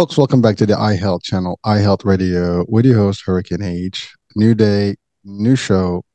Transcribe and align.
Folks, 0.00 0.16
welcome 0.16 0.40
back 0.40 0.56
to 0.56 0.64
the 0.64 0.72
iHealth 0.72 1.22
channel, 1.22 1.60
iHealth 1.66 2.06
Radio, 2.06 2.64
with 2.68 2.86
your 2.86 2.96
host, 2.96 3.22
Hurricane 3.26 3.60
H. 3.60 4.10
New 4.34 4.54
day, 4.54 4.96
new 5.24 5.56
show, 5.56 6.06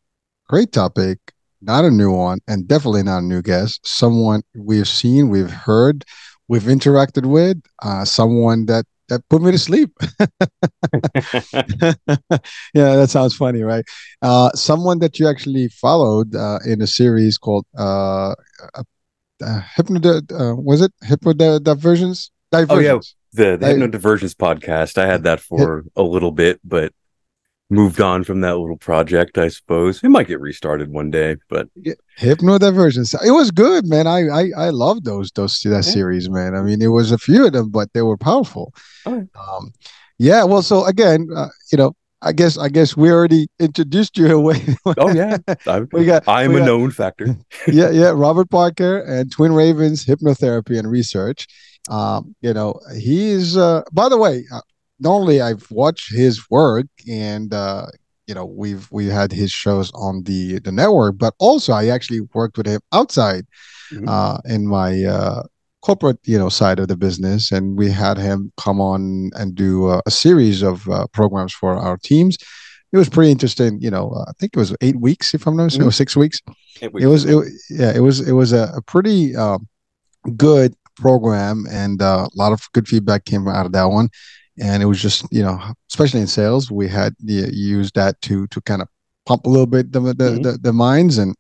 great 0.50 0.72
topic, 0.72 1.20
not 1.62 1.86
a 1.86 1.92
new 1.92 2.10
one, 2.10 2.40
and 2.48 2.68
definitely 2.68 3.04
not 3.04 3.20
a 3.20 3.22
new 3.22 3.44
guest. 3.44 3.82
Someone 3.86 4.42
we've 4.56 4.88
seen, 4.88 5.30
we've 5.30 5.52
heard, 5.52 6.04
we've 6.48 6.64
interacted 6.64 7.28
with, 7.28 7.62
uh, 7.84 8.04
someone 8.06 8.66
that 8.66 8.86
that 9.10 9.22
put 9.30 9.44
me 9.44 9.52
to 9.52 9.60
sleep. 9.60 9.92
yeah, 12.74 12.96
that 12.96 13.10
sounds 13.12 13.36
funny, 13.36 13.62
right? 13.62 13.86
Uh, 14.24 14.50
someone 14.56 14.98
that 14.98 15.20
you 15.20 15.30
actually 15.30 15.68
followed 15.68 16.34
uh, 16.34 16.58
in 16.66 16.82
a 16.82 16.88
series 16.88 17.38
called 17.38 17.68
uh, 17.78 18.32
uh, 18.74 18.84
uh 19.44 19.62
Hypno, 19.76 20.22
uh, 20.32 20.56
was 20.56 20.82
it 20.82 20.92
Hypno 21.04 21.34
Diversions? 21.60 22.32
Diversions. 22.52 22.72
Oh 22.72 22.80
yeah, 22.80 23.00
the, 23.36 23.58
the 23.58 23.68
Hypno 23.68 23.88
Diversions 23.88 24.36
podcast. 24.36 24.98
I 24.98 25.06
had 25.06 25.24
that 25.24 25.40
for 25.40 25.86
a 25.96 26.04
little 26.04 26.32
bit, 26.32 26.60
but 26.64 26.94
moved 27.70 28.00
on 28.00 28.24
from 28.24 28.42
that 28.42 28.58
little 28.58 28.78
project. 28.78 29.38
I 29.38 29.48
suppose 29.48 30.04
it 30.04 30.10
might 30.10 30.28
get 30.28 30.40
restarted 30.40 30.90
one 30.92 31.12
day, 31.12 31.38
but 31.50 31.68
Hypno 32.18 32.58
Diversions. 32.58 33.14
It 33.26 33.32
was 33.32 33.52
good, 33.52 33.88
man. 33.88 34.08
I 34.08 34.28
I 34.28 34.52
I 34.58 34.70
love 34.70 35.04
those 35.04 35.32
those 35.32 35.60
that 35.62 35.84
series, 35.84 36.30
man. 36.30 36.56
I 36.56 36.62
mean, 36.62 36.82
it 36.82 36.88
was 36.88 37.12
a 37.12 37.18
few 37.18 37.46
of 37.46 37.54
them, 37.54 37.70
but 37.70 37.92
they 37.94 38.02
were 38.02 38.18
powerful. 38.18 38.74
Um, 39.06 39.74
yeah. 40.18 40.44
Well, 40.44 40.62
so 40.62 40.86
again, 40.86 41.28
uh, 41.36 41.50
you 41.72 41.78
know, 41.78 41.94
I 42.22 42.32
guess 42.32 42.58
I 42.58 42.70
guess 42.70 42.98
we 42.98 43.12
already 43.12 43.48
introduced 43.60 44.18
you 44.18 44.28
away. 44.36 44.62
oh 44.98 45.14
yeah, 45.14 45.38
I'm, 45.68 45.88
we 45.92 46.06
got. 46.06 46.28
I 46.28 46.44
am 46.44 46.52
we 46.52 46.58
a 46.58 46.60
got, 46.60 46.66
known 46.66 46.92
factor. 46.92 47.36
yeah, 47.68 47.92
yeah. 47.92 48.10
Robert 48.16 48.50
Parker 48.50 49.00
and 49.00 49.32
Twin 49.32 49.54
Ravens 49.54 50.06
Hypnotherapy 50.06 50.78
and 50.78 50.90
Research. 50.90 51.48
Um, 51.90 52.36
you 52.42 52.54
know, 52.54 52.80
he's 52.96 53.58
uh, 53.58 53.84
by 53.92 54.10
the 54.10 54.18
way, 54.18 54.46
uh, 54.52 54.62
not 55.00 55.12
only 55.12 55.42
I've 55.42 55.70
watched 55.70 56.14
his 56.14 56.50
work 56.50 56.88
and 57.10 57.54
uh, 57.54 57.88
you 58.28 58.34
know 58.34 58.46
we've 58.46 58.88
we 58.92 59.08
had 59.08 59.32
his 59.32 59.52
shows 59.52 59.92
on 59.94 60.24
the 60.24 60.60
the 60.60 60.72
network, 60.72 61.18
but 61.18 61.34
also 61.40 61.74
I 61.74 61.88
actually 61.88 62.22
worked 62.34 62.58
with 62.58 62.68
him 62.68 62.82
outside 62.92 63.46
mm-hmm. 63.92 64.08
uh, 64.08 64.40
in 64.46 64.68
my 64.68 65.04
uh, 65.04 65.44
corporate 65.82 66.20
you 66.24 66.38
know 66.38 66.50
side 66.50 66.80
of 66.80 66.88
the 66.88 66.98
business, 66.98 67.52
and 67.52 67.78
we 67.78 67.92
had 67.92 68.18
him 68.18 68.52
come 68.58 68.82
on 68.82 69.30
and 69.36 69.56
do 69.56 69.88
uh, 69.88 70.02
a 70.06 70.12
series 70.12 70.62
of 70.64 70.88
uh, 70.90 71.08
programs 71.08 71.54
for 71.54 71.78
our 71.78 71.98
teams. 71.98 72.38
It 72.92 72.98
was 72.98 73.10
pretty 73.10 73.32
interesting, 73.32 73.82
you 73.82 73.92
know. 73.92 74.24
I 74.28 74.32
think 74.40 74.56
it 74.56 74.60
was 74.60 74.74
eight 74.80 75.00
weeks, 75.02 75.34
if 75.34 75.46
I'm 75.48 75.58
not 75.58 75.66
mistaken, 75.66 75.88
mm-hmm. 75.88 75.92
six 75.92 76.16
weeks. 76.16 76.42
weeks. 76.94 77.04
It 77.04 77.08
was, 77.08 77.26
it, 77.26 77.52
yeah, 77.70 77.92
it 77.94 78.00
was, 78.00 78.26
it 78.26 78.32
was 78.32 78.54
a, 78.54 78.72
a 78.74 78.82
pretty 78.82 79.36
um, 79.36 79.68
good 80.38 80.74
program, 80.96 81.66
and 81.70 82.02
uh, 82.02 82.28
a 82.32 82.38
lot 82.38 82.52
of 82.52 82.62
good 82.74 82.88
feedback 82.88 83.26
came 83.26 83.48
out 83.48 83.66
of 83.66 83.72
that 83.74 83.86
one. 83.86 84.10
And 84.60 84.82
it 84.82 84.86
was 84.86 85.02
just, 85.02 85.26
you 85.32 85.44
know, 85.44 85.60
especially 85.92 86.22
in 86.22 86.28
sales, 86.28 86.72
we 86.72 86.88
had 86.88 87.14
used 87.20 87.96
that 87.96 88.22
to 88.22 88.48
to 88.48 88.62
kind 88.62 88.82
of 88.82 88.88
pump 89.26 89.46
a 89.46 89.50
little 89.50 89.66
bit 89.66 89.92
the 89.92 90.00
the, 90.00 90.14
mm-hmm. 90.14 90.42
the, 90.44 90.52
the 90.62 90.74
minds 90.74 91.18
and 91.18 91.36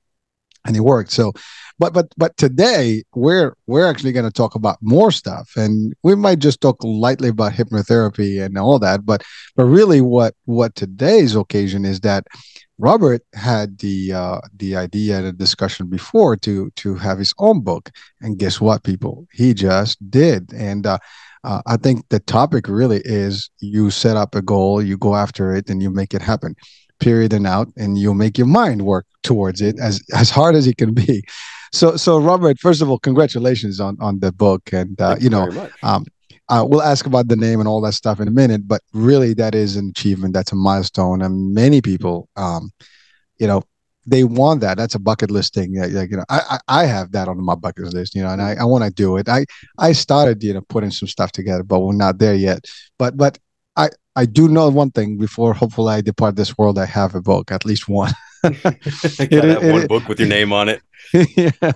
and 0.66 0.76
it 0.76 0.82
worked. 0.82 1.12
So, 1.12 1.34
but 1.80 1.94
but 1.94 2.08
but 2.18 2.36
today 2.38 3.04
we're 3.14 3.56
we're 3.68 3.88
actually 3.88 4.12
going 4.12 4.26
to 4.26 4.32
talk 4.32 4.56
about 4.56 4.78
more 4.82 5.12
stuff, 5.12 5.52
and 5.56 5.94
we 6.04 6.16
might 6.16 6.40
just 6.40 6.60
talk 6.60 6.78
lightly 6.84 7.30
about 7.30 7.54
hypnotherapy 7.54 8.44
and 8.44 8.58
all 8.58 8.80
that. 8.80 9.06
But 9.06 9.24
but 9.56 9.66
really, 9.66 10.02
what 10.02 10.34
what 10.46 10.76
today's 10.76 11.36
occasion 11.36 11.86
is 11.86 12.02
that 12.02 12.26
Robert 12.78 13.22
had 13.34 13.80
the 13.80 14.13
uh, 14.13 14.40
the 14.58 14.75
idea 14.75 15.18
and 15.18 15.28
the 15.28 15.31
discussion 15.31 15.88
before 15.88 16.36
to 16.38 16.69
to 16.72 16.96
have 16.96 17.18
his 17.18 17.34
own 17.38 17.62
book, 17.62 17.90
and 18.22 18.38
guess 18.38 18.59
what, 18.59 18.84
people? 18.84 19.28
He 19.31 19.53
just 19.53 19.97
did, 20.12 20.52
and 20.53 20.86
uh, 20.86 20.97
uh, 21.44 21.62
I 21.66 21.78
think 21.78 22.09
the 22.09 22.19
topic 22.19 22.68
really 22.68 23.02
is 23.06 23.50
you 23.59 23.91
set 23.91 24.18
up 24.18 24.36
a 24.36 24.41
goal, 24.41 24.81
you 24.81 24.97
go 24.97 25.16
after 25.16 25.56
it, 25.56 25.69
and 25.69 25.81
you 25.81 25.90
make 25.90 26.13
it 26.13 26.22
happen. 26.22 26.56
Period 27.00 27.34
and 27.34 27.46
out, 27.46 27.68
and 27.78 27.97
you 27.97 28.13
make 28.13 28.38
your 28.38 28.47
mind 28.47 28.81
work 28.81 29.06
towards 29.24 29.62
it 29.62 29.80
as 29.80 30.02
as 30.13 30.30
hard 30.30 30.56
as 30.56 30.68
it 30.68 30.78
can 30.78 30.94
be. 30.94 31.24
So 31.72 31.97
so 31.97 32.18
Robert, 32.18 32.57
first 32.59 32.81
of 32.81 32.90
all, 32.90 33.00
congratulations 33.00 33.80
on 33.80 33.97
on 34.00 34.19
the 34.19 34.31
book, 34.31 34.74
and 34.74 35.00
uh, 35.00 35.16
you 35.19 35.30
know, 35.30 35.69
um, 35.84 36.06
uh, 36.50 36.66
we'll 36.67 36.81
ask 36.81 37.06
about 37.06 37.28
the 37.28 37.35
name 37.35 37.59
and 37.59 37.67
all 37.67 37.81
that 37.81 37.94
stuff 37.94 38.19
in 38.19 38.28
a 38.28 38.31
minute, 38.31 38.67
but 38.67 38.81
really 38.94 39.33
that 39.33 39.56
is 39.56 39.75
an 39.75 39.89
achievement. 39.89 40.33
That's 40.33 40.51
a 40.51 40.56
milestone, 40.56 41.22
and 41.22 41.53
many 41.53 41.81
people, 41.81 42.29
um, 42.35 42.72
you 43.38 43.47
know, 43.47 43.63
they 44.06 44.23
want 44.23 44.61
that. 44.61 44.78
That's 44.78 44.95
a 44.95 45.00
bucket 45.00 45.31
list 45.31 45.53
thing. 45.53 45.75
Like, 45.75 46.11
you 46.11 46.17
know, 46.17 46.25
I, 46.29 46.59
I 46.67 46.85
have 46.85 47.11
that 47.13 47.28
on 47.28 47.44
my 47.44 47.56
bucket 47.56 47.85
list, 47.94 48.16
you 48.16 48.22
know, 48.22 48.29
and 48.29 48.41
I, 48.41 48.56
I 48.56 48.63
want 48.66 48.83
to 48.83 48.91
do 48.91 49.17
it. 49.17 49.28
I, 49.28 49.45
I 49.79 49.94
started, 49.94 50.44
you 50.44 50.53
know, 50.53 50.61
putting 50.61 50.91
some 50.91 51.07
stuff 51.07 51.31
together, 51.31 51.63
but 51.63 51.79
we're 51.79 51.94
not 51.94 52.19
there 52.19 52.35
yet. 52.35 52.66
But, 53.00 53.17
but 53.17 53.39
I, 53.75 53.89
I 54.16 54.25
do 54.25 54.47
know 54.47 54.69
one 54.69 54.91
thing 54.91 55.17
before 55.17 55.53
hopefully 55.53 55.95
I 55.95 56.01
depart 56.01 56.35
this 56.35 56.57
world, 56.57 56.77
I 56.77 56.85
have 56.85 57.16
a 57.16 57.22
book, 57.22 57.51
at 57.51 57.66
least 57.66 57.89
one. 57.89 58.13
it, 58.45 59.31
it, 59.33 59.72
one 59.72 59.81
it, 59.83 59.89
book 59.89 60.07
with 60.07 60.19
your 60.19 60.29
name 60.29 60.53
on 60.53 60.69
it. 60.69 60.81
yeah, 61.38 61.72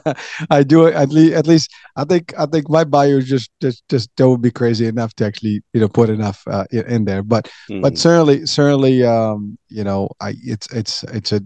I 0.50 0.63
do 0.63 0.88
it 0.88 0.96
at 0.96 1.09
least. 1.09 1.34
At 1.34 1.47
least 1.47 1.72
I 1.96 2.03
think 2.03 2.34
I 2.38 2.46
think 2.46 2.69
my 2.69 2.84
bio 2.84 3.22
just 3.22 3.52
just 3.62 3.88
just 3.90 4.13
don't 4.16 4.41
be 4.41 4.52
crazy 4.52 4.88
enough 4.88 5.13
to 5.16 5.25
actually 5.25 5.62
you 5.74 5.81
know 5.81 5.88
put 5.88 6.09
enough 6.09 6.44
uh, 6.47 6.66
in 6.72 7.06
there. 7.06 7.24
But 7.24 7.50
mm. 7.69 7.81
but 7.81 7.97
certainly 7.97 8.46
certainly 8.46 9.03
um, 9.03 9.57
you 9.69 9.84
know 9.84 10.09
I 10.19 10.34
it's 10.44 10.72
it's 10.74 11.04
it's 11.04 11.31
a 11.31 11.42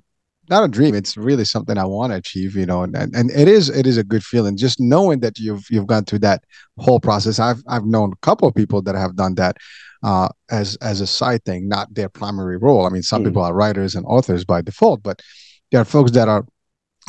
not 0.49 0.63
a 0.63 0.67
dream. 0.67 0.93
It's 0.93 1.15
really 1.15 1.45
something 1.45 1.77
I 1.77 1.85
want 1.85 2.11
to 2.11 2.17
achieve. 2.17 2.55
You 2.55 2.65
know, 2.65 2.83
and, 2.83 2.95
and 2.95 3.15
and 3.15 3.31
it 3.31 3.47
is 3.47 3.69
it 3.69 3.85
is 3.85 3.97
a 3.97 4.03
good 4.03 4.23
feeling 4.23 4.57
just 4.57 4.79
knowing 4.79 5.19
that 5.19 5.39
you've 5.39 5.65
you've 5.69 5.87
gone 5.87 6.05
through 6.05 6.19
that 6.19 6.43
whole 6.77 6.99
process. 6.99 7.39
I've 7.39 7.61
I've 7.67 7.85
known 7.85 8.13
a 8.13 8.25
couple 8.25 8.47
of 8.47 8.55
people 8.55 8.81
that 8.83 8.95
have 8.95 9.15
done 9.15 9.35
that 9.35 9.57
uh, 10.03 10.29
as 10.51 10.75
as 10.77 11.01
a 11.01 11.07
side 11.07 11.43
thing, 11.45 11.67
not 11.67 11.93
their 11.93 12.09
primary 12.09 12.57
role. 12.57 12.85
I 12.85 12.89
mean, 12.89 13.03
some 13.03 13.23
mm. 13.23 13.27
people 13.27 13.41
are 13.41 13.53
writers 13.53 13.95
and 13.95 14.05
authors 14.05 14.43
by 14.45 14.61
default, 14.61 15.01
but 15.01 15.21
there 15.71 15.81
are 15.81 15.85
folks 15.85 16.11
that 16.11 16.27
are 16.27 16.45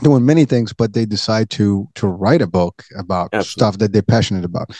doing 0.02 0.24
many 0.24 0.44
things, 0.44 0.72
but 0.72 0.92
they 0.92 1.04
decide 1.04 1.50
to 1.50 1.88
to 1.96 2.06
write 2.06 2.42
a 2.42 2.46
book 2.46 2.82
about 2.96 3.30
Absolutely. 3.32 3.50
stuff 3.50 3.78
that 3.78 3.92
they're 3.92 4.02
passionate 4.02 4.44
about. 4.44 4.70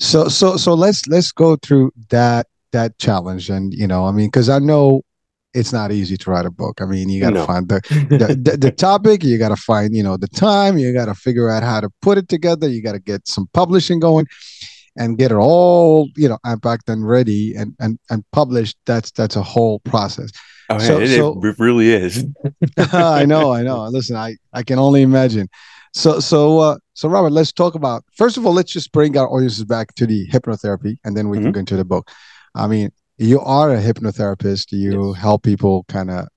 So 0.00 0.28
so 0.28 0.56
so 0.56 0.74
let's 0.74 1.06
let's 1.06 1.32
go 1.32 1.56
through 1.56 1.92
that 2.08 2.46
that 2.72 2.98
challenge, 2.98 3.50
and 3.50 3.74
you 3.74 3.86
know, 3.86 4.06
I 4.06 4.12
mean, 4.12 4.28
because 4.28 4.48
I 4.48 4.58
know 4.58 5.02
it's 5.52 5.72
not 5.72 5.90
easy 5.92 6.16
to 6.16 6.30
write 6.30 6.46
a 6.46 6.50
book. 6.50 6.80
I 6.80 6.84
mean, 6.84 7.08
you 7.08 7.20
got 7.20 7.30
to 7.30 7.40
no. 7.40 7.46
find 7.46 7.68
the, 7.68 7.80
the, 8.08 8.50
the, 8.50 8.56
the 8.56 8.70
topic, 8.70 9.24
you 9.24 9.36
got 9.36 9.48
to 9.48 9.56
find, 9.56 9.96
you 9.96 10.02
know, 10.02 10.16
the 10.16 10.28
time, 10.28 10.78
you 10.78 10.92
got 10.92 11.06
to 11.06 11.14
figure 11.14 11.50
out 11.50 11.64
how 11.64 11.80
to 11.80 11.90
put 12.02 12.18
it 12.18 12.28
together, 12.28 12.68
you 12.68 12.80
got 12.80 12.92
to 12.92 13.00
get 13.00 13.26
some 13.26 13.48
publishing 13.52 13.98
going 13.98 14.26
and 15.00 15.16
get 15.16 15.32
it 15.32 15.36
all 15.36 16.08
you 16.14 16.28
know 16.28 16.38
unpacked 16.44 16.88
and 16.88 17.08
ready 17.08 17.54
and 17.56 17.74
and 17.80 17.98
and 18.10 18.22
published 18.30 18.76
that's 18.86 19.10
that's 19.12 19.34
a 19.34 19.42
whole 19.42 19.80
process. 19.80 20.30
Oh 20.68 20.78
so, 20.78 21.00
it, 21.00 21.08
so, 21.16 21.40
it 21.42 21.58
really 21.58 21.90
is. 21.90 22.24
I 22.92 23.24
know 23.24 23.52
i 23.52 23.62
know. 23.62 23.84
Listen 23.86 24.16
i 24.16 24.36
i 24.52 24.62
can 24.62 24.78
only 24.78 25.02
imagine. 25.02 25.48
So 25.92 26.20
so 26.20 26.58
uh 26.60 26.76
so 26.94 27.08
robert 27.08 27.32
let's 27.32 27.52
talk 27.52 27.74
about 27.74 28.04
first 28.14 28.36
of 28.36 28.46
all 28.46 28.52
let's 28.52 28.72
just 28.72 28.92
bring 28.92 29.16
our 29.16 29.28
audiences 29.28 29.64
back 29.64 29.94
to 29.94 30.06
the 30.06 30.28
hypnotherapy 30.28 30.98
and 31.04 31.16
then 31.16 31.28
we 31.30 31.38
mm-hmm. 31.38 31.46
can 31.46 31.52
go 31.52 31.60
into 31.60 31.76
the 31.76 31.84
book. 31.84 32.10
I 32.54 32.66
mean 32.68 32.90
you 33.16 33.40
are 33.40 33.74
a 33.74 33.82
hypnotherapist. 33.82 34.70
You 34.70 35.08
yes. 35.08 35.20
help 35.20 35.42
people 35.42 35.84
kind 35.88 36.10
of 36.10 36.28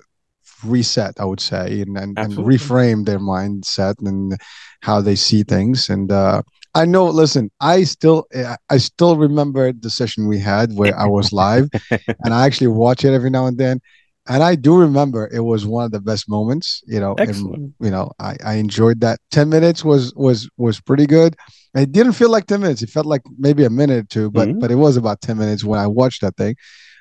reset 0.66 1.14
i 1.20 1.26
would 1.26 1.42
say 1.42 1.82
and, 1.82 1.98
and, 1.98 2.18
and, 2.18 2.34
reframe 2.36 3.06
their 3.06 3.20
mindset 3.20 3.96
and 4.08 4.38
how 4.82 5.02
they 5.02 5.16
see 5.16 5.44
things. 5.44 5.90
And 5.90 6.10
uh 6.10 6.42
I 6.76 6.86
know. 6.86 7.06
Listen, 7.06 7.52
I 7.60 7.84
still, 7.84 8.26
I 8.70 8.78
still 8.78 9.18
remember 9.18 9.72
the 9.72 9.90
session 9.90 10.28
we 10.28 10.40
had 10.40 10.74
where 10.74 10.98
I 10.98 11.06
was 11.06 11.32
live, 11.32 11.70
and 11.92 12.34
I 12.34 12.46
actually 12.46 12.68
watch 12.68 13.06
it 13.06 13.14
every 13.14 13.30
now 13.30 13.46
and 13.46 13.58
then. 13.58 13.80
And 14.28 14.42
I 14.42 14.56
do 14.56 14.80
remember 14.80 15.30
it 15.34 15.42
was 15.42 15.66
one 15.66 15.84
of 15.84 15.92
the 15.92 16.00
best 16.00 16.30
moments. 16.30 16.82
You 16.88 17.00
know, 17.00 17.14
Excellent. 17.14 17.56
And, 17.56 17.74
you 17.80 17.92
know, 17.92 18.12
I, 18.20 18.38
I 18.44 18.54
enjoyed 18.56 19.02
that. 19.02 19.20
Ten 19.32 19.50
minutes 19.50 19.84
was 19.84 20.14
was 20.16 20.50
was 20.58 20.80
pretty 20.80 21.06
good. 21.06 21.36
It 21.76 21.92
didn't 21.92 22.14
feel 22.14 22.30
like 22.30 22.46
10 22.46 22.62
minutes. 22.62 22.84
It 22.84 22.90
felt 22.90 23.08
like 23.08 23.22
maybe 23.38 23.66
a 23.66 23.70
minute 23.70 24.06
or 24.06 24.08
two, 24.08 24.32
but 24.32 24.48
mm-hmm. 24.48 24.60
but 24.60 24.72
it 24.72 24.76
was 24.76 24.96
about 24.96 25.22
10 25.22 25.38
minutes 25.38 25.64
when 25.64 25.80
I 25.80 25.88
watched 25.88 26.22
that 26.22 26.38
thing. 26.38 26.56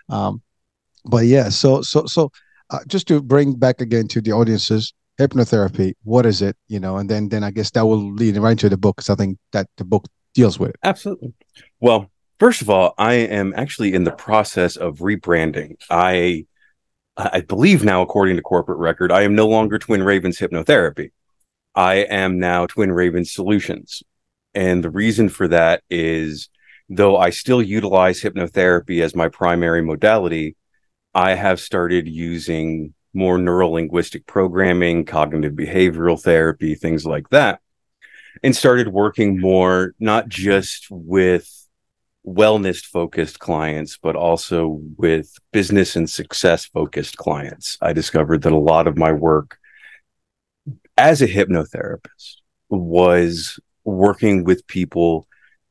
Um, 0.09 0.43
but 1.05 1.27
yeah, 1.27 1.51
so 1.51 1.83
so 1.83 2.07
so 2.07 2.33
uh, 2.71 2.81
just 2.87 3.07
to 3.09 3.21
bring 3.21 3.55
back 3.55 3.81
again 3.81 4.09
to 4.09 4.21
the 4.21 4.33
audiences, 4.33 4.95
hypnotherapy, 5.27 5.95
what 6.03 6.27
is 6.27 6.43
it? 6.43 6.57
You 6.69 6.81
know, 6.81 6.97
and 6.99 7.09
then 7.09 7.29
then 7.29 7.45
I 7.45 7.51
guess 7.51 7.71
that 7.73 7.87
will 7.87 8.13
lead 8.13 8.37
right 8.37 8.53
into 8.53 8.69
the 8.69 8.77
book 8.77 8.97
because 8.97 9.11
I 9.11 9.15
think 9.15 9.39
that 9.53 9.69
the 9.77 9.85
book 9.85 10.07
deals 10.35 10.59
with 10.59 10.71
it. 10.71 10.77
Absolutely. 10.83 11.35
Well, 11.81 12.11
first 12.39 12.63
of 12.63 12.71
all, 12.71 12.95
I 12.99 13.15
am 13.15 13.53
actually 13.57 13.95
in 13.95 14.05
the 14.05 14.13
process 14.13 14.77
of 14.77 14.99
rebranding. 14.99 15.77
I 15.91 16.47
I 17.17 17.43
believe 17.43 17.85
now, 17.85 18.03
according 18.03 18.37
to 18.37 18.43
corporate 18.43 18.79
record, 18.79 19.13
I 19.13 19.23
am 19.23 19.35
no 19.35 19.47
longer 19.47 19.79
Twin 19.79 20.03
Ravens 20.03 20.39
Hypnotherapy. 20.39 21.11
I 21.75 21.95
am 21.97 22.39
now 22.39 22.67
Twin 22.67 22.93
Ravens 22.93 23.33
Solutions. 23.33 24.03
And 24.55 24.85
the 24.85 24.91
reason 24.91 25.29
for 25.29 25.49
that 25.49 25.83
is 25.91 26.49
though 26.89 27.17
I 27.17 27.31
still 27.31 27.63
utilize 27.63 28.21
hypnotherapy 28.21 29.03
as 29.03 29.15
my 29.15 29.29
primary 29.29 29.83
modality, 29.83 30.57
I 31.15 31.35
have 31.35 31.61
started 31.61 32.09
using 32.09 32.95
more 33.15 33.39
neuro 33.39 33.69
linguistic 33.69 34.27
programming, 34.27 35.05
cognitive 35.05 35.53
behavioral 35.53 36.21
therapy, 36.21 36.75
things 36.75 37.05
like 37.05 37.29
that, 37.31 37.61
and 38.43 38.57
started 38.57 38.89
working 38.89 39.41
more 39.41 39.95
not 39.99 40.29
just 40.29 40.87
with 40.91 41.49
wellness 42.27 42.85
focused 42.85 43.39
clients, 43.39 43.99
but 43.99 44.17
also 44.17 44.81
with 44.97 45.37
business 45.53 45.97
and 45.97 46.09
success 46.09 46.67
focused 46.67 47.17
clients. 47.17 47.77
I 47.81 47.93
discovered 47.93 48.43
that 48.43 48.53
a 48.53 48.59
lot 48.59 48.87
of 48.87 48.97
my 48.97 49.13
work 49.13 49.59
as 50.97 51.21
a 51.21 51.29
hypnotherapist 51.29 52.37
was 52.69 53.59
working 53.85 54.45
with 54.45 54.67
people 54.67 55.27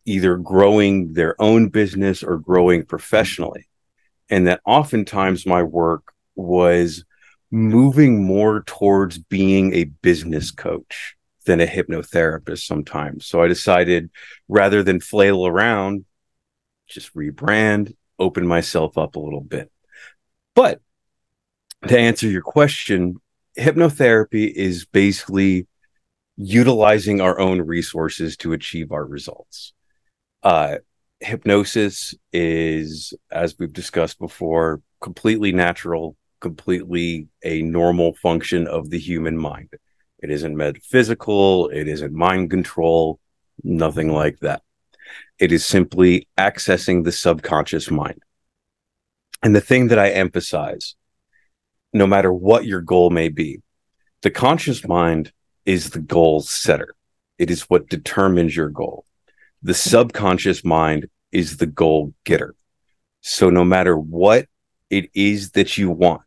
either 0.06 0.36
growing 0.36 1.14
their 1.14 1.40
own 1.42 1.70
business 1.70 2.24
or 2.24 2.38
growing 2.38 2.84
professionally. 2.86 3.68
And 4.30 4.48
that 4.48 4.62
oftentimes 4.66 5.46
my 5.46 5.64
work 5.64 6.14
was 6.36 7.06
moving 7.52 8.24
more 8.26 8.64
towards 8.66 9.18
being 9.18 9.74
a 9.74 9.84
business 9.84 10.52
coach 10.52 11.16
than 11.46 11.60
a 11.60 11.68
hypnotherapist 11.68 12.66
sometimes. 12.66 13.26
So 13.26 13.42
I 13.42 13.48
decided 13.48 14.10
rather 14.48 14.84
than 14.84 15.00
flail 15.00 15.46
around, 15.46 16.06
just 16.88 17.14
rebrand, 17.14 17.96
open 18.18 18.48
myself 18.48 18.98
up 18.98 19.16
a 19.16 19.20
little 19.20 19.42
bit. 19.42 19.72
But 20.56 20.82
to 21.88 21.98
answer 21.98 22.28
your 22.28 22.44
question, 22.44 23.16
hypnotherapy 23.58 24.52
is 24.52 24.86
basically 24.86 25.68
utilizing 26.38 27.22
our 27.22 27.40
own 27.40 27.62
resources 27.62 28.38
to 28.38 28.54
achieve 28.54 28.92
our 28.92 29.06
results. 29.06 29.74
Uh, 30.44 30.78
hypnosis 31.20 32.16
is, 32.32 33.14
as 33.32 33.56
we've 33.60 33.74
discussed 33.74 34.20
before, 34.20 34.82
completely 35.02 35.52
natural, 35.52 36.16
completely 36.42 37.28
a 37.44 37.62
normal 37.62 38.14
function 38.16 38.68
of 38.68 38.90
the 38.90 39.00
human 39.00 39.38
mind. 39.38 39.70
It 40.20 40.30
isn't 40.30 40.56
metaphysical, 40.56 41.70
it 41.70 41.88
isn't 41.88 42.14
mind 42.14 42.50
control, 42.50 43.20
nothing 43.64 44.12
like 44.12 44.40
that. 44.40 44.62
It 45.40 45.52
is 45.52 45.66
simply 45.66 46.28
accessing 46.38 47.04
the 47.04 47.12
subconscious 47.12 47.90
mind. 47.90 48.22
And 49.42 49.56
the 49.56 49.62
thing 49.62 49.88
that 49.88 50.00
I 50.00 50.10
emphasize, 50.10 50.96
no 51.94 52.06
matter 52.06 52.32
what 52.32 52.66
your 52.66 52.82
goal 52.82 53.10
may 53.10 53.30
be, 53.30 53.62
the 54.22 54.30
conscious 54.30 54.88
mind 54.88 55.32
is 55.66 55.90
the 55.90 56.00
goal 56.00 56.42
setter. 56.42 56.94
It 57.40 57.50
is 57.50 57.64
what 57.64 57.90
determines 57.90 58.56
your 58.56 58.70
goal. 58.70 59.06
The 59.64 59.74
subconscious 59.74 60.64
mind 60.64 61.08
is 61.32 61.58
the 61.58 61.66
goal 61.66 62.14
getter. 62.24 62.56
So 63.22 63.50
no 63.50 63.64
matter 63.64 63.98
what 63.98 64.48
it 64.90 65.10
is 65.14 65.52
that 65.52 65.78
you 65.78 65.90
want, 65.90 66.22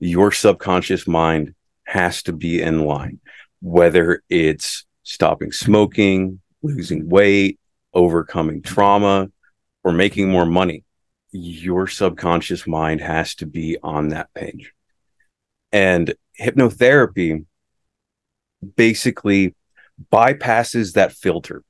your 0.00 0.32
subconscious 0.32 1.06
mind 1.06 1.54
has 1.84 2.22
to 2.24 2.32
be 2.32 2.60
in 2.60 2.84
line, 2.84 3.20
whether 3.60 4.22
it's 4.28 4.84
stopping 5.02 5.52
smoking, 5.52 6.40
losing 6.62 7.08
weight, 7.08 7.58
overcoming 7.92 8.62
trauma, 8.62 9.30
or 9.84 9.92
making 9.92 10.28
more 10.28 10.46
money. 10.46 10.84
Your 11.32 11.86
subconscious 11.86 12.66
mind 12.66 13.00
has 13.00 13.34
to 13.36 13.46
be 13.46 13.76
on 13.82 14.08
that 14.08 14.32
page. 14.34 14.72
And 15.70 16.14
hypnotherapy 16.40 17.44
basically 18.76 19.54
bypasses 20.12 20.94
that 20.94 21.12
filter 21.12 21.62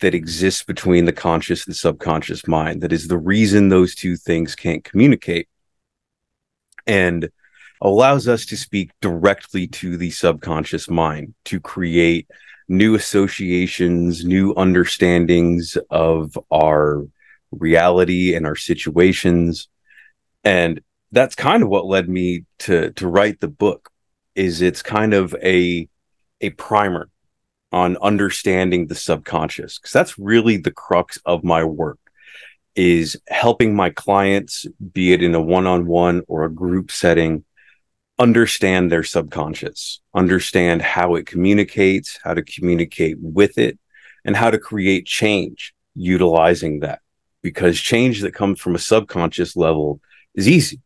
that 0.00 0.14
exists 0.14 0.62
between 0.62 1.04
the 1.04 1.12
conscious 1.12 1.66
and 1.66 1.74
subconscious 1.74 2.46
mind. 2.46 2.82
That 2.82 2.92
is 2.92 3.08
the 3.08 3.18
reason 3.18 3.68
those 3.68 3.94
two 3.94 4.16
things 4.16 4.54
can't 4.54 4.84
communicate 4.84 5.48
and 6.86 7.30
allows 7.84 8.26
us 8.26 8.46
to 8.46 8.56
speak 8.56 8.90
directly 9.02 9.66
to 9.66 9.98
the 9.98 10.10
subconscious 10.10 10.88
mind 10.88 11.34
to 11.44 11.60
create 11.60 12.26
new 12.66 12.94
associations, 12.94 14.24
new 14.24 14.54
understandings 14.54 15.76
of 15.90 16.36
our 16.50 17.04
reality 17.50 18.34
and 18.34 18.46
our 18.46 18.56
situations. 18.56 19.68
And 20.44 20.80
that's 21.12 21.34
kind 21.34 21.62
of 21.62 21.68
what 21.68 21.86
led 21.86 22.08
me 22.08 22.46
to 22.60 22.90
to 22.92 23.06
write 23.06 23.40
the 23.40 23.48
book 23.48 23.90
is 24.34 24.62
it's 24.62 24.82
kind 24.82 25.12
of 25.12 25.34
a 25.42 25.86
a 26.40 26.50
primer 26.50 27.10
on 27.70 27.96
understanding 27.98 28.86
the 28.86 28.94
subconscious 28.94 29.78
because 29.78 29.92
that's 29.92 30.18
really 30.18 30.56
the 30.56 30.72
crux 30.72 31.18
of 31.26 31.44
my 31.44 31.62
work 31.62 31.98
is 32.74 33.16
helping 33.28 33.76
my 33.76 33.90
clients 33.90 34.66
be 34.92 35.12
it 35.12 35.22
in 35.22 35.34
a 35.34 35.40
one-on-one 35.40 36.22
or 36.26 36.44
a 36.44 36.52
group 36.52 36.90
setting 36.90 37.44
understand 38.18 38.92
their 38.92 39.02
subconscious 39.02 40.00
understand 40.14 40.80
how 40.80 41.16
it 41.16 41.26
communicates 41.26 42.18
how 42.22 42.32
to 42.32 42.42
communicate 42.42 43.16
with 43.20 43.58
it 43.58 43.78
and 44.24 44.36
how 44.36 44.50
to 44.50 44.58
create 44.58 45.06
change 45.06 45.74
utilizing 45.94 46.80
that. 46.80 47.00
Because 47.42 47.78
change 47.78 48.22
that 48.22 48.34
comes 48.34 48.60
from 48.60 48.74
a 48.74 48.78
subconscious 48.78 49.54
level 49.56 50.00
is 50.34 50.48
easy. 50.48 50.80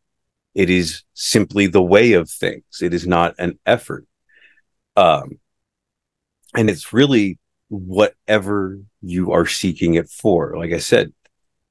It 0.55 0.71
is 0.71 1.05
simply 1.15 1.67
the 1.67 1.83
way 1.83 2.15
of 2.15 2.29
things. 2.29 2.65
It 2.83 2.93
is 2.93 3.07
not 3.07 3.35
an 3.39 3.59
effort. 3.65 4.07
Um, 4.97 5.39
and 6.55 6.69
it's 6.69 6.93
really 6.93 7.39
whatever 7.69 8.81
you 9.01 9.33
are 9.33 9.47
seeking 9.47 9.95
it 9.95 10.09
for. 10.09 10.57
Like 10.59 10.73
I 10.73 10.79
said, 10.79 11.13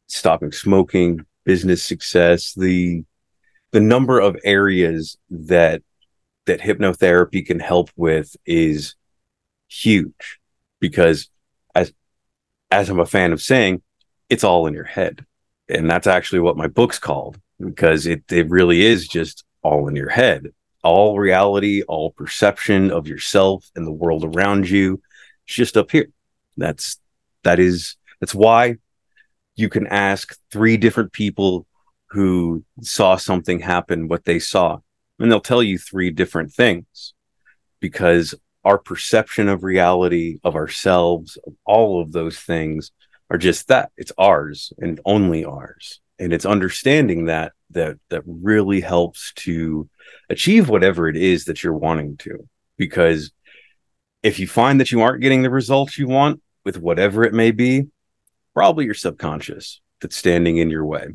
stopping 0.08 0.54
smoking, 0.54 1.26
business 1.44 1.84
success, 1.84 2.54
the 2.54 3.04
the 3.72 3.80
number 3.80 4.20
of 4.20 4.38
areas 4.44 5.18
that 5.30 5.82
that 6.46 6.62
hypnotherapy 6.62 7.46
can 7.46 7.60
help 7.60 7.90
with 7.96 8.36
is 8.46 8.96
huge 9.68 10.40
because 10.80 11.30
as 11.76 11.94
as 12.72 12.90
I'm 12.90 13.00
a 13.00 13.06
fan 13.06 13.34
of 13.34 13.42
saying, 13.42 13.82
it's 14.30 14.44
all 14.44 14.68
in 14.68 14.74
your 14.74 14.86
head. 14.86 15.26
And 15.70 15.90
that's 15.90 16.08
actually 16.08 16.40
what 16.40 16.58
my 16.58 16.68
book's 16.68 17.00
called 17.00 17.40
because 17.60 18.06
it 18.06 18.24
it 18.32 18.50
really 18.50 18.86
is 18.86 19.08
just 19.08 19.44
all 19.64 19.88
in 19.88 19.96
your 19.96 20.10
head 20.10 20.48
all 20.88 21.18
reality, 21.20 21.84
all 21.84 22.12
perception 22.12 22.92
of 22.92 23.08
yourself 23.08 23.70
and 23.76 23.86
the 23.86 23.92
world 23.92 24.24
around 24.24 24.70
you. 24.70 25.02
It's 25.46 25.56
just 25.56 25.76
up 25.76 25.92
here. 25.92 26.08
That's 26.56 26.98
that 27.44 27.60
is 27.60 27.98
that's 28.22 28.34
why 28.34 28.78
you 29.58 29.68
can 29.68 29.86
ask 29.88 30.38
three 30.50 30.78
different 30.78 31.12
people 31.12 31.67
who 32.10 32.64
saw 32.82 33.16
something 33.16 33.60
happen 33.60 34.08
what 34.08 34.26
they 34.26 34.40
saw, 34.40 34.80
and 35.20 35.32
they'll 35.32 35.40
tell 35.40 35.64
you 35.64 35.78
three 35.78 36.10
different 36.10 36.54
things 36.54 37.14
because 37.80 38.34
our 38.64 38.78
perception 38.78 39.48
of 39.48 39.64
reality, 39.64 40.40
of 40.44 40.56
ourselves, 40.56 41.38
of 41.46 41.54
all 41.66 42.02
of 42.02 42.12
those 42.12 42.40
things 42.40 42.92
are 43.30 43.38
just 43.38 43.68
that. 43.68 43.92
It's 43.98 44.12
ours 44.18 44.74
and 44.78 45.00
only 45.06 45.46
ours. 45.46 46.00
And 46.20 46.34
it's 46.34 46.46
understanding 46.46 47.26
that 47.26 47.54
that 47.72 47.98
that 48.10 48.24
really 48.26 48.82
helps 48.82 49.34
to 49.34 49.90
achieve 50.30 50.70
whatever 50.70 51.08
it 51.08 51.18
is 51.18 51.46
that 51.46 51.64
you're 51.64 51.74
wanting 51.74 52.18
to 52.18 52.48
because 52.78 53.32
if 54.24 54.40
you 54.40 54.48
find 54.48 54.80
that 54.80 54.92
you 54.92 55.02
aren't 55.02 55.22
getting 55.22 55.44
the 55.44 55.50
results 55.50 55.98
you 55.98 56.08
want 56.08 56.42
with 56.64 56.78
whatever 56.78 57.24
it 57.24 57.34
may 57.34 57.52
be 57.52 57.88
probably 58.54 58.86
your 58.86 58.94
subconscious 58.94 59.82
that's 60.00 60.16
standing 60.16 60.58
in 60.58 60.70
your 60.70 60.86
way 60.86 61.08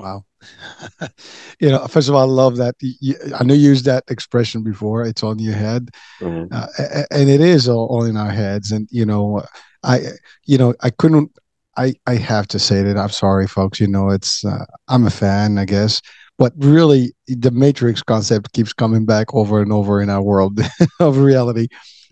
wow 0.00 0.24
you 1.60 1.68
know 1.68 1.86
first 1.86 2.08
of 2.08 2.14
all 2.14 2.22
i 2.22 2.24
love 2.24 2.56
that 2.56 2.74
i 3.38 3.44
know 3.44 3.54
you 3.54 3.68
used 3.68 3.84
that 3.84 4.04
expression 4.08 4.62
before 4.62 5.04
it's 5.04 5.22
on 5.22 5.38
your 5.38 5.54
head 5.54 5.90
mm-hmm. 6.20 6.52
uh, 6.52 6.66
and 7.10 7.28
it 7.28 7.40
is 7.40 7.68
all, 7.68 7.86
all 7.86 8.04
in 8.04 8.16
our 8.16 8.30
heads 8.30 8.72
and 8.72 8.88
you 8.90 9.04
know 9.04 9.42
i 9.82 10.00
you 10.46 10.58
know 10.58 10.74
i 10.80 10.90
couldn't 10.90 11.30
I 11.76 11.94
I 12.06 12.16
have 12.16 12.48
to 12.48 12.58
say 12.58 12.82
that 12.82 12.98
I'm 12.98 13.10
sorry, 13.10 13.46
folks. 13.46 13.78
You 13.78 13.86
know, 13.86 14.10
it's 14.10 14.44
uh, 14.44 14.66
I'm 14.88 15.06
a 15.06 15.10
fan, 15.10 15.56
I 15.56 15.64
guess, 15.64 16.02
but 16.40 16.54
really, 16.56 17.12
the 17.26 17.50
Matrix 17.50 18.02
concept 18.02 18.54
keeps 18.54 18.72
coming 18.72 19.04
back 19.04 19.34
over 19.34 19.60
and 19.60 19.70
over 19.72 20.00
in 20.00 20.08
our 20.08 20.22
world 20.22 20.58
of 21.00 21.18
reality. 21.18 21.68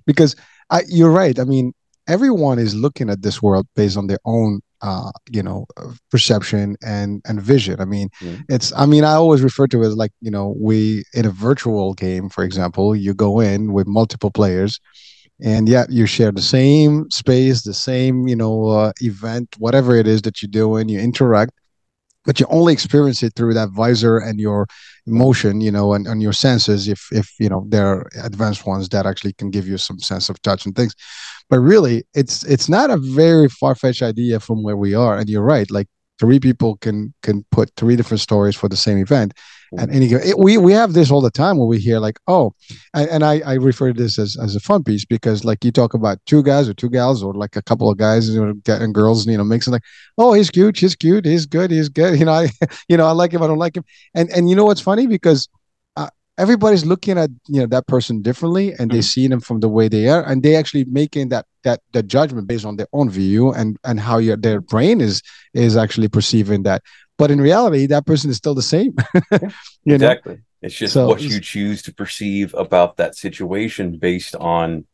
because 0.07 0.37
I, 0.69 0.83
you're 0.87 1.11
right. 1.11 1.39
I 1.39 1.45
mean, 1.45 1.73
everyone 2.07 2.59
is 2.59 2.75
looking 2.75 3.09
at 3.09 3.23
this 3.23 3.43
world 3.43 3.67
based 3.75 3.97
on 3.97 4.07
their 4.07 4.19
own 4.27 4.61
uh, 4.83 5.11
you 5.31 5.43
know 5.43 5.67
perception 6.11 6.77
and 6.83 7.23
and 7.27 7.43
vision 7.43 7.81
i 7.81 7.85
mean 7.85 8.09
mm-hmm. 8.21 8.41
it's 8.49 8.73
i 8.77 8.87
mean 8.87 9.05
i 9.05 9.13
always 9.13 9.43
refer 9.43 9.67
to 9.67 9.83
it 9.83 9.87
as 9.87 9.97
like 9.97 10.13
you 10.21 10.31
know 10.31 10.55
we 10.59 11.05
in 11.15 11.27
a 11.27 11.31
virtual 11.31 11.95
game 11.95 12.29
for 12.29 12.45
example 12.45 12.95
you 12.95 13.15
go 13.15 13.41
in 13.41 13.73
with 13.73 13.87
multiple 13.87 14.31
players 14.31 14.81
and 15.41 15.69
yeah 15.69 15.85
you 15.89 16.07
share 16.07 16.33
the 16.33 16.43
same 16.43 17.11
space 17.11 17.63
the 17.63 17.75
same 17.75 18.27
you 18.29 18.37
know 18.37 18.67
uh, 18.67 18.93
event 19.01 19.49
whatever 19.59 19.95
it 19.97 20.07
is 20.07 20.23
that 20.23 20.43
you're 20.43 20.51
doing 20.51 20.89
you 20.89 20.99
interact 20.99 21.53
but 22.29 22.39
you 22.39 22.45
only 22.51 22.75
experience 22.75 23.23
it 23.23 23.33
through 23.35 23.55
that 23.55 23.71
visor 23.71 24.19
and 24.19 24.39
your 24.39 24.67
emotion 25.07 25.63
you 25.63 25.73
know 25.73 25.95
and, 25.95 26.07
and 26.07 26.21
your 26.21 26.35
senses 26.35 26.87
if 26.87 27.09
if 27.11 27.27
you 27.41 27.49
know 27.49 27.65
there 27.69 27.87
are 27.87 28.07
advanced 28.23 28.67
ones 28.67 28.87
that 28.91 29.07
actually 29.07 29.33
can 29.33 29.51
give 29.51 29.67
you 29.67 29.79
some 29.79 29.99
sense 29.99 30.29
of 30.29 30.41
touch 30.43 30.67
and 30.67 30.77
things. 30.77 30.95
But 31.49 31.61
really 31.61 32.05
it's 32.13 32.45
it's 32.45 32.69
not 32.69 32.91
a 32.91 32.99
very 32.99 33.49
far-fetched 33.49 34.03
idea 34.03 34.41
from 34.41 34.63
where 34.63 34.77
we 34.77 34.95
are. 34.95 35.17
And 35.17 35.31
you're 35.31 35.51
right 35.57 35.69
like 35.71 35.89
three 36.21 36.39
people 36.39 36.77
can 36.77 37.15
can 37.23 37.47
put 37.51 37.71
three 37.79 37.97
different 37.97 38.21
stories 38.21 38.55
for 38.55 38.69
the 38.69 38.77
same 38.77 38.99
event 38.99 39.33
and 39.77 39.91
any 39.91 40.07
it, 40.07 40.39
we 40.39 40.57
we 40.57 40.73
have 40.73 40.93
this 40.93 41.11
all 41.11 41.21
the 41.21 41.31
time 41.31 41.59
where 41.59 41.67
we 41.67 41.79
hear 41.79 41.99
like 41.99 42.19
oh 42.27 42.55
and, 42.95 43.09
and, 43.11 43.25
I 43.25 43.41
I 43.41 43.55
refer 43.55 43.93
to 43.93 44.03
this 44.03 44.19
as 44.19 44.37
as 44.37 44.57
a 44.57 44.61
fun 44.61 44.85
piece 44.85 45.05
because 45.05 45.45
like 45.45 45.65
you 45.65 45.71
talk 45.71 45.95
about 45.95 46.19
two 46.27 46.43
guys 46.43 46.69
or 46.69 46.75
two 46.75 46.89
gals 46.89 47.23
or 47.23 47.35
like 47.35 47.57
a 47.57 47.63
couple 47.63 47.91
of 47.91 47.99
guys 47.99 48.29
and, 48.29 48.95
girls 48.95 49.27
you 49.27 49.37
know 49.37 49.45
mixing 49.45 49.73
like 49.73 49.85
oh 50.17 50.33
he's 50.33 50.51
cute 50.51 50.79
he's 50.79 50.95
cute 50.95 51.25
he's 51.25 51.47
good 51.47 51.71
he's 51.71 51.89
good. 51.89 52.09
You 52.19 52.25
know 52.25 52.33
I 52.33 52.49
you 52.89 52.97
know 52.97 53.07
I 53.07 53.13
like 53.13 53.33
him 53.33 53.43
I 53.43 53.47
don't 53.47 53.59
like 53.59 53.77
him. 53.77 53.85
And 54.15 54.31
and 54.31 54.49
you 54.49 54.57
know 54.57 54.65
what's 54.65 54.81
funny? 54.81 55.07
Because 55.07 55.49
everybody's 56.39 56.87
looking 56.87 57.19
at 57.19 57.31
you 57.49 57.61
know 57.61 57.67
that 57.67 57.87
person 57.87 58.23
differently 58.23 58.73
and 58.79 58.91
they 58.91 58.99
mm-hmm. 58.99 59.03
see 59.03 59.29
them 59.29 59.41
from 59.41 59.61
the 59.61 59.69
way 59.69 59.89
they 59.89 60.09
are 60.09 60.23
and 60.23 60.43
they 60.43 60.55
actually 60.55 60.85
making 60.85 61.29
that 61.29 61.45
that 61.65 61.81
that 61.93 62.07
judgment 62.07 62.47
based 62.47 62.65
on 62.65 62.77
their 62.77 62.87
own 62.93 63.11
view 63.11 63.53
and 63.53 63.77
and 63.85 64.01
how 64.01 64.19
your 64.19 64.37
their 64.37 64.61
brain 64.61 65.01
is 65.01 65.21
is 65.53 65.77
actually 65.77 66.09
perceiving 66.09 66.63
that 66.63 66.83
but 67.19 67.31
in 67.31 67.41
reality 67.41 67.87
that 67.87 68.07
person 68.07 68.31
is 68.31 68.37
still 68.37 68.55
the 68.55 68.63
same 68.63 68.95
exactly 69.87 70.35
know? 70.35 70.41
it's 70.63 70.75
just 70.75 70.95
so, 70.95 71.07
what 71.07 71.21
you 71.21 71.41
choose 71.41 71.83
to 71.83 71.93
perceive 71.93 72.55
about 72.55 72.97
that 72.97 73.15
situation 73.15 73.99
based 73.99 74.35
on 74.37 74.87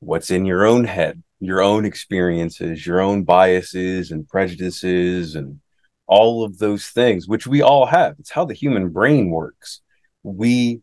what's 0.00 0.30
in 0.30 0.44
your 0.44 0.66
own 0.66 0.84
head 0.84 1.22
your 1.40 1.62
own 1.62 1.84
experiences 1.84 2.86
your 2.86 3.00
own 3.00 3.24
biases 3.24 4.10
and 4.10 4.28
prejudices 4.28 5.34
and 5.34 5.60
all 6.08 6.42
of 6.42 6.58
those 6.58 6.88
things 6.88 7.28
which 7.28 7.46
we 7.46 7.62
all 7.62 7.86
have. 7.86 8.16
It's 8.18 8.30
how 8.30 8.46
the 8.46 8.54
human 8.54 8.88
brain 8.88 9.30
works. 9.30 9.82
We 10.24 10.80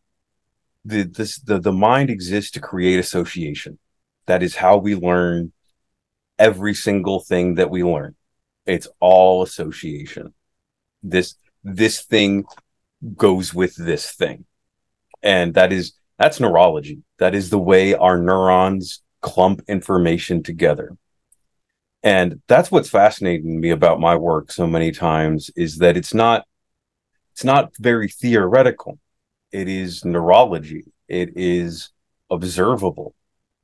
the 0.85 1.03
this 1.03 1.39
the, 1.39 1.59
the 1.59 1.73
mind 1.73 2.09
exists 2.09 2.51
to 2.51 2.61
create 2.61 2.99
association. 2.99 3.79
That 4.27 4.43
is 4.43 4.55
how 4.55 4.77
we 4.77 4.95
learn 4.95 5.51
every 6.39 6.75
single 6.75 7.19
thing 7.19 7.55
that 7.55 7.69
we 7.69 7.83
learn. 7.83 8.15
It's 8.65 8.87
all 8.99 9.43
association 9.43 10.33
this 11.09 11.35
this 11.63 12.03
thing 12.03 12.45
goes 13.15 13.53
with 13.53 13.75
this 13.75 14.11
thing. 14.11 14.45
And 15.23 15.53
that 15.55 15.71
is 15.71 15.93
that's 16.17 16.39
neurology. 16.39 16.99
That 17.19 17.35
is 17.35 17.49
the 17.49 17.59
way 17.59 17.93
our 17.93 18.17
neurons 18.17 19.01
clump 19.21 19.61
information 19.67 20.43
together. 20.43 20.95
And 22.03 22.41
that's 22.47 22.71
what's 22.71 22.89
fascinating 22.89 23.59
me 23.59 23.71
about 23.71 23.99
my 23.99 24.15
work 24.15 24.51
so 24.51 24.67
many 24.67 24.91
times 24.91 25.49
is 25.55 25.79
that 25.79 25.97
it's 25.97 26.13
not 26.13 26.45
it's 27.33 27.43
not 27.43 27.75
very 27.77 28.07
theoretical. 28.07 28.99
It 29.51 29.67
is 29.67 30.05
neurology. 30.05 30.85
It 31.07 31.31
is 31.35 31.89
observable. 32.29 33.13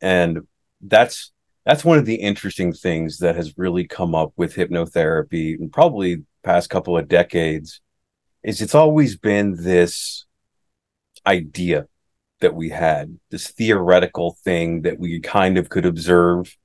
And 0.01 0.47
that's 0.81 1.31
that's 1.65 1.85
one 1.85 1.97
of 1.97 2.05
the 2.05 2.15
interesting 2.15 2.73
things 2.73 3.19
that 3.19 3.35
has 3.35 3.57
really 3.57 3.85
come 3.85 4.15
up 4.15 4.33
with 4.35 4.55
hypnotherapy 4.55 5.55
and 5.59 5.71
probably 5.71 6.23
past 6.43 6.69
couple 6.69 6.97
of 6.97 7.07
decades 7.07 7.81
is 8.43 8.61
it's 8.61 8.75
always 8.75 9.15
been 9.15 9.55
this 9.63 10.25
idea 11.27 11.87
that 12.39 12.55
we 12.55 12.69
had 12.69 13.19
this 13.29 13.49
theoretical 13.49 14.35
thing 14.43 14.81
that 14.81 14.99
we 14.99 15.19
kind 15.19 15.57
of 15.57 15.69
could 15.69 15.85
observe 15.85 16.57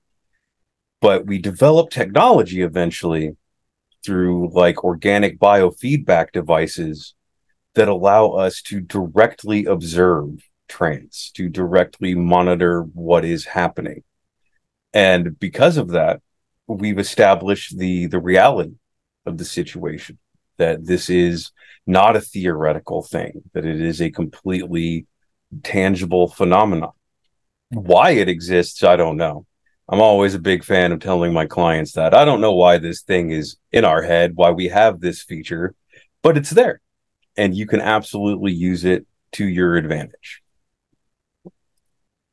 but 1.00 1.26
we 1.26 1.38
developed 1.38 1.92
technology 1.92 2.62
eventually 2.62 3.36
through 4.04 4.50
like 4.52 4.84
organic 4.84 5.38
biofeedback 5.38 6.32
devices 6.32 7.14
that 7.74 7.88
allow 7.88 8.30
us 8.30 8.62
to 8.62 8.80
directly 8.80 9.66
observe 9.66 10.48
trance, 10.68 11.30
to 11.34 11.48
directly 11.48 12.14
monitor 12.14 12.82
what 12.82 13.24
is 13.24 13.44
happening. 13.44 14.02
And 14.96 15.38
because 15.38 15.76
of 15.76 15.88
that, 15.88 16.22
we've 16.66 16.98
established 16.98 17.76
the 17.76 18.06
the 18.06 18.18
reality 18.18 18.76
of 19.26 19.36
the 19.36 19.44
situation 19.44 20.18
that 20.56 20.86
this 20.86 21.10
is 21.10 21.52
not 21.86 22.16
a 22.16 22.20
theoretical 22.22 23.02
thing, 23.02 23.42
that 23.52 23.66
it 23.66 23.78
is 23.78 24.00
a 24.00 24.10
completely 24.10 25.06
tangible 25.62 26.28
phenomenon. 26.28 26.92
Why 27.68 28.12
it 28.12 28.30
exists, 28.30 28.82
I 28.82 28.96
don't 28.96 29.18
know. 29.18 29.44
I'm 29.86 30.00
always 30.00 30.34
a 30.34 30.48
big 30.50 30.64
fan 30.64 30.92
of 30.92 31.00
telling 31.00 31.34
my 31.34 31.44
clients 31.44 31.92
that 31.92 32.14
I 32.14 32.24
don't 32.24 32.40
know 32.40 32.54
why 32.54 32.78
this 32.78 33.02
thing 33.02 33.32
is 33.32 33.58
in 33.72 33.84
our 33.84 34.00
head, 34.00 34.32
why 34.34 34.50
we 34.50 34.68
have 34.68 35.00
this 35.00 35.22
feature, 35.22 35.74
but 36.22 36.38
it's 36.38 36.50
there 36.50 36.80
and 37.36 37.54
you 37.54 37.66
can 37.66 37.82
absolutely 37.82 38.52
use 38.52 38.86
it 38.86 39.06
to 39.32 39.46
your 39.46 39.76
advantage. 39.76 40.42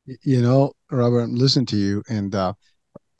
You 0.06 0.42
know, 0.42 0.72
Robert, 0.90 1.20
I'm 1.20 1.34
listening 1.34 1.66
to 1.66 1.76
you, 1.76 2.02
and 2.08 2.34
uh, 2.34 2.52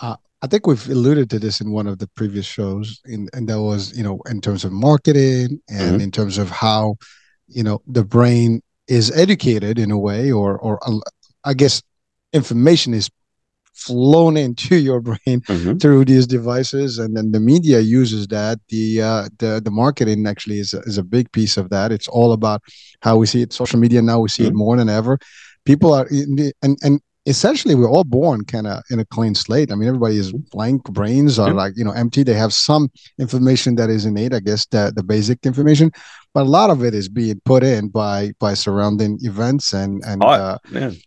uh, 0.01 0.17
I 0.43 0.47
think 0.47 0.67
we've 0.67 0.89
alluded 0.89 1.31
to 1.31 1.39
this 1.39 1.61
in 1.61 1.71
one 1.71 1.87
of 1.87 1.99
the 1.99 2.09
previous 2.09 2.45
shows, 2.45 3.01
in, 3.07 3.29
and 3.33 3.49
that 3.49 3.61
was, 3.61 3.97
you 3.97 4.05
know, 4.05 4.21
in 4.29 4.41
terms 4.43 4.65
of 4.65 4.73
marketing 4.73 5.61
and 5.71 5.93
mm-hmm. 5.93 6.01
in 6.01 6.11
terms 6.11 6.37
of 6.37 6.51
how, 6.51 6.97
you 7.49 7.63
know, 7.63 7.81
the 7.87 8.05
brain 8.05 8.61
is 8.87 9.11
educated 9.17 9.79
in 9.79 9.91
a 9.91 9.99
way, 9.99 10.31
or, 10.31 10.59
or 10.59 10.79
uh, 10.87 10.99
I 11.45 11.55
guess 11.55 11.83
information 12.35 12.93
is 12.93 13.09
flown 13.75 14.37
into 14.37 14.77
your 14.77 15.01
brain 15.09 15.19
mm-hmm. 15.41 15.79
through 15.79 16.05
these 16.05 16.27
devices 16.27 16.99
and 16.99 17.17
then 17.17 17.33
the 17.33 17.41
media 17.41 17.81
uses 17.81 18.27
that 18.29 18.59
the 18.69 19.03
uh, 19.03 19.29
the 19.39 19.61
the 19.65 19.71
marketing 19.71 20.27
actually 20.27 20.59
is 20.61 20.75
a, 20.75 20.79
is 20.81 20.97
a 20.97 21.03
big 21.03 21.31
piece 21.33 21.57
of 21.57 21.71
that 21.71 21.91
it's 21.91 22.07
all 22.07 22.33
about 22.33 22.63
how 23.01 23.17
we 23.17 23.27
see 23.27 23.43
it 23.43 23.53
social 23.53 23.79
media 23.79 24.01
now 24.01 24.21
we 24.21 24.29
see 24.29 24.45
mm-hmm. 24.45 24.53
it 24.53 24.55
more 24.55 24.77
than 24.77 24.89
ever 24.89 25.19
people 25.65 25.93
are 25.93 26.09
and 26.11 26.79
and 26.83 27.01
essentially 27.27 27.75
we're 27.75 27.89
all 27.89 28.05
born 28.05 28.45
kind 28.45 28.67
of 28.67 28.83
in 28.91 28.99
a 28.99 29.05
clean 29.07 29.35
slate. 29.35 29.73
I 29.73 29.75
mean 29.75 29.89
everybody 29.89 30.19
is 30.19 30.33
blank 30.33 30.85
brains 30.85 31.39
are 31.39 31.55
like 31.55 31.75
you 31.77 31.85
know 31.85 31.93
empty. 31.93 32.23
They 32.23 32.35
have 32.35 32.53
some 32.53 32.91
information 33.19 33.75
that 33.77 33.91
is 33.91 34.05
innate 34.05 34.35
i 34.35 34.41
guess 34.41 34.67
the, 34.67 34.93
the 34.95 35.03
basic 35.03 35.47
information 35.47 35.91
but 36.35 36.43
a 36.43 36.51
lot 36.59 36.71
of 36.71 36.85
it 36.85 36.95
is 36.95 37.09
being 37.09 37.41
put 37.45 37.63
in 37.63 37.89
by 37.89 38.33
by 38.41 38.55
surrounding 38.55 39.19
events 39.23 39.73
and 39.73 40.03
and 40.05 40.23
oh, 40.23 40.29
uh, 40.29 40.59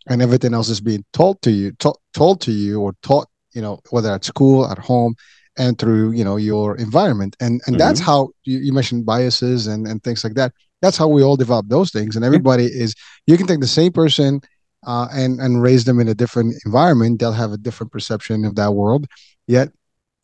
and 0.08 0.22
everything 0.22 0.54
else 0.54 0.70
is 0.70 0.82
being 0.82 1.04
told 1.14 1.42
to 1.42 1.52
you 1.52 1.72
to, 1.74 1.94
told 2.14 2.42
to 2.42 2.52
you 2.52 2.82
or 2.82 2.94
taught 3.02 3.28
you 3.54 3.62
know 3.62 3.80
whether 3.90 4.12
at 4.12 4.24
school 4.24 4.66
at 4.72 4.78
home 4.78 5.16
and 5.58 5.78
through 5.80 6.12
you 6.12 6.24
know 6.24 6.38
your 6.38 6.78
environment. 6.78 7.36
And 7.40 7.62
and 7.66 7.76
mm-hmm. 7.76 7.78
that's 7.78 8.00
how 8.00 8.30
you, 8.44 8.60
you, 8.60 8.74
mentioned 8.74 9.06
biases 9.06 9.68
and 9.68 9.88
and 9.88 10.04
things 10.04 10.24
like 10.24 10.36
that 10.36 10.54
that's 10.82 10.98
how 10.98 11.08
we 11.08 11.24
all 11.24 11.38
develop 11.38 11.68
those 11.70 11.92
things 11.92 12.16
and 12.16 12.24
everybody 12.24 12.66
is 12.66 12.96
you 13.26 13.38
can 13.38 13.48
take 13.48 13.60
the 13.60 13.68
same 13.68 13.92
person 13.92 14.42
uh, 14.86 15.08
and 15.12 15.40
and 15.40 15.62
raise 15.62 15.86
them 15.86 16.00
in 16.00 16.08
a 16.08 16.16
different 16.16 16.56
environment 16.66 17.20
they'll 17.20 17.32
have 17.32 17.52
a 17.52 17.58
different 17.58 17.92
perception 17.92 18.46
of 18.46 18.56
that 18.56 18.74
world 18.74 19.06
yet 19.48 19.70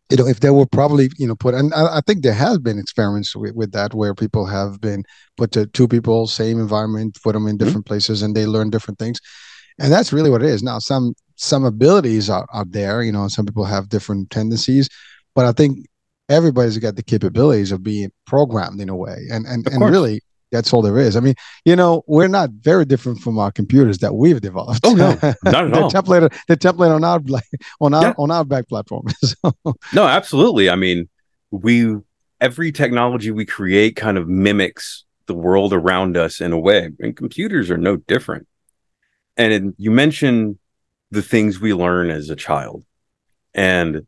you 0.10 0.18
know, 0.18 0.28
if 0.28 0.42
they 0.42 0.52
were 0.52 0.68
probably, 0.68 1.10
you 1.18 1.28
know, 1.28 1.36
put, 1.36 1.56
and 1.56 1.74
I, 1.74 1.98
I 1.98 2.02
think 2.06 2.22
there 2.22 2.34
has 2.34 2.60
been 2.60 2.78
experiments 2.78 3.36
with, 3.36 3.56
with, 3.56 3.72
that 3.72 3.96
where 3.96 4.14
people 4.14 4.46
have 4.46 4.80
been 4.80 5.04
put 5.38 5.52
to 5.54 5.66
two 5.66 5.88
people, 5.88 6.28
same 6.28 6.60
environment, 6.60 7.18
put 7.24 7.34
them 7.34 7.48
in 7.48 7.58
mm-hmm. 7.58 7.66
different 7.66 7.86
mm-hmm. 7.86 7.94
places, 7.94 8.22
and 8.22 8.36
they 8.36 8.46
learn 8.46 8.70
different 8.70 9.00
things, 9.00 9.20
and 9.80 9.92
that's 9.92 10.14
really 10.14 10.30
what 10.30 10.44
it 10.44 10.50
is. 10.50 10.62
Now, 10.62 10.78
some 10.78 11.16
some 11.36 11.66
abilities 11.66 12.30
are 12.30 12.46
out 12.54 12.72
there, 12.72 13.02
you 13.02 13.12
know, 13.12 13.28
some 13.28 13.46
people 13.46 13.66
have 13.66 13.90
different 13.90 14.30
tendencies, 14.30 14.88
but 15.34 15.46
I 15.46 15.52
think 15.52 15.80
everybody's 16.30 16.78
got 16.78 16.96
the 16.96 17.04
capabilities 17.04 17.72
of 17.72 17.82
being 17.82 18.12
programmed 18.28 18.82
in 18.82 18.90
a 18.90 18.96
way, 18.96 19.18
and 19.32 19.48
and 19.48 19.66
and 19.68 19.84
really, 19.84 20.22
that's 20.54 20.72
all 20.72 20.82
there 20.82 21.00
is. 21.00 21.18
I 21.18 21.20
mean, 21.20 21.34
you 21.66 21.76
know, 21.76 22.04
we're 22.08 22.30
not 22.30 22.52
very 22.52 22.86
different 22.86 23.20
from 23.20 23.38
our 23.40 23.52
computers 23.52 23.98
that 23.98 24.14
we've 24.14 24.40
developed. 24.40 24.82
Oh 24.84 24.94
no, 24.94 25.10
not 25.44 25.66
at 25.66 25.74
all. 25.74 25.90
the 25.90 26.02
template, 26.02 26.34
the 26.48 26.56
template 26.56 26.96
on 26.96 27.04
our 27.04 27.20
on 27.82 27.94
our 27.94 28.04
yeah. 28.04 28.14
on 28.18 28.32
our 28.32 28.46
back 28.46 28.70
platform. 28.70 29.08
so. 29.24 29.54
No, 29.94 30.06
absolutely. 30.06 30.70
I 30.70 30.76
mean, 30.76 31.10
we 31.52 31.98
every 32.40 32.72
technology 32.72 33.32
we 33.32 33.46
create 33.46 33.96
kind 33.96 34.18
of 34.18 34.30
mimics 34.30 35.04
the 35.26 35.34
world 35.34 35.74
around 35.74 36.16
us 36.16 36.40
in 36.40 36.54
a 36.54 36.60
way, 36.60 36.92
and 37.00 37.18
computers 37.18 37.72
are 37.72 37.78
no 37.78 37.98
different. 37.98 38.48
And 39.36 39.74
you 39.78 39.90
mentioned 39.90 40.60
the 41.10 41.24
things 41.24 41.60
we 41.60 41.74
learn 41.74 42.12
as 42.12 42.30
a 42.30 42.36
child, 42.36 42.86
and 43.56 44.06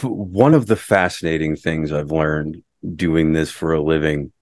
one 0.00 0.54
of 0.54 0.66
the 0.66 0.76
fascinating 0.76 1.54
things 1.54 1.92
I've 1.92 2.10
learned 2.10 2.62
doing 2.96 3.34
this 3.34 3.50
for 3.50 3.74
a 3.74 3.82
living 3.82 4.32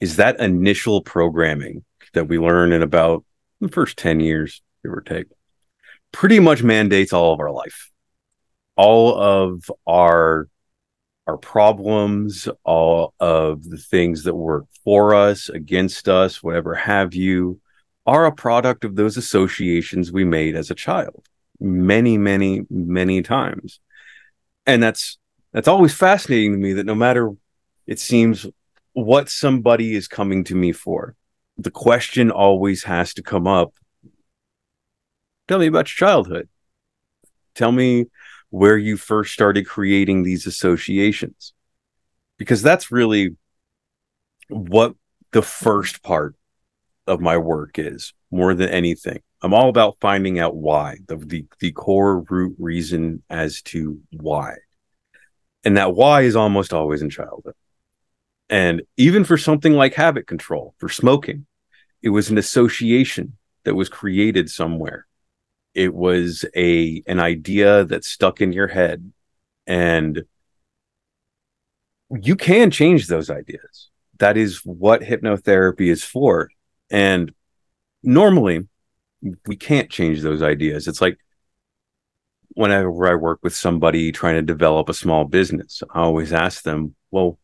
is 0.00 0.16
that 0.16 0.40
initial 0.40 1.02
programming 1.02 1.84
that 2.12 2.28
we 2.28 2.38
learn 2.38 2.72
in 2.72 2.82
about 2.82 3.24
the 3.60 3.68
first 3.68 3.96
10 3.96 4.20
years, 4.20 4.62
give 4.82 4.92
or 4.92 5.00
take. 5.00 5.26
pretty 6.12 6.40
much 6.40 6.62
mandates 6.62 7.12
all 7.12 7.34
of 7.34 7.40
our 7.40 7.50
life. 7.50 7.90
All 8.76 9.18
of 9.18 9.70
our 9.86 10.48
our 11.26 11.36
problems, 11.36 12.48
all 12.62 13.12
of 13.18 13.64
the 13.64 13.78
things 13.78 14.22
that 14.22 14.34
work 14.34 14.64
for 14.84 15.12
us, 15.12 15.48
against 15.48 16.08
us, 16.08 16.40
whatever 16.40 16.74
have 16.74 17.14
you, 17.14 17.60
are 18.06 18.26
a 18.26 18.32
product 18.32 18.84
of 18.84 18.94
those 18.94 19.16
associations 19.16 20.12
we 20.12 20.24
made 20.24 20.54
as 20.54 20.70
a 20.70 20.74
child 20.74 21.26
many, 21.58 22.16
many, 22.16 22.62
many 22.70 23.22
times. 23.22 23.80
And 24.66 24.82
that's 24.82 25.18
that's 25.52 25.68
always 25.68 25.94
fascinating 25.94 26.52
to 26.52 26.58
me 26.58 26.74
that 26.74 26.86
no 26.86 26.94
matter 26.94 27.32
it 27.86 27.98
seems 27.98 28.46
what 28.96 29.28
somebody 29.28 29.94
is 29.94 30.08
coming 30.08 30.42
to 30.42 30.54
me 30.54 30.72
for, 30.72 31.14
the 31.58 31.70
question 31.70 32.30
always 32.30 32.84
has 32.84 33.12
to 33.12 33.22
come 33.22 33.46
up. 33.46 33.74
Tell 35.48 35.58
me 35.58 35.66
about 35.66 35.90
your 35.90 36.08
childhood. 36.08 36.48
Tell 37.54 37.72
me 37.72 38.06
where 38.48 38.78
you 38.78 38.96
first 38.96 39.34
started 39.34 39.66
creating 39.66 40.22
these 40.22 40.46
associations. 40.46 41.52
Because 42.38 42.62
that's 42.62 42.90
really 42.90 43.36
what 44.48 44.94
the 45.32 45.42
first 45.42 46.02
part 46.02 46.34
of 47.06 47.20
my 47.20 47.36
work 47.36 47.78
is 47.78 48.14
more 48.30 48.54
than 48.54 48.70
anything. 48.70 49.20
I'm 49.42 49.52
all 49.52 49.68
about 49.68 49.98
finding 50.00 50.38
out 50.38 50.56
why, 50.56 50.96
the, 51.06 51.16
the, 51.16 51.44
the 51.60 51.72
core 51.72 52.20
root 52.30 52.56
reason 52.58 53.22
as 53.28 53.60
to 53.62 54.00
why. 54.10 54.54
And 55.64 55.76
that 55.76 55.94
why 55.94 56.22
is 56.22 56.34
almost 56.34 56.72
always 56.72 57.02
in 57.02 57.10
childhood. 57.10 57.52
And 58.48 58.82
even 58.96 59.24
for 59.24 59.36
something 59.36 59.72
like 59.72 59.94
habit 59.94 60.26
control, 60.26 60.74
for 60.78 60.88
smoking, 60.88 61.46
it 62.02 62.10
was 62.10 62.30
an 62.30 62.38
association 62.38 63.36
that 63.64 63.74
was 63.74 63.88
created 63.88 64.48
somewhere. 64.48 65.06
It 65.74 65.92
was 65.92 66.44
a 66.54 67.02
an 67.06 67.20
idea 67.20 67.84
that 67.84 68.04
stuck 68.04 68.40
in 68.40 68.52
your 68.52 68.68
head. 68.68 69.12
And 69.66 70.24
you 72.10 72.36
can 72.36 72.70
change 72.70 73.08
those 73.08 73.30
ideas. 73.30 73.90
That 74.18 74.36
is 74.36 74.58
what 74.64 75.02
hypnotherapy 75.02 75.90
is 75.90 76.04
for. 76.04 76.50
And 76.90 77.32
normally 78.02 78.68
we 79.46 79.56
can't 79.56 79.90
change 79.90 80.22
those 80.22 80.42
ideas. 80.42 80.86
It's 80.86 81.00
like 81.00 81.18
whenever 82.50 83.08
I 83.08 83.14
work 83.16 83.40
with 83.42 83.54
somebody 83.54 84.12
trying 84.12 84.36
to 84.36 84.42
develop 84.42 84.88
a 84.88 84.94
small 84.94 85.24
business, 85.24 85.82
I 85.92 86.00
always 86.00 86.32
ask 86.32 86.62
them, 86.62 86.94
well, 87.10 87.38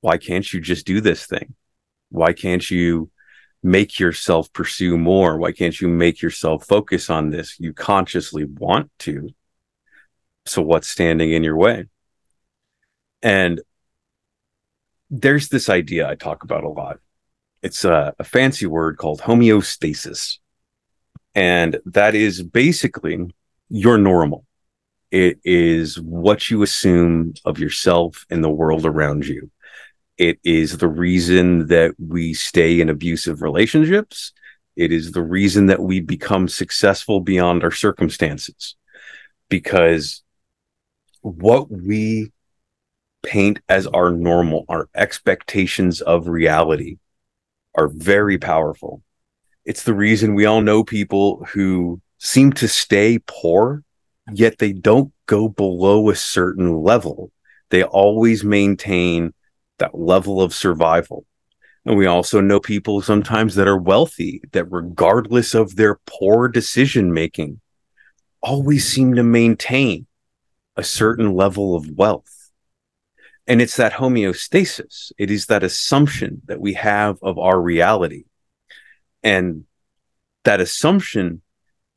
why 0.00 0.18
can't 0.18 0.52
you 0.52 0.60
just 0.60 0.86
do 0.86 1.00
this 1.00 1.26
thing? 1.26 1.54
Why 2.10 2.32
can't 2.32 2.68
you 2.70 3.10
make 3.62 3.98
yourself 3.98 4.52
pursue 4.52 4.96
more? 4.96 5.38
Why 5.38 5.52
can't 5.52 5.80
you 5.80 5.88
make 5.88 6.22
yourself 6.22 6.66
focus 6.66 7.10
on 7.10 7.30
this? 7.30 7.58
You 7.58 7.72
consciously 7.72 8.44
want 8.44 8.90
to. 9.00 9.30
So 10.46 10.62
what's 10.62 10.88
standing 10.88 11.32
in 11.32 11.44
your 11.44 11.56
way? 11.56 11.86
And 13.22 13.60
there's 15.10 15.48
this 15.48 15.68
idea 15.68 16.08
I 16.08 16.14
talk 16.14 16.44
about 16.44 16.64
a 16.64 16.68
lot 16.68 16.98
it's 17.62 17.84
a, 17.84 18.14
a 18.18 18.24
fancy 18.24 18.66
word 18.66 18.98
called 18.98 19.20
homeostasis. 19.20 20.38
And 21.34 21.78
that 21.86 22.14
is 22.14 22.42
basically 22.42 23.18
your 23.68 23.98
normal. 23.98 24.44
It 25.10 25.38
is 25.44 26.00
what 26.00 26.50
you 26.50 26.62
assume 26.62 27.34
of 27.44 27.58
yourself 27.58 28.26
and 28.30 28.42
the 28.44 28.50
world 28.50 28.84
around 28.84 29.26
you. 29.26 29.50
It 30.18 30.40
is 30.42 30.78
the 30.78 30.88
reason 30.88 31.68
that 31.68 31.94
we 31.98 32.34
stay 32.34 32.80
in 32.80 32.88
abusive 32.88 33.40
relationships. 33.40 34.32
It 34.74 34.90
is 34.90 35.12
the 35.12 35.22
reason 35.22 35.66
that 35.66 35.80
we 35.80 36.00
become 36.00 36.48
successful 36.48 37.20
beyond 37.20 37.62
our 37.62 37.70
circumstances. 37.70 38.74
Because 39.48 40.22
what 41.22 41.70
we 41.70 42.32
paint 43.22 43.60
as 43.68 43.86
our 43.86 44.10
normal, 44.10 44.64
our 44.68 44.88
expectations 44.94 46.00
of 46.00 46.28
reality, 46.28 46.98
are 47.76 47.88
very 47.88 48.38
powerful. 48.38 49.02
It's 49.64 49.84
the 49.84 49.94
reason 49.94 50.34
we 50.34 50.46
all 50.46 50.62
know 50.62 50.82
people 50.82 51.44
who 51.52 52.00
seem 52.18 52.52
to 52.54 52.66
stay 52.66 53.20
poor, 53.24 53.84
yet 54.32 54.58
they 54.58 54.72
don't 54.72 55.12
go 55.26 55.48
below 55.48 56.10
a 56.10 56.16
certain 56.16 56.82
level. 56.82 57.30
They 57.70 57.84
always 57.84 58.42
maintain 58.42 59.32
that 59.78 59.98
level 59.98 60.42
of 60.42 60.54
survival. 60.54 61.24
And 61.84 61.96
we 61.96 62.06
also 62.06 62.40
know 62.40 62.60
people 62.60 63.00
sometimes 63.00 63.54
that 63.54 63.68
are 63.68 63.78
wealthy 63.78 64.42
that, 64.52 64.70
regardless 64.70 65.54
of 65.54 65.76
their 65.76 66.00
poor 66.06 66.48
decision 66.48 67.12
making, 67.12 67.60
always 68.42 68.86
seem 68.86 69.14
to 69.14 69.22
maintain 69.22 70.06
a 70.76 70.84
certain 70.84 71.34
level 71.34 71.74
of 71.74 71.90
wealth. 71.90 72.50
And 73.46 73.62
it's 73.62 73.76
that 73.76 73.94
homeostasis. 73.94 75.12
It 75.16 75.30
is 75.30 75.46
that 75.46 75.62
assumption 75.62 76.42
that 76.44 76.60
we 76.60 76.74
have 76.74 77.16
of 77.22 77.38
our 77.38 77.58
reality. 77.58 78.24
And 79.22 79.64
that 80.44 80.60
assumption 80.60 81.40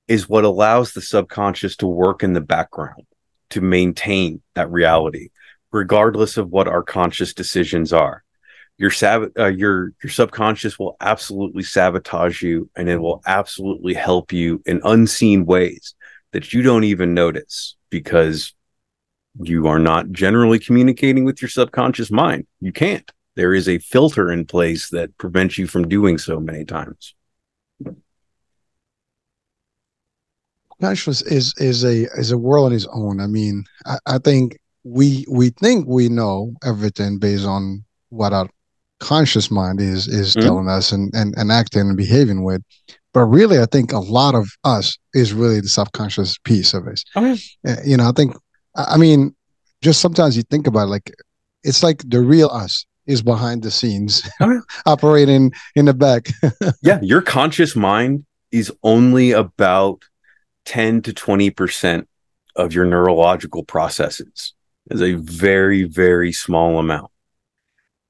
is 0.08 0.30
what 0.30 0.46
allows 0.46 0.94
the 0.94 1.02
subconscious 1.02 1.76
to 1.78 1.88
work 1.88 2.24
in 2.24 2.34
the 2.34 2.42
background 2.42 3.06
to 3.50 3.62
maintain 3.62 4.42
that 4.56 4.72
reality, 4.72 5.30
regardless 5.72 6.38
of 6.38 6.50
what 6.50 6.68
our 6.68 6.84
conscious 6.84 7.34
decisions 7.34 7.94
are. 7.94 8.24
Your 8.78 8.92
sab- 8.92 9.32
uh, 9.38 9.48
your 9.48 9.94
your 10.04 10.10
subconscious 10.10 10.80
will 10.80 10.98
absolutely 11.02 11.64
sabotage 11.64 12.42
you, 12.42 12.70
and 12.76 12.90
it 12.90 12.98
will 12.98 13.22
absolutely 13.26 13.94
help 13.94 14.34
you 14.34 14.62
in 14.66 14.82
unseen 14.84 15.46
ways 15.46 15.94
that 16.32 16.54
you 16.54 16.62
don't 16.62 16.86
even 16.86 17.14
notice 17.14 17.76
because 17.90 18.54
you 19.40 19.68
are 19.68 19.80
not 19.80 20.12
generally 20.12 20.60
communicating 20.60 21.26
with 21.26 21.42
your 21.42 21.50
subconscious 21.50 22.12
mind. 22.12 22.48
You 22.60 22.72
can't. 22.72 23.10
There 23.36 23.54
is 23.54 23.70
a 23.70 23.78
filter 23.78 24.32
in 24.32 24.46
place 24.46 24.90
that 24.90 25.18
prevents 25.18 25.58
you 25.58 25.68
from 25.68 25.88
doing 25.88 26.18
so 26.18 26.40
many 26.40 26.66
times. 26.66 27.16
Consciousness 30.82 31.22
is 31.22 31.54
is 31.58 31.84
a 31.84 32.08
is 32.18 32.32
a 32.32 32.38
world 32.38 32.68
on 32.68 32.74
its 32.74 32.88
own. 32.92 33.22
I 33.22 33.28
mean, 33.28 33.64
I, 33.86 33.98
I 34.08 34.18
think 34.18 34.58
we 34.84 35.26
we 35.30 35.50
think 35.50 35.88
we 35.88 36.10
know 36.10 36.54
everything 36.64 37.18
based 37.20 37.46
on 37.46 37.84
what 38.10 38.34
our 38.34 38.50
conscious 39.00 39.50
mind 39.50 39.80
is 39.82 40.08
is 40.08 40.36
mm-hmm. 40.36 40.46
telling 40.46 40.70
us 40.70 40.92
and, 40.92 41.12
and 41.14 41.34
and 41.38 41.52
acting 41.52 41.82
and 41.82 41.98
behaving 41.98 42.44
with 42.44 42.62
but 43.14 43.26
really 43.26 43.60
i 43.60 43.66
think 43.66 43.92
a 43.92 44.00
lot 44.00 44.36
of 44.36 44.48
us 44.64 44.98
is 45.16 45.34
really 45.34 45.60
the 45.60 45.68
subconscious 45.68 46.38
piece 46.40 46.74
of 46.74 46.86
it 46.88 47.02
okay. 47.16 47.40
Uh, 47.68 47.76
you 47.84 47.98
know 47.98 48.08
i 48.08 48.12
think 48.12 48.36
I 48.76 48.98
mean, 48.98 49.36
just 49.82 50.02
sometimes 50.02 50.38
you 50.38 50.44
think 50.44 50.68
about 50.68 50.84
it, 50.84 50.92
like 50.92 51.14
it's 51.64 51.84
like 51.84 52.04
the 52.08 52.22
real 52.22 52.50
us 52.50 52.86
is 53.06 53.22
behind 53.22 53.64
the 53.64 53.72
scenes, 53.72 54.28
oh, 54.40 54.62
operating 54.86 55.52
in 55.76 55.86
the 55.86 55.94
back. 55.94 56.30
yeah, 56.82 57.00
your 57.02 57.22
conscious 57.22 57.76
mind 57.76 58.26
is 58.52 58.72
only 58.84 59.32
about 59.32 60.04
10 60.66 61.02
to 61.04 61.14
20% 61.14 62.06
of 62.56 62.74
your 62.74 62.86
neurological 62.86 63.64
processes. 63.64 64.54
Is 64.90 65.02
a 65.02 65.14
very, 65.14 65.84
very 65.84 66.34
small 66.34 66.80
amount. 66.80 67.12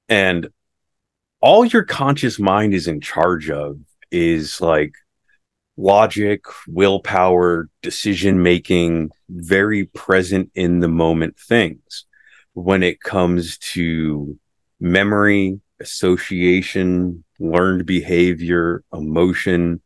And 0.09 0.49
all 1.41 1.65
your 1.65 1.83
conscious 1.83 2.39
mind 2.39 2.73
is 2.73 2.87
in 2.87 3.01
charge 3.01 3.49
of 3.49 3.77
is 4.11 4.61
like 4.61 4.93
logic, 5.77 6.43
willpower, 6.67 7.69
decision 7.81 8.43
making, 8.43 9.09
very 9.29 9.85
present 9.85 10.51
in 10.53 10.79
the 10.79 10.87
moment 10.87 11.37
things. 11.37 12.05
When 12.53 12.83
it 12.83 13.01
comes 13.01 13.57
to 13.59 14.37
memory, 14.79 15.59
association, 15.79 17.23
learned 17.39 17.85
behavior, 17.85 18.83
emotion, 18.93 19.81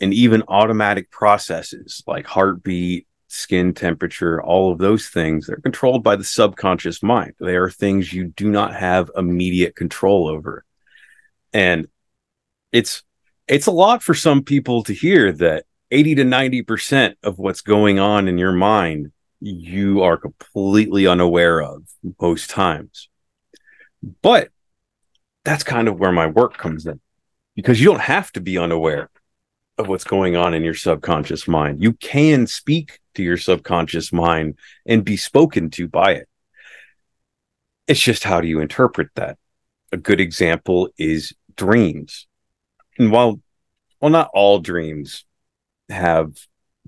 and 0.00 0.14
even 0.14 0.42
automatic 0.48 1.10
processes 1.10 2.02
like 2.06 2.26
heartbeat, 2.26 3.06
skin 3.36 3.74
temperature, 3.74 4.42
all 4.42 4.72
of 4.72 4.78
those 4.78 5.08
things, 5.08 5.46
they're 5.46 5.56
controlled 5.56 6.02
by 6.02 6.16
the 6.16 6.24
subconscious 6.24 7.02
mind. 7.02 7.34
They 7.38 7.56
are 7.56 7.70
things 7.70 8.12
you 8.12 8.24
do 8.24 8.50
not 8.50 8.74
have 8.74 9.10
immediate 9.16 9.76
control 9.76 10.28
over. 10.28 10.64
And 11.52 11.88
it's 12.72 13.02
it's 13.48 13.66
a 13.66 13.72
lot 13.72 14.02
for 14.02 14.14
some 14.14 14.42
people 14.42 14.82
to 14.84 14.92
hear 14.92 15.30
that 15.32 15.66
80 15.92 16.16
to 16.16 16.24
90% 16.24 17.14
of 17.22 17.38
what's 17.38 17.60
going 17.60 18.00
on 18.00 18.26
in 18.26 18.38
your 18.38 18.52
mind 18.52 19.12
you 19.40 20.02
are 20.02 20.16
completely 20.16 21.06
unaware 21.06 21.62
of 21.62 21.82
most 22.20 22.50
times. 22.50 23.08
But 24.22 24.48
that's 25.44 25.62
kind 25.62 25.88
of 25.88 25.98
where 25.98 26.12
my 26.12 26.26
work 26.26 26.56
comes 26.56 26.86
in 26.86 27.00
because 27.54 27.80
you 27.80 27.86
don't 27.86 28.00
have 28.00 28.32
to 28.32 28.40
be 28.40 28.58
unaware 28.58 29.10
of 29.78 29.88
what's 29.88 30.04
going 30.04 30.36
on 30.36 30.54
in 30.54 30.64
your 30.64 30.74
subconscious 30.74 31.46
mind. 31.46 31.82
You 31.82 31.92
can 31.92 32.46
speak 32.46 32.98
to 33.16 33.22
your 33.22 33.36
subconscious 33.36 34.12
mind 34.12 34.58
and 34.86 35.04
be 35.04 35.16
spoken 35.16 35.70
to 35.70 35.88
by 35.88 36.12
it. 36.12 36.28
It's 37.86 38.00
just 38.00 38.24
how 38.24 38.40
do 38.40 38.48
you 38.48 38.60
interpret 38.60 39.08
that? 39.14 39.38
A 39.92 39.96
good 39.96 40.20
example 40.20 40.88
is 40.98 41.34
dreams. 41.56 42.26
And 42.98 43.12
while, 43.12 43.40
well, 44.00 44.10
not 44.10 44.30
all 44.34 44.58
dreams 44.58 45.24
have 45.88 46.32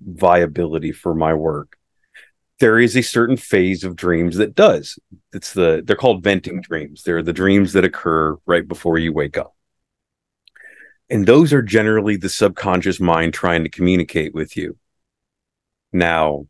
viability 0.00 0.92
for 0.92 1.14
my 1.14 1.34
work 1.34 1.78
there 2.58 2.78
is 2.78 2.96
a 2.96 3.02
certain 3.02 3.36
phase 3.36 3.84
of 3.84 3.96
dreams 3.96 4.36
that 4.36 4.54
does 4.54 4.98
it's 5.32 5.52
the 5.52 5.82
they're 5.84 5.96
called 5.96 6.22
venting 6.22 6.60
dreams 6.60 7.02
they're 7.02 7.22
the 7.22 7.32
dreams 7.32 7.72
that 7.72 7.84
occur 7.84 8.36
right 8.46 8.66
before 8.68 8.98
you 8.98 9.12
wake 9.12 9.36
up 9.36 9.54
and 11.10 11.26
those 11.26 11.52
are 11.52 11.62
generally 11.62 12.16
the 12.16 12.28
subconscious 12.28 13.00
mind 13.00 13.32
trying 13.32 13.64
to 13.64 13.70
communicate 13.70 14.34
with 14.34 14.56
you 14.56 14.76
now 15.92 16.46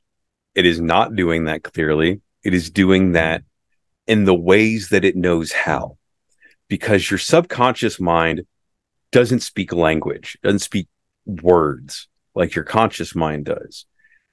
it 0.54 0.66
is 0.66 0.80
not 0.80 1.14
doing 1.14 1.44
that 1.44 1.62
clearly 1.62 2.20
it 2.44 2.54
is 2.54 2.70
doing 2.70 3.12
that 3.12 3.42
in 4.06 4.24
the 4.24 4.34
ways 4.34 4.88
that 4.90 5.04
it 5.04 5.16
knows 5.16 5.52
how 5.52 5.96
because 6.68 7.10
your 7.10 7.18
subconscious 7.18 8.00
mind 8.00 8.42
doesn't 9.12 9.40
speak 9.40 9.72
language 9.72 10.38
doesn't 10.42 10.58
speak 10.58 10.88
words 11.26 12.08
like 12.34 12.54
your 12.54 12.64
conscious 12.64 13.14
mind 13.14 13.44
does 13.44 13.86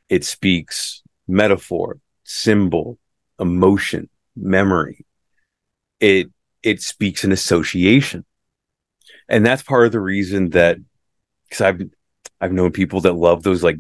it 0.10 0.24
speaks 0.24 1.02
metaphor, 1.28 2.00
symbol, 2.24 3.00
emotion, 3.40 4.10
memory. 4.36 5.06
It 6.00 6.32
it 6.64 6.82
speaks 6.82 7.24
an 7.24 7.32
association. 7.32 8.26
And 9.30 9.46
that's 9.46 9.64
part 9.64 9.86
of 9.86 9.92
the 9.92 10.00
reason 10.00 10.52
that 10.52 10.78
because 11.48 11.62
I've 11.62 11.82
I've 12.40 12.52
known 12.52 12.72
people 12.72 13.02
that 13.02 13.14
love 13.14 13.44
those 13.44 13.64
like 13.64 13.78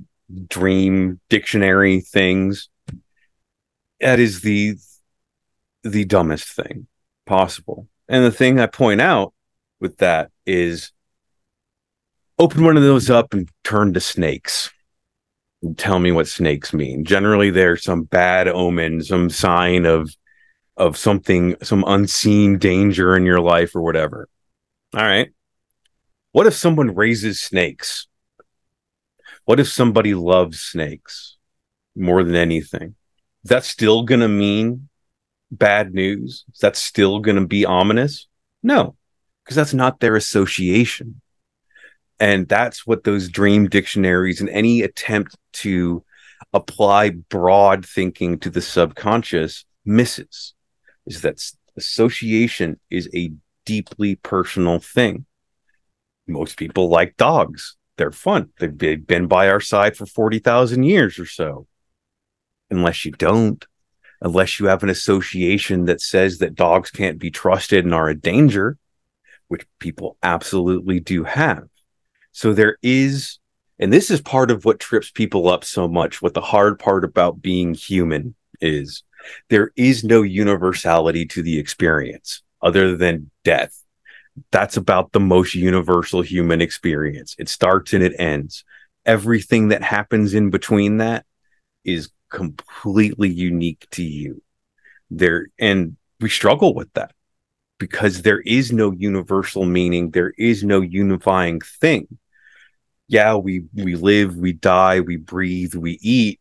dream 0.48 1.20
dictionary 1.30 2.02
things. 2.02 2.70
That 4.00 4.20
is 4.20 4.42
the 4.42 4.76
the 5.84 6.06
dumbest 6.06 6.52
thing 6.54 6.88
possible. 7.26 7.88
And 8.08 8.26
the 8.26 8.32
thing 8.32 8.60
I 8.60 8.66
point 8.68 9.02
out 9.02 9.34
with 9.80 9.98
that 9.98 10.32
is 10.46 10.92
open 12.40 12.64
one 12.64 12.78
of 12.78 12.84
those 12.84 13.10
up 13.10 13.34
and 13.34 13.50
turn 13.64 13.94
to 13.94 14.00
snakes 14.00 14.72
And 15.62 15.78
tell 15.78 16.00
me 16.00 16.12
what 16.12 16.28
snakes 16.28 16.74
mean. 16.74 17.06
Generally, 17.06 17.52
they're 17.52 17.78
some 17.78 18.04
bad 18.04 18.48
omen, 18.48 19.04
some 19.04 19.30
sign 19.30 19.86
of 19.86 20.16
of 20.78 20.98
something, 20.98 21.56
some 21.64 21.84
unseen 21.88 22.58
danger 22.58 23.16
in 23.16 23.26
your 23.26 23.40
life 23.42 23.76
or 23.76 23.82
whatever. 23.82 24.28
All 24.94 25.04
right. 25.04 25.30
What 26.34 26.48
if 26.48 26.54
someone 26.54 26.94
raises 26.96 27.42
snakes? 27.42 28.08
What 29.46 29.60
if 29.60 29.68
somebody 29.68 30.14
loves 30.14 30.60
snakes 30.60 31.38
more 31.96 32.24
than 32.24 32.36
anything? 32.36 32.96
That's 33.44 33.68
still 33.68 34.04
going 34.04 34.22
to 34.22 34.28
mean 34.28 34.90
bad 35.52 35.94
news? 35.94 36.46
Is 36.54 36.60
that 36.60 36.76
still 36.76 37.20
going 37.20 37.38
to 37.38 37.48
be 37.48 37.66
ominous? 37.66 38.28
No, 38.64 38.96
because 39.44 39.56
that's 39.56 39.74
not 39.74 40.00
their 40.00 40.16
association. 40.16 41.22
And 42.20 42.48
that's 42.48 42.88
what 42.88 43.04
those 43.04 43.30
dream 43.30 43.68
dictionaries 43.68 44.42
and 44.42 44.50
any 44.50 44.82
attempt 44.82 45.36
to 45.54 46.04
apply 46.54 47.12
broad 47.12 47.86
thinking 47.86 48.40
to 48.40 48.50
the 48.50 48.62
subconscious 48.62 49.66
misses 49.86 50.54
is 51.06 51.22
that 51.22 51.44
association 51.76 52.80
is 52.90 53.10
a 53.14 53.32
deeply 53.66 54.16
personal 54.16 54.80
thing. 54.80 55.26
Most 56.28 56.58
people 56.58 56.90
like 56.90 57.18
dogs. 57.18 57.76
They're 57.98 58.12
fun. 58.12 58.50
They've 58.60 59.06
been 59.06 59.28
by 59.28 59.50
our 59.50 59.62
side 59.62 59.96
for 59.96 60.06
40,000 60.06 60.84
years 60.84 61.18
or 61.18 61.26
so. 61.26 61.68
Unless 62.70 63.06
you 63.06 63.12
don't, 63.12 63.66
unless 64.22 64.60
you 64.60 64.66
have 64.68 64.84
an 64.84 64.90
association 64.90 65.86
that 65.86 66.02
says 66.02 66.40
that 66.40 66.56
dogs 66.56 66.92
can't 66.92 67.20
be 67.20 67.32
trusted 67.32 67.86
and 67.86 67.94
are 67.94 68.10
a 68.10 68.16
danger, 68.16 68.78
which 69.48 69.66
people 69.80 70.18
absolutely 70.24 71.00
do 71.00 71.24
have. 71.24 71.68
So 72.32 72.54
there 72.54 72.78
is, 72.82 73.40
and 73.80 73.94
this 73.94 74.12
is 74.12 74.22
part 74.22 74.52
of 74.52 74.66
what 74.66 74.80
trips 74.80 75.12
people 75.12 75.48
up 75.48 75.64
so 75.64 75.88
much. 75.88 76.22
What 76.22 76.34
the 76.34 76.42
hard 76.42 76.80
part 76.80 77.06
about 77.06 77.42
being 77.42 77.74
human 77.74 78.36
is 78.60 79.04
there 79.50 79.72
is 79.76 80.04
no 80.04 80.22
universality 80.22 81.26
to 81.28 81.42
the 81.42 81.60
experience 81.60 82.42
other 82.62 82.98
than 82.98 83.32
death. 83.44 83.85
That's 84.52 84.78
about 84.78 85.12
the 85.12 85.20
most 85.20 85.56
universal 85.56 86.22
human 86.22 86.62
experience. 86.62 87.36
It 87.40 87.50
starts 87.50 87.94
and 87.94 88.04
it 88.04 88.14
ends. 88.20 88.64
Everything 89.06 89.70
that 89.70 89.84
happens 89.84 90.34
in 90.34 90.50
between 90.50 90.98
that 90.98 91.26
is 91.84 92.10
completely 92.30 93.30
unique 93.30 93.88
to 93.92 94.04
you. 94.04 94.42
There, 95.10 95.48
and 95.60 95.96
we 96.20 96.30
struggle 96.30 96.74
with 96.74 96.92
that 96.94 97.14
because 97.78 98.22
there 98.22 98.42
is 98.42 98.72
no 98.72 98.92
universal 98.92 99.66
meaning, 99.66 100.12
there 100.12 100.34
is 100.38 100.64
no 100.64 100.82
unifying 100.82 101.62
thing 101.62 102.18
yeah, 103.08 103.36
we 103.36 103.66
we 103.74 103.96
live, 103.96 104.36
we 104.36 104.54
die, 104.54 105.00
we 105.02 105.18
breathe, 105.18 105.76
we 105.76 106.00
eat, 106.02 106.40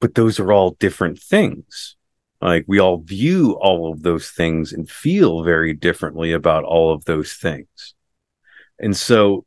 but 0.00 0.14
those 0.14 0.38
are 0.38 0.52
all 0.52 0.72
different 0.72 1.20
things. 1.20 1.96
Like 2.40 2.64
we 2.66 2.78
all 2.78 2.98
view 2.98 3.52
all 3.60 3.92
of 3.92 4.02
those 4.02 4.30
things 4.30 4.72
and 4.72 4.88
feel 4.88 5.42
very 5.42 5.74
differently 5.74 6.32
about 6.32 6.64
all 6.64 6.92
of 6.92 7.04
those 7.04 7.34
things. 7.34 7.94
And 8.78 8.96
so 8.96 9.44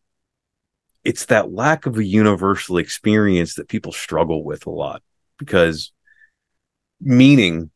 it's 1.03 1.25
that 1.25 1.51
lack 1.51 1.85
of 1.85 1.97
a 1.97 2.03
universal 2.03 2.77
experience 2.77 3.55
that 3.55 3.67
people 3.67 3.91
struggle 3.91 4.43
with 4.43 4.67
a 4.67 4.71
lot 4.71 5.01
because 5.37 5.91
meaning 7.01 7.71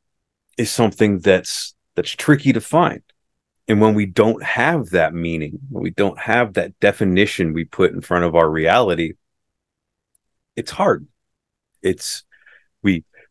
is 0.58 0.72
something 0.72 1.20
that's 1.20 1.76
that's 1.96 2.12
tricky 2.12 2.54
to 2.54 2.62
find 2.62 3.02
and 3.68 3.82
when 3.82 3.96
we 3.96 4.06
don't 4.06 4.44
have 4.44 4.92
that 4.92 5.14
meaning, 5.14 5.60
when 5.70 5.84
we 5.84 5.90
don't 5.90 6.18
have 6.20 6.54
that 6.54 6.80
definition 6.80 7.54
we 7.54 7.66
put 7.66 7.92
in 7.92 8.02
front 8.02 8.24
of 8.24 8.34
our 8.34 8.50
reality, 8.50 9.14
it's 10.56 10.72
hard. 10.72 11.08
It's 11.82 12.24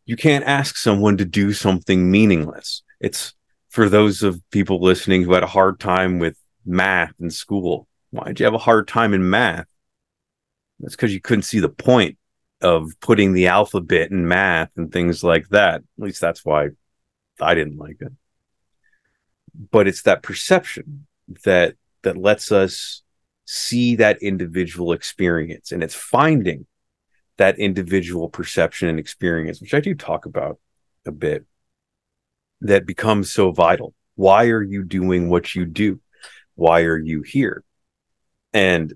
you 0.07 0.17
can't 0.17 0.45
ask 0.45 0.77
someone 0.77 1.17
to 1.19 1.25
do 1.25 1.53
something 1.53 2.11
meaningless. 2.11 2.83
It's 3.01 3.35
for 3.69 3.89
those 3.89 4.23
of 4.23 4.41
people 4.51 4.81
listening 4.81 5.23
who 5.23 5.33
had 5.33 5.43
a 5.43 5.49
hard 5.49 5.79
time 5.79 6.19
with 6.19 6.39
math 6.65 7.13
in 7.21 7.31
school. 7.31 7.87
Why 8.11 8.29
did 8.29 8.41
you 8.41 8.47
have 8.47 8.55
a 8.55 8.59
hard 8.59 8.89
time 8.89 9.13
in 9.13 9.29
math? 9.29 9.67
That's 10.81 10.97
because 10.97 11.13
you 11.13 11.21
couldn't 11.21 11.43
see 11.43 11.61
the 11.61 11.69
point 11.69 12.19
of 12.63 12.91
putting 13.01 13.33
the 13.35 13.49
alphabet 13.49 14.11
in 14.11 14.27
math 14.27 14.71
and 14.77 14.91
things 14.91 15.23
like 15.23 15.49
that. 15.49 15.77
At 15.77 15.83
least 16.05 16.21
that's 16.21 16.45
why 16.45 16.71
I 17.41 17.55
didn't 17.55 17.77
like 17.77 17.99
it 18.01 18.13
but 19.71 19.89
it's 19.89 20.03
that 20.03 20.23
perception 20.23 21.07
that 21.45 21.75
that 22.03 22.17
lets 22.17 22.53
us 22.53 23.03
see 23.45 23.97
that 23.97 24.23
individual 24.23 24.93
experience 24.93 25.73
and 25.73 25.83
it's 25.83 25.95
finding 25.95 26.67
that 27.39 27.59
individual 27.59 28.29
perception 28.29 28.89
and 28.89 28.99
experience 28.99 29.61
which 29.61 29.75
i 29.75 29.81
do 29.81 29.95
talk 29.95 30.27
about 30.27 30.59
a 31.07 31.13
bit 31.13 31.45
that 32.61 32.87
becomes 32.87 33.31
so 33.31 33.51
vital. 33.51 33.95
Why 34.15 34.47
are 34.47 34.63
you 34.63 34.83
doing 34.83 35.29
what 35.29 35.55
you 35.55 35.65
do? 35.65 36.01
Why 36.55 36.83
are 36.83 36.99
you 36.99 37.23
here? 37.23 37.65
And 38.53 38.95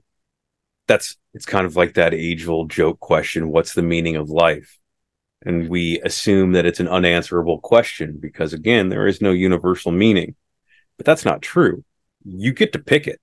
that's 0.89 1.17
it's 1.35 1.47
kind 1.47 1.67
of 1.67 1.77
like 1.77 1.95
that 1.95 2.15
age 2.15 2.49
old 2.49 2.71
joke 2.71 2.99
question 2.99 3.51
what's 3.51 3.75
the 3.75 3.83
meaning 3.83 4.17
of 4.17 4.31
life? 4.31 4.79
And 5.43 5.69
we 5.69 6.01
assume 6.01 6.53
that 6.53 6.67
it's 6.67 6.81
an 6.81 6.89
unanswerable 6.89 7.61
question 7.61 8.19
because 8.19 8.53
again 8.53 8.89
there 8.89 9.07
is 9.07 9.21
no 9.21 9.31
universal 9.31 9.93
meaning. 9.93 10.35
But 10.97 11.07
that's 11.07 11.25
not 11.25 11.43
true. 11.43 11.85
You 12.25 12.53
get 12.53 12.73
to 12.73 12.79
pick 12.79 13.07
it. 13.07 13.21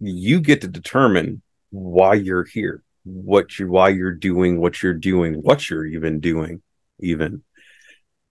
You 0.00 0.40
get 0.40 0.60
to 0.62 0.68
determine 0.68 1.42
why 1.70 2.14
you're 2.14 2.44
here, 2.44 2.82
what 3.08 3.58
you 3.58 3.68
why 3.68 3.88
you're 3.88 4.12
doing 4.12 4.60
what 4.60 4.82
you're 4.82 4.94
doing, 4.94 5.34
what 5.34 5.68
you're 5.68 5.86
even 5.86 6.20
doing, 6.20 6.62
even. 7.00 7.42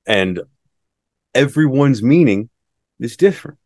And 0.06 0.42
everyone's 1.34 2.04
meaning 2.04 2.50
is 3.00 3.18
different. 3.18 3.58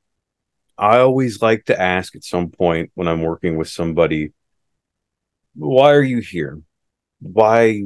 I 0.77 0.99
always 0.99 1.41
like 1.41 1.65
to 1.65 1.79
ask 1.79 2.15
at 2.15 2.23
some 2.23 2.49
point 2.49 2.91
when 2.95 3.07
I'm 3.07 3.21
working 3.21 3.57
with 3.57 3.67
somebody, 3.67 4.31
why 5.53 5.91
are 5.91 6.01
you 6.01 6.19
here? 6.19 6.61
Why 7.19 7.83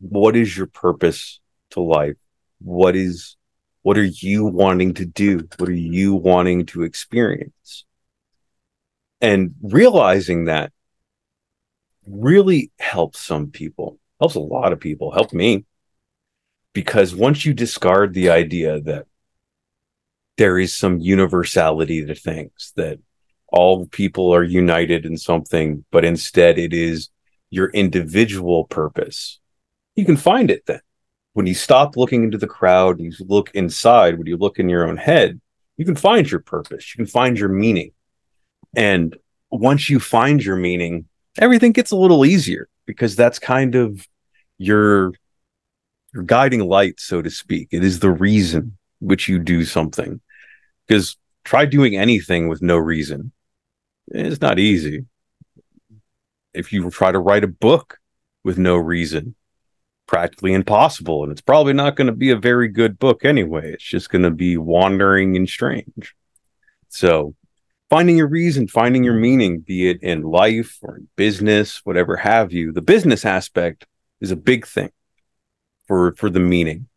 what 0.00 0.36
is 0.36 0.56
your 0.56 0.66
purpose 0.66 1.40
to 1.70 1.80
life? 1.80 2.16
What 2.60 2.96
is 2.96 3.36
what 3.82 3.98
are 3.98 4.04
you 4.04 4.44
wanting 4.44 4.94
to 4.94 5.04
do? 5.04 5.48
What 5.58 5.68
are 5.68 5.72
you 5.72 6.14
wanting 6.14 6.66
to 6.66 6.82
experience? 6.82 7.84
And 9.20 9.54
realizing 9.60 10.46
that 10.46 10.72
really 12.06 12.70
helps 12.78 13.20
some 13.20 13.50
people, 13.50 13.98
helps 14.20 14.34
a 14.34 14.40
lot 14.40 14.72
of 14.72 14.80
people, 14.80 15.10
helped 15.10 15.32
me. 15.32 15.64
Because 16.72 17.14
once 17.14 17.44
you 17.44 17.52
discard 17.52 18.14
the 18.14 18.30
idea 18.30 18.80
that 18.80 19.06
there 20.38 20.58
is 20.58 20.74
some 20.74 21.00
universality 21.00 22.04
to 22.04 22.14
things, 22.14 22.72
that 22.76 22.98
all 23.48 23.86
people 23.86 24.34
are 24.34 24.42
united 24.42 25.04
in 25.04 25.18
something, 25.18 25.84
but 25.90 26.04
instead 26.04 26.58
it 26.58 26.72
is 26.72 27.10
your 27.50 27.68
individual 27.70 28.64
purpose, 28.64 29.38
you 29.94 30.06
can 30.06 30.16
find 30.16 30.50
it 30.50 30.64
then 30.66 30.80
when 31.32 31.46
you 31.46 31.54
stop 31.54 31.96
looking 31.96 32.24
into 32.24 32.38
the 32.38 32.46
crowd, 32.46 33.00
you 33.00 33.12
look 33.20 33.50
inside, 33.54 34.18
when 34.18 34.26
you 34.26 34.36
look 34.36 34.58
in 34.58 34.68
your 34.68 34.88
own 34.88 34.96
head, 34.96 35.40
you 35.76 35.84
can 35.84 35.96
find 35.96 36.30
your 36.30 36.40
purpose, 36.40 36.94
you 36.94 37.04
can 37.04 37.10
find 37.10 37.38
your 37.38 37.48
meaning. 37.48 37.92
And 38.76 39.16
once 39.50 39.88
you 39.88 39.98
find 39.98 40.42
your 40.42 40.56
meaning, 40.56 41.06
everything 41.38 41.72
gets 41.72 41.90
a 41.90 41.96
little 41.96 42.24
easier 42.24 42.68
because 42.86 43.16
that's 43.16 43.38
kind 43.38 43.74
of 43.74 44.06
your 44.58 45.12
your 46.12 46.22
guiding 46.24 46.60
light, 46.60 47.00
so 47.00 47.22
to 47.22 47.30
speak. 47.30 47.68
It 47.70 47.82
is 47.82 48.00
the 48.00 48.10
reason 48.10 48.76
which 49.00 49.28
you 49.28 49.38
do 49.38 49.64
something. 49.64 50.20
Because 50.86 51.16
try 51.44 51.64
doing 51.64 51.96
anything 51.96 52.48
with 52.48 52.60
no 52.62 52.76
reason. 52.76 53.32
It's 54.08 54.40
not 54.40 54.58
easy. 54.58 55.06
If 56.52 56.72
you 56.72 56.90
try 56.90 57.12
to 57.12 57.18
write 57.18 57.44
a 57.44 57.48
book 57.48 57.98
with 58.44 58.58
no 58.58 58.76
reason, 58.76 59.34
practically 60.06 60.52
impossible. 60.52 61.22
And 61.22 61.32
it's 61.32 61.40
probably 61.40 61.72
not 61.72 61.96
going 61.96 62.08
to 62.08 62.12
be 62.12 62.30
a 62.30 62.36
very 62.36 62.68
good 62.68 62.98
book 62.98 63.24
anyway. 63.24 63.72
It's 63.72 63.84
just 63.84 64.10
going 64.10 64.22
to 64.22 64.30
be 64.30 64.58
wandering 64.58 65.36
and 65.36 65.48
strange. 65.48 66.14
So, 66.88 67.34
finding 67.92 68.16
your 68.16 68.26
reason, 68.26 68.66
finding 68.66 69.04
your 69.04 69.12
meaning, 69.12 69.60
be 69.60 69.90
it 69.90 70.02
in 70.02 70.22
life 70.22 70.78
or 70.80 70.96
in 70.96 71.08
business, 71.14 71.82
whatever 71.84 72.16
have 72.16 72.50
you, 72.50 72.72
the 72.72 72.80
business 72.80 73.26
aspect 73.26 73.86
is 74.22 74.30
a 74.30 74.36
big 74.36 74.66
thing 74.66 74.90
for 75.86 76.14
for 76.14 76.30
the 76.30 76.40
meaning. 76.40 76.88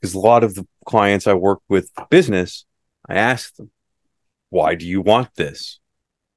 Because 0.00 0.14
a 0.14 0.18
lot 0.18 0.42
of 0.42 0.54
the 0.54 0.66
clients 0.86 1.26
I 1.26 1.34
work 1.34 1.60
with 1.68 1.90
business, 2.08 2.64
I 3.06 3.16
ask 3.16 3.54
them, 3.56 3.70
why 4.48 4.76
do 4.76 4.86
you 4.86 5.02
want 5.02 5.28
this? 5.34 5.78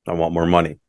I 0.05 0.11
want 0.11 0.33
more 0.33 0.45
money. 0.45 0.79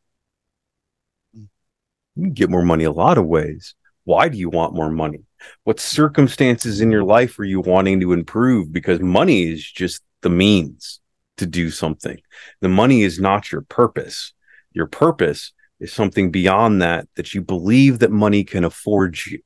You 2.16 2.30
get 2.30 2.50
more 2.50 2.64
money 2.64 2.82
a 2.82 2.90
lot 2.90 3.16
of 3.16 3.26
ways. 3.26 3.76
Why 4.02 4.28
do 4.28 4.36
you 4.38 4.50
want 4.50 4.74
more 4.74 4.90
money? 4.90 5.20
What 5.62 5.78
circumstances 5.78 6.80
in 6.80 6.90
your 6.90 7.04
life 7.04 7.38
are 7.38 7.44
you 7.44 7.60
wanting 7.60 8.00
to 8.00 8.12
improve? 8.12 8.72
Because 8.72 8.98
money 8.98 9.52
is 9.52 9.62
just 9.64 10.02
the 10.22 10.30
means 10.30 10.98
to 11.38 11.46
do 11.46 11.70
something. 11.70 12.18
The 12.60 12.68
money 12.68 13.02
is 13.02 13.18
not 13.18 13.50
your 13.50 13.62
purpose. 13.62 14.32
Your 14.72 14.86
purpose 14.86 15.52
is 15.80 15.92
something 15.92 16.30
beyond 16.30 16.82
that 16.82 17.08
that 17.14 17.34
you 17.34 17.42
believe 17.42 18.00
that 18.00 18.10
money 18.10 18.44
can 18.44 18.64
afford 18.64 19.18
you. 19.26 19.40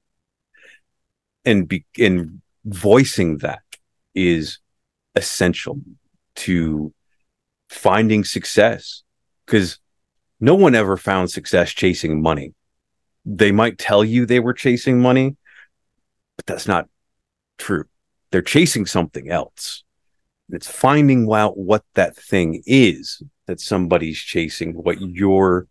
And 1.45 1.67
be 1.67 1.85
in 1.99 2.41
voicing 2.65 3.39
that 3.39 3.63
is 4.15 4.59
essential 5.15 5.81
to 6.35 6.93
finding 7.69 8.25
success 8.25 9.03
because 9.45 9.79
no 10.41 10.55
one 10.55 10.75
ever 10.75 10.97
found 10.97 11.31
success 11.31 11.71
chasing 11.71 12.23
money 12.23 12.55
they 13.25 13.53
might 13.53 13.79
tell 13.79 14.05
you 14.05 14.27
they 14.27 14.41
were 14.41 14.53
chasing 14.53 15.01
money, 15.01 15.37
but 16.37 16.47
that's 16.47 16.67
not 16.67 16.89
true. 17.59 17.85
They're 18.31 18.43
chasing 18.43 18.87
something 18.87 19.31
else. 19.31 19.85
It's 20.53 20.71
finding 20.71 21.33
out 21.33 21.57
what 21.57 21.83
that 21.95 22.15
thing 22.15 22.63
is 22.67 23.23
that 23.47 23.59
somebody's 23.59 24.19
chasing, 24.19 24.75
what 24.75 25.01
your, 25.01 25.67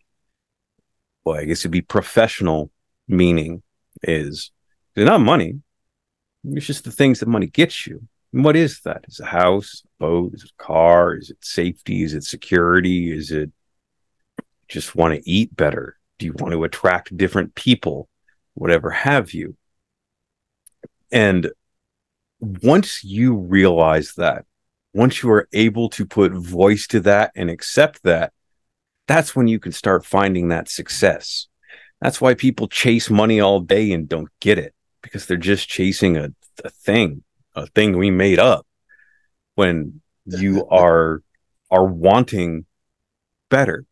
well, 1.24 1.38
I 1.38 1.46
guess 1.46 1.60
it'd 1.60 1.72
be 1.72 1.82
professional 1.82 2.72
meaning 3.08 3.62
is. 4.04 4.52
It's 4.96 5.06
not 5.06 5.22
money. 5.22 5.62
It's 6.44 6.66
just 6.66 6.84
the 6.84 6.92
things 6.92 7.20
that 7.20 7.30
money 7.30 7.46
gets 7.46 7.86
you. 7.86 8.02
And 8.34 8.44
what 8.44 8.56
is 8.56 8.82
that? 8.82 9.06
Is 9.08 9.20
a 9.20 9.26
house, 9.26 9.84
a 9.86 10.04
boat? 10.04 10.34
Is 10.34 10.44
it 10.44 10.52
a 10.60 10.64
car? 10.64 11.16
Is 11.16 11.30
it 11.30 11.38
safety? 11.42 12.02
Is 12.04 12.16
it 12.16 12.24
security? 12.24 13.12
Is 13.12 13.30
it 13.30 13.52
just 14.68 14.96
want 14.96 15.14
to 15.14 15.30
eat 15.30 15.56
better? 15.56 15.98
Do 16.18 16.26
you 16.26 16.34
want 16.34 16.54
to 16.54 16.64
attract 16.64 17.16
different 17.16 17.54
people? 17.54 18.10
Whatever 18.56 18.90
have 18.90 19.34
you. 19.34 19.56
And 21.12 21.52
once 22.40 23.04
you 23.04 23.36
realize 23.36 24.14
that, 24.16 24.46
once 24.94 25.24
you 25.24 25.32
are 25.32 25.48
able 25.54 25.90
to 25.90 26.06
put 26.06 26.34
voice 26.34 26.88
to 26.88 27.00
that 27.02 27.32
and 27.36 27.50
accept 27.50 28.04
that, 28.04 28.34
that's 29.08 29.36
when 29.36 29.48
you 29.48 29.60
can 29.60 29.72
start 29.72 30.06
finding 30.06 30.50
that 30.50 30.70
success. 30.70 31.48
That's 32.02 32.20
why 32.20 32.34
people 32.34 32.68
chase 32.68 33.10
money 33.10 33.40
all 33.40 33.60
day 33.60 33.92
and 33.92 34.10
don't 34.10 34.30
get 34.40 34.58
it 34.58 34.74
because 35.02 35.26
they're 35.26 35.38
just 35.38 35.70
chasing 35.70 36.18
a, 36.18 36.30
a 36.64 36.70
thing, 36.70 37.24
a 37.56 37.68
thing 37.68 37.98
we 37.98 38.12
made 38.12 38.40
up. 38.40 38.66
When 39.56 40.02
you 40.26 40.68
are 40.72 41.22
are 41.70 41.86
wanting 41.86 42.66
better, 43.50 43.86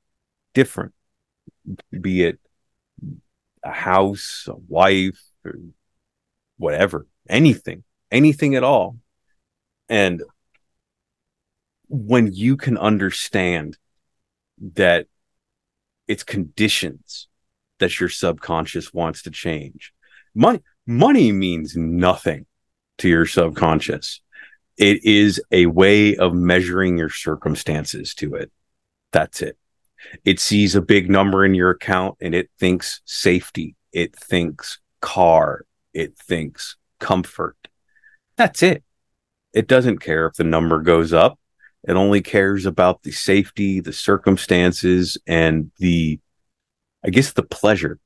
different, 0.54 0.94
be 1.92 2.24
it 2.24 2.40
a 3.64 3.72
house, 3.72 4.48
a 4.48 4.56
wife, 4.68 5.22
or 5.46 5.60
whatever, 6.58 7.08
anything, 7.30 7.84
anything 8.12 8.56
at 8.56 8.64
all. 8.64 8.98
And 9.88 10.22
when 11.90 12.32
you 12.32 12.56
can 12.56 12.78
understand 12.78 13.78
that 14.76 15.08
it's 16.08 16.24
conditions 16.24 17.28
that 17.80 18.00
your 18.00 18.10
subconscious 18.10 18.94
wants 18.94 19.24
to 19.24 19.32
change. 19.32 19.94
Money 20.36 20.62
money 20.86 21.32
means 21.32 21.76
nothing 21.76 22.46
to 22.98 23.08
your 23.08 23.26
subconscious. 23.26 24.22
It 24.78 25.04
is 25.04 25.42
a 25.52 25.66
way 25.68 26.16
of 26.16 26.34
measuring 26.34 26.98
your 26.98 27.10
circumstances 27.10 28.14
to 28.16 28.36
it. 28.36 28.52
That's 29.12 29.42
it. 29.42 29.58
It 30.24 30.40
sees 30.40 30.76
a 30.76 30.82
big 30.82 31.10
number 31.10 31.46
in 31.46 31.54
your 31.54 31.72
account 31.72 32.18
and 32.22 32.34
it 32.34 32.50
thinks 32.60 33.02
safety. 33.06 33.76
It 33.92 34.16
thinks 34.16 34.80
car. 35.02 35.66
It 35.94 36.18
thinks 36.18 36.78
comfort. 37.00 37.58
That's 38.38 38.64
it. 38.64 38.84
It 39.54 39.68
doesn't 39.68 40.00
care 40.00 40.28
if 40.28 40.36
the 40.36 40.44
number 40.44 40.82
goes 40.82 41.12
up. 41.12 41.39
It 41.88 41.94
only 41.94 42.22
cares 42.22 42.66
about 42.66 43.04
the 43.04 43.12
safety, 43.12 43.80
the 43.80 43.94
circumstances, 43.94 45.18
and 45.26 45.72
the, 45.78 46.20
I 47.06 47.10
guess, 47.10 47.32
the 47.34 47.44
pleasure 47.44 48.00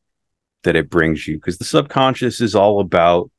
that 0.64 0.76
it 0.76 0.90
brings 0.90 1.28
you. 1.28 1.36
Because 1.36 1.58
the 1.58 1.66
subconscious 1.66 2.40
is 2.40 2.56
all 2.56 2.80
about 2.80 3.32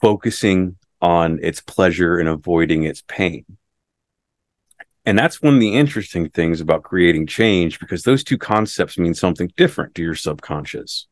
focusing 0.00 0.76
on 1.00 1.38
its 1.42 1.60
pleasure 1.60 2.18
and 2.18 2.28
avoiding 2.28 2.84
its 2.84 3.02
pain. 3.06 3.44
And 5.06 5.18
that's 5.18 5.40
one 5.40 5.54
of 5.54 5.60
the 5.60 5.74
interesting 5.74 6.28
things 6.28 6.60
about 6.60 6.82
creating 6.82 7.28
change 7.28 7.78
because 7.78 8.02
those 8.02 8.22
two 8.22 8.36
concepts 8.36 8.98
mean 8.98 9.14
something 9.14 9.50
different 9.56 9.94
to 9.94 10.02
your 10.02 10.14
subconscious. 10.14 11.06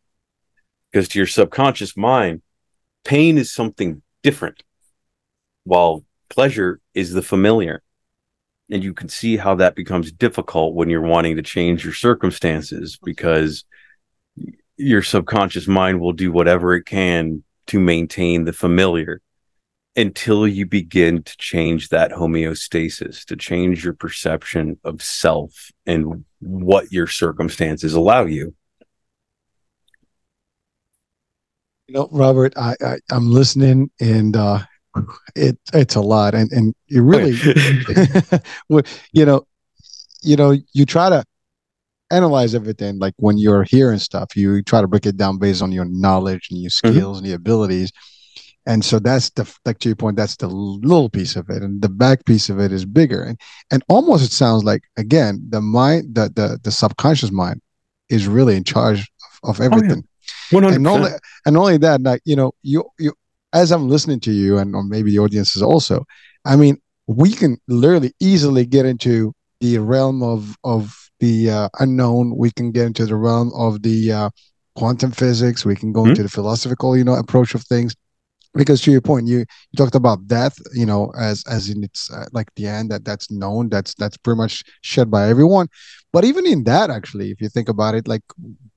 Because 0.91 1.09
to 1.09 1.19
your 1.19 1.27
subconscious 1.27 1.97
mind, 1.97 2.43
pain 3.05 3.39
is 3.39 3.51
something 3.51 4.03
different, 4.23 4.63
while 5.65 6.05
pleasure 6.29 6.81
is 6.95 7.13
the 7.13 7.23
familiar. 7.23 7.83
And 8.71 8.83
you 8.83 8.93
can 8.95 9.09
see 9.09 9.37
how 9.37 9.55
that 9.57 9.77
becomes 9.77 10.11
difficult 10.11 10.75
when 10.75 10.91
you're 10.91 11.01
wanting 11.01 11.37
to 11.37 11.43
change 11.43 11.85
your 11.85 11.95
circumstances 11.95 12.99
because 13.03 13.65
your 14.77 15.03
subconscious 15.03 15.69
mind 15.69 16.01
will 16.01 16.13
do 16.13 16.33
whatever 16.33 16.75
it 16.75 16.85
can 16.85 17.43
to 17.69 17.79
maintain 17.81 18.45
the 18.45 18.53
familiar 18.53 19.21
until 19.97 20.47
you 20.47 20.67
begin 20.67 21.23
to 21.23 21.37
change 21.39 21.89
that 21.89 22.11
homeostasis, 22.11 23.25
to 23.25 23.37
change 23.37 23.83
your 23.83 23.95
perception 23.95 24.79
of 24.85 25.03
self 25.03 25.71
and 25.87 26.25
what 26.41 26.93
your 26.93 27.07
circumstances 27.07 27.95
allow 27.95 28.27
you. 28.27 28.55
You 31.89 31.95
know, 31.95 32.09
Robert, 32.13 32.53
I, 32.57 32.75
I 32.85 32.97
am 33.11 33.31
listening 33.31 33.91
and 34.01 34.37
uh 34.37 34.59
it 35.35 35.59
it's 35.73 35.95
a 35.95 36.01
lot 36.01 36.35
and 36.35 36.51
and 36.53 36.75
you 36.87 37.03
really 37.03 37.33
you 39.13 39.25
know 39.25 39.47
you 40.23 40.37
know 40.37 40.57
you 40.73 40.87
try 40.87 41.09
to 41.09 41.25
analyze 42.11 42.55
everything 42.55 42.99
like 42.99 43.15
when 43.17 43.37
you're 43.37 43.65
hearing 43.65 43.99
stuff 43.99 44.37
you 44.37 44.63
try 44.63 44.81
to 44.81 44.87
break 44.87 45.07
it 45.07 45.17
down 45.17 45.39
based 45.39 45.63
on 45.63 45.73
your 45.73 45.85
knowledge 45.85 46.49
and 46.51 46.61
your 46.61 46.71
mm-hmm. 46.71 46.93
skills 46.93 47.17
mm-hmm. 47.17 47.25
and 47.25 47.27
your 47.27 47.37
abilities 47.37 47.93
and 48.67 48.85
so 48.85 48.99
that's 48.99 49.31
the 49.31 49.59
like 49.65 49.79
to 49.79 49.89
your 49.89 49.97
point 49.97 50.17
that's 50.17 50.37
the 50.37 50.49
little 50.49 51.09
piece 51.09 51.37
of 51.37 51.49
it 51.51 51.63
and 51.63 51.83
the 51.83 51.89
back 51.89 52.25
piece 52.25 52.49
of 52.49 52.61
it 52.61 52.73
is 52.73 52.85
bigger 52.85 53.23
and 53.23 53.41
and 53.71 53.83
almost 53.89 54.25
it 54.25 54.33
sounds 54.33 54.65
like 54.65 54.83
again 54.97 55.45
the 55.49 55.61
mind 55.61 56.15
the 56.15 56.31
the, 56.35 56.59
the 56.63 56.71
subconscious 56.71 57.33
mind 57.33 57.61
is 58.09 58.29
really 58.29 58.57
in 58.57 58.65
charge 58.65 59.01
of, 59.43 59.51
of 59.51 59.61
everything 59.61 60.05
oh, 60.05 60.61
yeah. 60.61 60.61
100%. 60.61 60.77
and 60.77 60.87
only 60.87 61.11
and 61.47 61.57
only 61.57 61.77
that 61.77 62.01
like 62.03 62.21
you 62.25 62.37
know 62.37 62.53
you 62.63 62.85
you 62.99 63.13
as 63.57 63.73
i'm 63.73 63.89
listening 63.89 64.21
to 64.21 64.33
you 64.33 64.59
and 64.59 64.75
or 64.75 64.85
maybe 64.85 65.11
the 65.11 65.19
audience 65.19 65.57
is 65.57 65.63
also 65.63 66.05
i 66.45 66.55
mean 66.57 66.77
we 67.07 67.33
can 67.33 67.57
literally 67.69 68.13
easily 68.21 68.67
get 68.67 68.87
into 68.87 69.33
the 69.61 69.79
realm 69.79 70.23
of 70.23 70.57
of 70.65 70.95
the 71.21 71.51
uh, 71.51 71.69
unknown. 71.81 72.37
We 72.37 72.51
can 72.51 72.73
get 72.73 72.87
into 72.87 73.07
the 73.07 73.17
realm 73.17 73.53
of 73.55 73.83
the 73.83 74.13
uh, 74.13 74.31
quantum 74.75 75.13
physics. 75.13 75.65
We 75.65 75.77
can 75.77 75.93
go 75.93 76.03
mm-hmm. 76.03 76.11
into 76.11 76.23
the 76.25 76.29
philosophical 76.29 76.97
you 76.97 77.05
know 77.05 77.15
approach 77.15 77.55
of 77.55 77.63
things. 77.65 77.95
Because 78.55 78.81
to 78.83 78.91
your 78.91 79.03
point 79.03 79.27
you, 79.27 79.41
you 79.41 79.77
talked 79.77 79.95
about 79.95 80.27
death 80.27 80.57
you 80.73 80.87
know 80.87 81.13
as 81.19 81.45
as 81.47 81.69
in 81.69 81.85
it's 81.85 82.11
uh, 82.11 82.25
like 82.33 82.49
the 82.57 82.67
end 82.67 82.91
that 82.91 83.05
that's 83.05 83.31
known 83.31 83.69
that's 83.69 83.95
that's 83.95 84.17
pretty 84.17 84.39
much 84.39 84.65
shared 84.81 85.11
by 85.11 85.29
everyone. 85.29 85.69
But 86.13 86.25
even 86.25 86.47
in 86.47 86.65
that 86.65 86.91
actually 86.91 87.31
if 87.31 87.41
you 87.41 87.51
think 87.51 87.69
about 87.69 87.95
it 87.95 88.09
like 88.09 88.23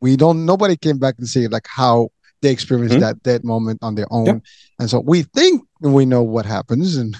we 0.01 0.17
don't 0.17 0.45
nobody 0.45 0.75
came 0.75 0.99
back 0.99 1.15
and 1.17 1.27
say 1.27 1.47
like 1.47 1.67
how 1.67 2.09
they 2.41 2.51
experienced 2.51 2.93
mm-hmm. 2.93 3.01
that 3.01 3.23
that 3.23 3.43
moment 3.43 3.79
on 3.81 3.95
their 3.95 4.07
own 4.11 4.25
yeah. 4.25 4.39
and 4.79 4.89
so 4.89 4.99
we 4.99 5.23
think 5.23 5.61
we 5.81 6.05
know 6.05 6.23
what 6.23 6.45
happens 6.45 6.95
and 7.01 7.15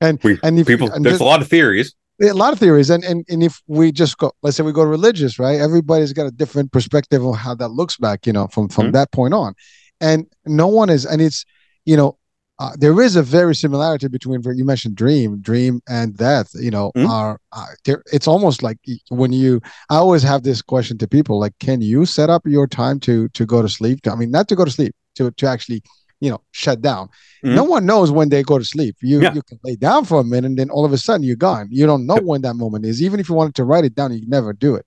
and 0.00 0.22
we, 0.22 0.38
and 0.42 0.58
if 0.58 0.66
people 0.66 0.90
and 0.92 1.04
there's 1.04 1.20
a 1.20 1.24
lot 1.24 1.42
of 1.42 1.48
theories 1.48 1.94
a 2.20 2.32
lot 2.32 2.52
of 2.52 2.58
theories, 2.58 2.90
and, 2.90 3.02
and 3.04 3.24
and 3.28 3.42
if 3.42 3.60
we 3.66 3.90
just 3.90 4.18
go, 4.18 4.32
let's 4.42 4.56
say 4.56 4.62
we 4.62 4.72
go 4.72 4.82
religious, 4.82 5.38
right? 5.38 5.60
Everybody's 5.60 6.12
got 6.12 6.26
a 6.26 6.30
different 6.30 6.70
perspective 6.72 7.24
on 7.24 7.34
how 7.34 7.54
that 7.54 7.68
looks 7.68 7.96
back, 7.96 8.26
you 8.26 8.32
know, 8.32 8.46
from 8.48 8.68
from 8.68 8.84
mm-hmm. 8.84 8.92
that 8.92 9.12
point 9.12 9.34
on, 9.34 9.54
and 10.00 10.26
no 10.46 10.68
one 10.68 10.90
is, 10.90 11.04
and 11.04 11.20
it's, 11.20 11.44
you 11.84 11.96
know, 11.96 12.16
uh, 12.62 12.70
there 12.78 13.00
is 13.02 13.16
a 13.16 13.24
very 13.24 13.56
similarity 13.56 14.06
between 14.06 14.40
you 14.54 14.64
mentioned 14.64 14.94
dream, 14.94 15.40
dream 15.40 15.80
and 15.88 16.16
death. 16.16 16.48
You 16.54 16.70
know, 16.70 16.92
mm-hmm. 16.96 17.10
are 17.10 17.40
uh, 17.50 17.66
it's 18.12 18.28
almost 18.28 18.62
like 18.62 18.78
when 19.08 19.32
you. 19.32 19.60
I 19.90 19.96
always 19.96 20.22
have 20.22 20.44
this 20.44 20.62
question 20.62 20.96
to 20.98 21.08
people: 21.08 21.40
like, 21.40 21.58
can 21.58 21.80
you 21.80 22.06
set 22.06 22.30
up 22.30 22.42
your 22.46 22.68
time 22.68 23.00
to 23.00 23.28
to 23.30 23.44
go 23.44 23.62
to 23.62 23.68
sleep? 23.68 24.06
I 24.06 24.14
mean, 24.14 24.30
not 24.30 24.46
to 24.48 24.54
go 24.54 24.64
to 24.64 24.70
sleep, 24.70 24.94
to 25.16 25.32
to 25.32 25.46
actually 25.48 25.82
you 26.20 26.30
know 26.30 26.40
shut 26.52 26.80
down 26.80 27.08
mm-hmm. 27.44 27.56
no 27.56 27.64
one 27.64 27.84
knows 27.84 28.12
when 28.12 28.28
they 28.28 28.44
go 28.44 28.56
to 28.56 28.64
sleep 28.64 28.94
you 29.02 29.20
yeah. 29.20 29.34
you 29.34 29.42
can 29.42 29.58
lay 29.64 29.74
down 29.74 30.04
for 30.04 30.20
a 30.20 30.24
minute 30.24 30.46
and 30.46 30.56
then 30.56 30.70
all 30.70 30.84
of 30.84 30.92
a 30.92 30.98
sudden 30.98 31.24
you're 31.24 31.34
gone 31.34 31.66
you 31.68 31.84
don't 31.84 32.06
know 32.06 32.20
when 32.22 32.42
that 32.42 32.54
moment 32.54 32.86
is 32.86 33.02
even 33.02 33.18
if 33.18 33.28
you 33.28 33.34
wanted 33.34 33.56
to 33.56 33.64
write 33.64 33.84
it 33.84 33.96
down 33.96 34.12
you 34.12 34.24
never 34.28 34.52
do 34.52 34.76
it 34.76 34.86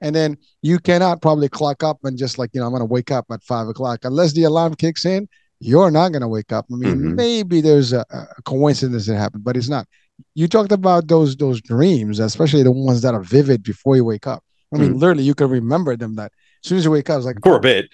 and 0.00 0.16
then 0.16 0.38
you 0.62 0.78
cannot 0.78 1.20
probably 1.20 1.50
clock 1.50 1.82
up 1.82 1.98
and 2.04 2.16
just 2.16 2.38
like 2.38 2.48
you 2.54 2.60
know 2.60 2.66
i'm 2.66 2.72
going 2.72 2.80
to 2.80 2.86
wake 2.86 3.10
up 3.10 3.26
at 3.30 3.42
five 3.42 3.68
o'clock 3.68 4.00
unless 4.04 4.32
the 4.32 4.44
alarm 4.44 4.74
kicks 4.74 5.04
in 5.04 5.28
you're 5.60 5.90
not 5.90 6.10
going 6.10 6.22
to 6.22 6.28
wake 6.28 6.52
up 6.52 6.66
i 6.72 6.74
mean 6.74 6.94
mm-hmm. 6.94 7.14
maybe 7.14 7.60
there's 7.60 7.92
a, 7.92 8.04
a 8.10 8.42
coincidence 8.42 9.06
that 9.06 9.16
happened 9.16 9.44
but 9.44 9.56
it's 9.56 9.68
not 9.68 9.86
you 10.34 10.48
talked 10.48 10.72
about 10.72 11.06
those 11.08 11.36
those 11.36 11.60
dreams 11.60 12.18
especially 12.18 12.62
the 12.62 12.72
ones 12.72 13.02
that 13.02 13.14
are 13.14 13.22
vivid 13.22 13.62
before 13.62 13.96
you 13.96 14.04
wake 14.04 14.26
up 14.26 14.42
i 14.74 14.78
mean 14.78 14.90
mm-hmm. 14.90 14.98
literally 14.98 15.22
you 15.22 15.34
can 15.34 15.48
remember 15.48 15.96
them 15.96 16.16
that 16.16 16.32
as 16.62 16.68
soon 16.68 16.78
as 16.78 16.84
you 16.84 16.90
wake 16.90 17.08
up 17.08 17.18
it's 17.18 17.26
like 17.26 17.36
for 17.42 17.56
a 17.56 17.60
bit 17.60 17.88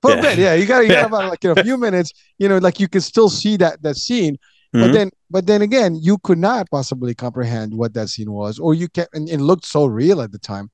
for 0.00 0.12
yeah. 0.12 0.18
a 0.18 0.22
bit. 0.22 0.38
Yeah, 0.38 0.54
you 0.54 0.66
got 0.66 0.80
you 0.80 0.88
got 0.88 1.06
about 1.12 1.28
like 1.28 1.44
in 1.44 1.56
a 1.56 1.62
few 1.62 1.76
minutes. 1.76 2.12
You 2.38 2.48
know, 2.48 2.58
like 2.58 2.80
you 2.80 2.88
can 2.88 3.00
still 3.00 3.28
see 3.28 3.56
that 3.58 3.82
that 3.82 3.96
scene, 3.96 4.34
mm-hmm. 4.34 4.80
but 4.80 4.92
then 4.92 5.10
but 5.30 5.46
then 5.46 5.62
again, 5.62 5.96
you 6.00 6.18
could 6.18 6.38
not 6.38 6.70
possibly 6.70 7.14
comprehend 7.14 7.74
what 7.74 7.94
that 7.94 8.08
scene 8.08 8.32
was, 8.32 8.58
or 8.58 8.74
you 8.74 8.88
can 8.88 9.06
and 9.12 9.28
it 9.28 9.40
looked 9.40 9.66
so 9.66 9.86
real 9.86 10.20
at 10.20 10.32
the 10.32 10.38
time. 10.38 10.70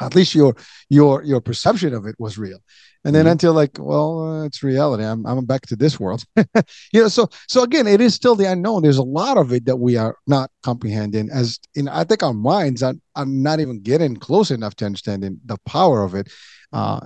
At 0.00 0.14
least 0.14 0.34
your 0.34 0.56
your 0.88 1.22
your 1.22 1.40
perception 1.40 1.94
of 1.94 2.06
it 2.06 2.16
was 2.18 2.38
real, 2.38 2.58
and 3.04 3.14
then 3.14 3.24
mm-hmm. 3.24 3.32
until 3.32 3.52
like, 3.52 3.78
well, 3.78 4.20
uh, 4.26 4.44
it's 4.46 4.62
reality. 4.62 5.04
I'm 5.04 5.26
I'm 5.26 5.44
back 5.44 5.62
to 5.66 5.76
this 5.76 6.00
world. 6.00 6.24
you 6.92 7.02
know, 7.02 7.08
so 7.08 7.28
so 7.48 7.62
again, 7.62 7.86
it 7.86 8.00
is 8.00 8.14
still 8.14 8.34
the 8.34 8.50
unknown. 8.50 8.82
There's 8.82 8.98
a 8.98 9.02
lot 9.02 9.38
of 9.38 9.52
it 9.52 9.66
that 9.66 9.76
we 9.76 9.96
are 9.96 10.16
not 10.26 10.50
comprehending. 10.62 11.30
As 11.30 11.58
in, 11.74 11.88
I 11.88 12.04
think 12.04 12.22
our 12.22 12.34
minds 12.34 12.82
are, 12.82 12.94
are 13.16 13.26
not 13.26 13.60
even 13.60 13.82
getting 13.82 14.16
close 14.16 14.50
enough 14.50 14.74
to 14.76 14.86
understanding 14.86 15.40
the 15.44 15.58
power 15.66 16.02
of 16.02 16.14
it. 16.14 16.28
Uh, 16.72 17.00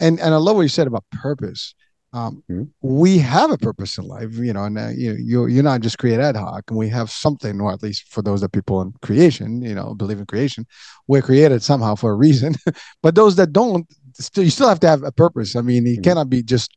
and 0.00 0.20
and 0.20 0.34
I 0.34 0.36
love 0.38 0.56
what 0.56 0.62
you 0.62 0.68
said 0.68 0.86
about 0.86 1.04
purpose. 1.10 1.74
Um, 2.14 2.42
mm-hmm. 2.50 2.64
We 2.82 3.18
have 3.18 3.50
a 3.50 3.58
purpose 3.58 3.96
in 3.96 4.04
life, 4.04 4.34
you 4.34 4.52
know, 4.52 4.64
and 4.64 4.78
uh, 4.78 4.88
you 4.88 5.16
you're 5.18 5.48
you're 5.48 5.62
not 5.62 5.80
just 5.80 5.98
create 5.98 6.20
ad 6.20 6.36
hoc, 6.36 6.64
and 6.68 6.78
we 6.78 6.88
have 6.90 7.10
something, 7.10 7.60
or 7.60 7.72
at 7.72 7.82
least 7.82 8.08
for 8.08 8.22
those 8.22 8.42
that 8.42 8.52
people 8.52 8.82
in 8.82 8.92
creation, 9.00 9.62
you 9.62 9.74
know, 9.74 9.94
believe 9.94 10.18
in 10.18 10.26
creation, 10.26 10.66
we're 11.06 11.22
created 11.22 11.62
somehow 11.62 11.94
for 11.94 12.12
a 12.12 12.14
reason. 12.14 12.54
but 13.02 13.14
those 13.14 13.36
that 13.36 13.52
don't, 13.52 13.86
still, 14.14 14.44
you 14.44 14.50
still 14.50 14.68
have 14.68 14.80
to 14.80 14.88
have 14.88 15.02
a 15.02 15.12
purpose. 15.12 15.56
I 15.56 15.62
mean, 15.62 15.86
you 15.86 15.94
mm-hmm. 15.94 16.02
cannot 16.02 16.28
be 16.28 16.42
just 16.42 16.70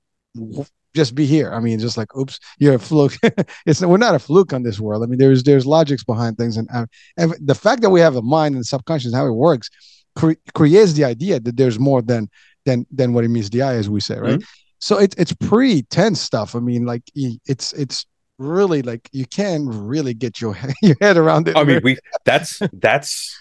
just 0.96 1.14
be 1.16 1.26
here. 1.26 1.52
I 1.52 1.60
mean, 1.60 1.80
just 1.80 1.98
like, 1.98 2.16
oops, 2.16 2.40
you're 2.58 2.76
a 2.76 2.80
fluke. 2.80 3.18
it's 3.66 3.82
we're 3.82 3.98
not 3.98 4.16
a 4.16 4.20
fluke 4.20 4.54
on 4.54 4.64
this 4.64 4.80
world. 4.80 5.04
I 5.04 5.08
mean, 5.08 5.20
there's 5.20 5.44
there's 5.44 5.66
logics 5.66 6.06
behind 6.06 6.38
things, 6.38 6.56
and 6.56 6.70
and 7.18 7.36
the 7.42 7.56
fact 7.56 7.82
that 7.82 7.90
we 7.90 8.00
have 8.00 8.16
a 8.16 8.22
mind 8.22 8.56
and 8.56 8.66
subconscious 8.66 9.14
how 9.14 9.28
it 9.28 9.32
works 9.32 9.70
cre- 10.16 10.42
creates 10.54 10.94
the 10.94 11.04
idea 11.04 11.42
that 11.42 11.58
there's 11.58 11.78
more 11.78 12.02
than 12.02 12.30
than 12.66 12.86
than 12.90 13.14
what 13.14 13.26
it 13.26 13.28
means 13.28 13.50
the 13.50 13.62
eye, 13.62 13.76
as 13.76 13.90
we 13.90 14.00
say, 14.00 14.18
right? 14.18 14.40
Mm-hmm. 14.40 14.65
So 14.80 15.00
it's 15.00 15.16
it's 15.16 15.34
pretty 15.34 15.84
tense 15.84 16.22
stuff. 16.22 16.56
I 16.56 16.60
mean, 16.60 16.86
like 16.86 17.04
it's 17.16 17.74
it's 17.74 18.06
really 18.38 18.82
like 18.82 19.10
you 19.12 19.26
can 19.26 19.68
really 19.68 20.14
get 20.14 20.42
your 20.42 20.58
your 20.82 20.96
head 21.02 21.18
around 21.18 21.48
it. 21.48 21.58
I 21.58 21.64
mean, 21.64 21.82
we 21.84 21.98
that's 22.26 22.62
that's 22.74 23.38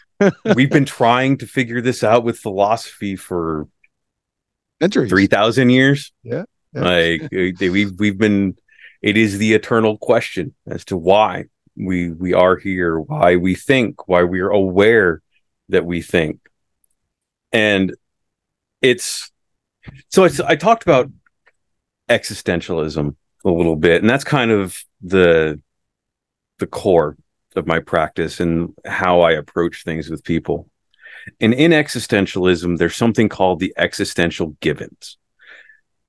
we've 0.54 0.70
been 0.70 0.84
trying 0.84 1.38
to 1.38 1.46
figure 1.46 1.80
this 1.80 2.04
out 2.04 2.24
with 2.24 2.38
philosophy 2.38 3.16
for 3.16 3.68
centuries, 4.80 5.10
three 5.10 5.26
thousand 5.26 5.70
years. 5.70 6.12
Yeah, 6.22 6.44
yeah. 6.72 6.80
like 6.80 7.22
uh, 7.24 7.52
we've 7.60 7.92
we've 7.98 8.18
been. 8.18 8.56
It 9.02 9.18
is 9.18 9.36
the 9.36 9.52
eternal 9.52 9.98
question 9.98 10.54
as 10.66 10.86
to 10.86 10.96
why 10.96 11.44
we 11.76 12.10
we 12.10 12.32
are 12.32 12.56
here, 12.56 12.98
why 12.98 13.36
we 13.36 13.54
think, 13.54 14.08
why 14.08 14.24
we 14.24 14.40
are 14.40 14.48
aware 14.48 15.20
that 15.68 15.84
we 15.84 16.00
think, 16.00 16.40
and 17.52 17.94
it's 18.80 19.30
so 20.08 20.24
it's 20.24 20.40
I 20.40 20.56
talked 20.56 20.84
about 20.84 21.10
existentialism 22.08 23.16
a 23.44 23.50
little 23.50 23.76
bit, 23.76 24.00
and 24.00 24.10
that's 24.10 24.24
kind 24.24 24.50
of 24.50 24.78
the 25.02 25.60
the 26.58 26.66
core 26.66 27.16
of 27.56 27.66
my 27.66 27.80
practice 27.80 28.40
and 28.40 28.74
how 28.84 29.20
I 29.20 29.32
approach 29.32 29.84
things 29.84 30.08
with 30.08 30.24
people. 30.24 30.68
And 31.40 31.54
in 31.54 31.70
existentialism, 31.70 32.78
there's 32.78 32.96
something 32.96 33.28
called 33.28 33.60
the 33.60 33.72
existential 33.76 34.56
givens. 34.60 35.18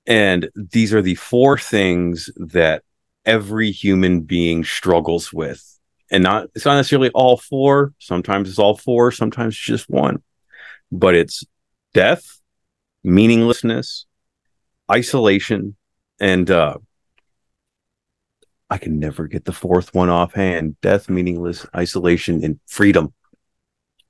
And 0.06 0.50
these 0.54 0.92
are 0.92 1.02
the 1.02 1.14
four 1.16 1.58
things 1.58 2.30
that 2.36 2.82
every 3.24 3.70
human 3.70 4.20
being 4.20 4.64
struggles 4.64 5.32
with. 5.32 5.62
And 6.10 6.22
not 6.22 6.48
it's 6.54 6.64
not 6.64 6.76
necessarily 6.76 7.10
all 7.10 7.36
four, 7.36 7.92
sometimes 7.98 8.48
it's 8.48 8.58
all 8.58 8.76
four, 8.76 9.10
sometimes 9.10 9.54
it's 9.54 9.64
just 9.64 9.90
one. 9.90 10.22
But 10.92 11.16
it's 11.16 11.42
death, 11.94 12.40
meaninglessness, 13.02 14.06
isolation, 14.90 15.76
and 16.18 16.50
uh, 16.50 16.76
I 18.68 18.78
can 18.78 18.98
never 18.98 19.26
get 19.26 19.44
the 19.44 19.52
fourth 19.52 19.94
one 19.94 20.08
offhand. 20.08 20.80
Death, 20.80 21.08
meaningless, 21.08 21.66
isolation, 21.74 22.42
and 22.42 22.58
freedom. 22.66 23.12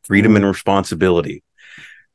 Freedom 0.04 0.32
mm. 0.32 0.36
and 0.36 0.46
responsibility. 0.46 1.42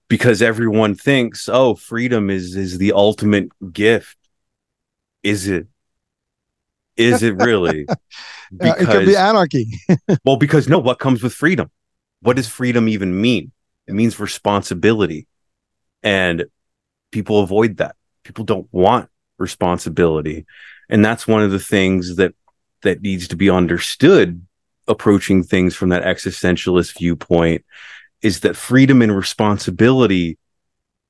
Because 0.07 0.41
everyone 0.41 0.95
thinks, 0.95 1.47
oh, 1.47 1.75
freedom 1.75 2.29
is 2.29 2.55
is 2.55 2.77
the 2.77 2.93
ultimate 2.93 3.49
gift. 3.71 4.17
Is 5.23 5.47
it? 5.47 5.67
Is 6.97 7.23
it 7.23 7.35
really? 7.35 7.85
Because, 8.51 8.71
uh, 8.71 8.75
it 8.81 8.85
could 8.85 9.05
be 9.05 9.15
anarchy. 9.15 9.67
well, 10.25 10.35
because 10.35 10.67
no, 10.67 10.79
what 10.79 10.99
comes 10.99 11.23
with 11.23 11.33
freedom? 11.33 11.71
What 12.21 12.35
does 12.35 12.47
freedom 12.47 12.89
even 12.89 13.19
mean? 13.19 13.51
It 13.87 13.93
means 13.93 14.19
responsibility. 14.19 15.27
And 16.03 16.45
people 17.11 17.41
avoid 17.41 17.77
that. 17.77 17.95
People 18.23 18.45
don't 18.45 18.67
want 18.71 19.09
responsibility. 19.41 20.45
And 20.89 21.03
that's 21.03 21.27
one 21.27 21.41
of 21.41 21.51
the 21.51 21.59
things 21.59 22.15
that 22.17 22.33
that 22.83 23.01
needs 23.01 23.27
to 23.27 23.35
be 23.35 23.49
understood 23.49 24.45
approaching 24.87 25.43
things 25.43 25.75
from 25.75 25.89
that 25.89 26.03
existentialist 26.03 26.97
viewpoint 26.97 27.63
is 28.21 28.41
that 28.41 28.55
freedom 28.55 29.01
and 29.01 29.15
responsibility 29.15 30.37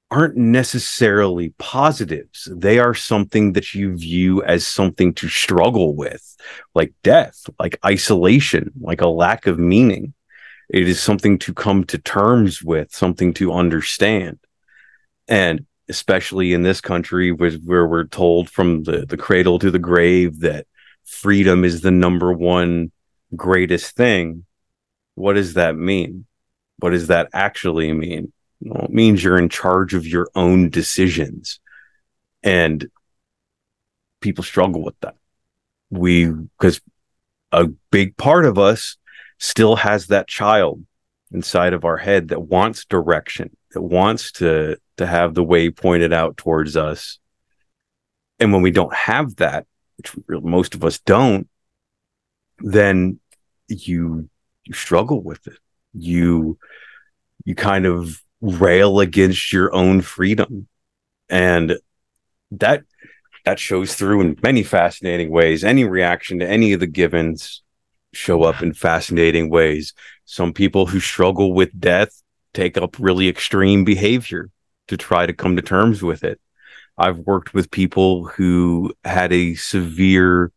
aren't 0.09 0.35
necessarily 0.35 1.53
positives. 1.57 2.47
They 2.51 2.79
are 2.79 2.93
something 2.93 3.53
that 3.53 3.73
you 3.73 3.95
view 3.95 4.43
as 4.43 4.67
something 4.67 5.13
to 5.15 5.29
struggle 5.29 5.95
with, 5.95 6.35
like 6.75 6.93
death, 7.01 7.49
like 7.59 7.79
isolation, 7.85 8.71
like 8.81 9.01
a 9.01 9.07
lack 9.07 9.47
of 9.47 9.57
meaning. 9.57 10.13
It 10.69 10.87
is 10.87 11.01
something 11.01 11.39
to 11.39 11.53
come 11.53 11.85
to 11.85 11.97
terms 11.97 12.61
with, 12.61 12.93
something 12.93 13.33
to 13.35 13.53
understand. 13.53 14.39
And 15.29 15.65
especially 15.91 16.53
in 16.53 16.63
this 16.63 16.79
country 16.79 17.33
where, 17.33 17.85
we're 17.85 18.05
told 18.05 18.49
from 18.49 18.83
the, 18.83 19.05
the 19.05 19.17
cradle 19.17 19.59
to 19.59 19.69
the 19.69 19.77
grave 19.77 20.39
that 20.39 20.65
freedom 21.03 21.65
is 21.65 21.81
the 21.81 21.91
number 21.91 22.31
one 22.31 22.91
greatest 23.35 23.97
thing. 23.97 24.45
What 25.15 25.33
does 25.33 25.55
that 25.55 25.75
mean? 25.75 26.25
What 26.79 26.91
does 26.91 27.07
that 27.07 27.27
actually 27.33 27.91
mean? 27.91 28.31
Well, 28.61 28.85
it 28.85 28.91
means 28.91 29.21
you're 29.21 29.37
in 29.37 29.49
charge 29.49 29.93
of 29.93 30.07
your 30.07 30.29
own 30.33 30.69
decisions. 30.69 31.59
And 32.41 32.89
people 34.21 34.45
struggle 34.45 34.83
with 34.83 34.97
that. 35.01 35.15
We, 35.89 36.27
because 36.27 36.79
a 37.51 37.65
big 37.91 38.15
part 38.15 38.45
of 38.45 38.57
us 38.57 38.95
still 39.39 39.75
has 39.75 40.07
that 40.07 40.29
child 40.29 40.85
inside 41.33 41.73
of 41.73 41.83
our 41.83 41.97
head 41.97 42.29
that 42.29 42.43
wants 42.43 42.85
direction, 42.85 43.57
that 43.73 43.81
wants 43.81 44.31
to 44.33 44.77
to 45.01 45.07
have 45.07 45.33
the 45.33 45.43
way 45.43 45.69
pointed 45.69 46.13
out 46.13 46.37
towards 46.37 46.77
us. 46.77 47.19
And 48.39 48.51
when 48.51 48.61
we 48.61 48.71
don't 48.71 48.93
have 48.93 49.35
that, 49.37 49.67
which 49.97 50.15
most 50.27 50.73
of 50.73 50.83
us 50.83 50.99
don't, 50.99 51.47
then 52.59 53.19
you 53.67 54.29
you 54.63 54.73
struggle 54.73 55.21
with 55.21 55.45
it. 55.47 55.57
You 55.93 56.57
you 57.45 57.55
kind 57.55 57.85
of 57.85 58.21
rail 58.41 58.99
against 58.99 59.53
your 59.53 59.73
own 59.73 60.01
freedom. 60.01 60.67
And 61.29 61.77
that 62.51 62.83
that 63.45 63.59
shows 63.59 63.95
through 63.95 64.21
in 64.21 64.39
many 64.43 64.63
fascinating 64.63 65.31
ways. 65.31 65.63
Any 65.63 65.83
reaction 65.83 66.39
to 66.39 66.47
any 66.47 66.73
of 66.73 66.79
the 66.79 66.87
givens 66.87 67.63
show 68.13 68.43
up 68.43 68.61
in 68.61 68.73
fascinating 68.73 69.49
ways. 69.49 69.93
Some 70.25 70.53
people 70.53 70.87
who 70.87 70.99
struggle 70.99 71.53
with 71.53 71.79
death 71.79 72.21
take 72.53 72.77
up 72.77 72.97
really 72.99 73.29
extreme 73.29 73.83
behavior 73.83 74.49
to 74.87 74.97
try 74.97 75.25
to 75.25 75.33
come 75.33 75.55
to 75.55 75.61
terms 75.61 76.01
with 76.01 76.23
it. 76.23 76.39
I've 76.97 77.19
worked 77.19 77.53
with 77.53 77.71
people 77.71 78.25
who 78.25 78.93
had 79.03 79.31
a 79.31 79.55
severe, 79.55 80.51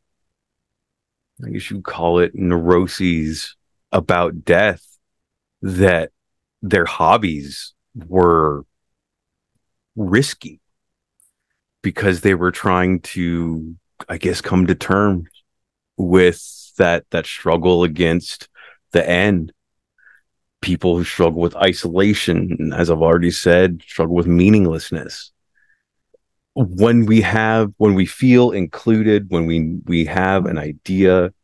I 1.45 1.51
guess 1.51 1.71
you 1.71 1.81
call 1.81 2.19
it 2.19 2.35
neuroses 2.35 3.57
about 3.93 4.45
death 4.45 4.85
that 5.63 6.11
their 6.61 6.85
hobbies 6.85 7.75
were 7.95 8.65
risky 9.97 10.61
because 11.83 12.23
they 12.23 12.35
were 12.35 12.51
trying 12.51 12.99
to 13.01 13.77
i 14.09 14.19
guess 14.19 14.41
come 14.41 14.67
to 14.67 14.75
terms 14.75 15.29
with 15.97 16.43
that 16.79 17.05
that 17.11 17.27
struggle 17.27 17.85
against 17.85 18.49
the 18.93 19.09
end 19.09 19.53
people 20.65 20.97
who 20.97 21.05
struggle 21.05 21.43
with 21.43 21.55
isolation 21.57 22.73
as 22.75 22.91
i've 22.91 23.03
already 23.03 23.31
said 23.31 23.83
struggle 23.87 24.15
with 24.15 24.27
meaninglessness. 24.27 25.31
When 26.55 27.05
we 27.05 27.21
have 27.21 27.75
when 27.77 27.95
we 27.95 28.07
feel 28.07 28.51
included 28.51 29.27
when 29.29 29.45
we 29.45 29.79
we 29.85 30.07
have 30.07 30.47
an 30.47 30.57
idea 30.57 31.35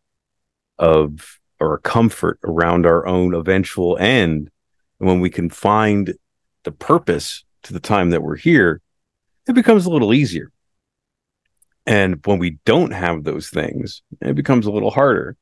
of 0.79 1.39
or 1.61 1.75
a 1.75 1.81
comfort 1.81 2.39
around 2.45 2.87
our 2.87 3.07
own 3.07 3.35
eventual 3.35 3.99
end 3.99 4.51
and 4.99 5.09
when 5.09 5.21
we 5.21 5.29
can 5.29 5.51
find 5.51 6.15
the 6.65 6.73
purpose 6.73 7.45
to 7.65 7.75
the 7.75 7.81
time 7.81 8.11
that 8.11 8.23
we're 8.23 8.37
here 8.37 8.81
it 9.47 9.53
becomes 9.53 9.85
a 9.85 9.91
little 9.91 10.15
easier. 10.15 10.51
And 11.87 12.25
when 12.25 12.39
we 12.39 12.59
don't 12.65 12.93
have 12.93 13.25
those 13.25 13.51
things 13.51 14.01
it 14.23 14.35
becomes 14.35 14.65
a 14.65 14.73
little 14.73 14.91
harder 14.91 15.37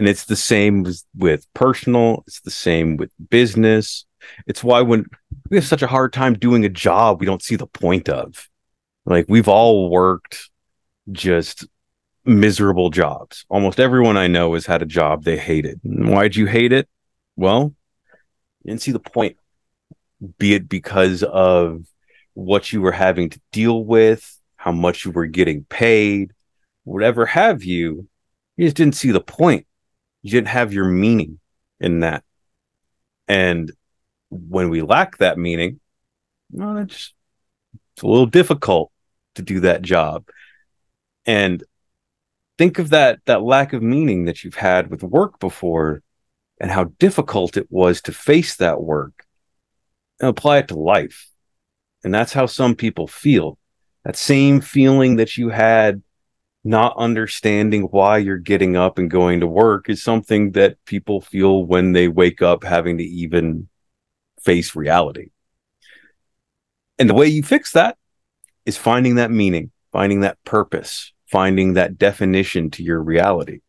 and 0.00 0.08
it's 0.08 0.24
the 0.24 0.36
same 0.36 0.84
with 1.16 1.46
personal 1.54 2.24
it's 2.26 2.40
the 2.40 2.50
same 2.50 2.96
with 2.96 3.10
business 3.28 4.04
it's 4.46 4.64
why 4.64 4.80
when 4.80 5.06
we 5.48 5.56
have 5.56 5.66
such 5.66 5.82
a 5.82 5.86
hard 5.86 6.12
time 6.12 6.34
doing 6.34 6.64
a 6.64 6.68
job 6.68 7.20
we 7.20 7.26
don't 7.26 7.42
see 7.42 7.56
the 7.56 7.66
point 7.66 8.08
of 8.08 8.48
like 9.06 9.26
we've 9.28 9.48
all 9.48 9.90
worked 9.90 10.50
just 11.12 11.66
miserable 12.24 12.90
jobs. 12.90 13.44
Almost 13.48 13.80
everyone 13.80 14.16
I 14.16 14.26
know 14.26 14.54
has 14.54 14.66
had 14.66 14.82
a 14.82 14.86
job 14.86 15.24
they 15.24 15.36
hated. 15.36 15.80
why'd 15.82 16.36
you 16.36 16.46
hate 16.46 16.72
it? 16.72 16.88
Well, 17.36 17.74
you 18.62 18.70
didn't 18.70 18.82
see 18.82 18.92
the 18.92 19.00
point, 19.00 19.36
be 20.38 20.54
it 20.54 20.68
because 20.68 21.22
of 21.22 21.84
what 22.34 22.72
you 22.72 22.80
were 22.80 22.92
having 22.92 23.30
to 23.30 23.40
deal 23.52 23.84
with, 23.84 24.38
how 24.56 24.72
much 24.72 25.04
you 25.04 25.10
were 25.10 25.26
getting 25.26 25.64
paid, 25.64 26.32
whatever 26.84 27.26
have 27.26 27.64
you. 27.64 28.08
You 28.56 28.66
just 28.66 28.76
didn't 28.76 28.96
see 28.96 29.10
the 29.10 29.20
point. 29.20 29.66
You 30.22 30.30
didn't 30.30 30.48
have 30.48 30.72
your 30.72 30.86
meaning 30.86 31.38
in 31.78 32.00
that. 32.00 32.24
And 33.28 33.72
when 34.30 34.68
we 34.70 34.82
lack 34.82 35.18
that 35.18 35.38
meaning, 35.38 35.80
well, 36.50 36.78
it's 36.78 37.12
it's 37.94 38.02
a 38.02 38.06
little 38.06 38.26
difficult 38.26 38.90
to 39.34 39.42
do 39.42 39.60
that 39.60 39.82
job. 39.82 40.28
And 41.26 41.62
think 42.58 42.78
of 42.78 42.90
that 42.90 43.20
that 43.26 43.42
lack 43.42 43.72
of 43.72 43.82
meaning 43.82 44.24
that 44.24 44.44
you've 44.44 44.54
had 44.56 44.90
with 44.90 45.02
work 45.02 45.38
before 45.38 46.02
and 46.60 46.70
how 46.70 46.84
difficult 46.98 47.56
it 47.56 47.66
was 47.70 48.02
to 48.02 48.12
face 48.12 48.56
that 48.56 48.80
work 48.80 49.24
and 50.20 50.28
apply 50.28 50.58
it 50.58 50.68
to 50.68 50.78
life. 50.78 51.28
And 52.04 52.12
that's 52.12 52.32
how 52.32 52.46
some 52.46 52.74
people 52.74 53.06
feel. 53.06 53.58
That 54.04 54.16
same 54.16 54.60
feeling 54.60 55.16
that 55.16 55.36
you 55.36 55.50
had 55.50 56.02
not 56.62 56.96
understanding 56.96 57.84
why 57.84 58.18
you're 58.18 58.36
getting 58.36 58.76
up 58.76 58.98
and 58.98 59.10
going 59.10 59.40
to 59.40 59.46
work 59.46 59.88
is 59.88 60.02
something 60.02 60.52
that 60.52 60.84
people 60.84 61.20
feel 61.20 61.64
when 61.64 61.92
they 61.92 62.08
wake 62.08 62.42
up 62.42 62.64
having 62.64 62.98
to 62.98 63.04
even 63.04 63.68
face 64.42 64.76
reality. 64.76 65.30
And 66.98 67.08
the 67.08 67.14
way 67.14 67.28
you 67.28 67.42
fix 67.42 67.72
that 67.72 67.96
is 68.66 68.76
finding 68.76 69.14
that 69.14 69.30
meaning, 69.30 69.70
finding 69.90 70.20
that 70.20 70.42
purpose, 70.44 71.12
finding 71.26 71.74
that 71.74 71.96
definition 71.96 72.70
to 72.72 72.82
your 72.82 73.02
reality. 73.02 73.60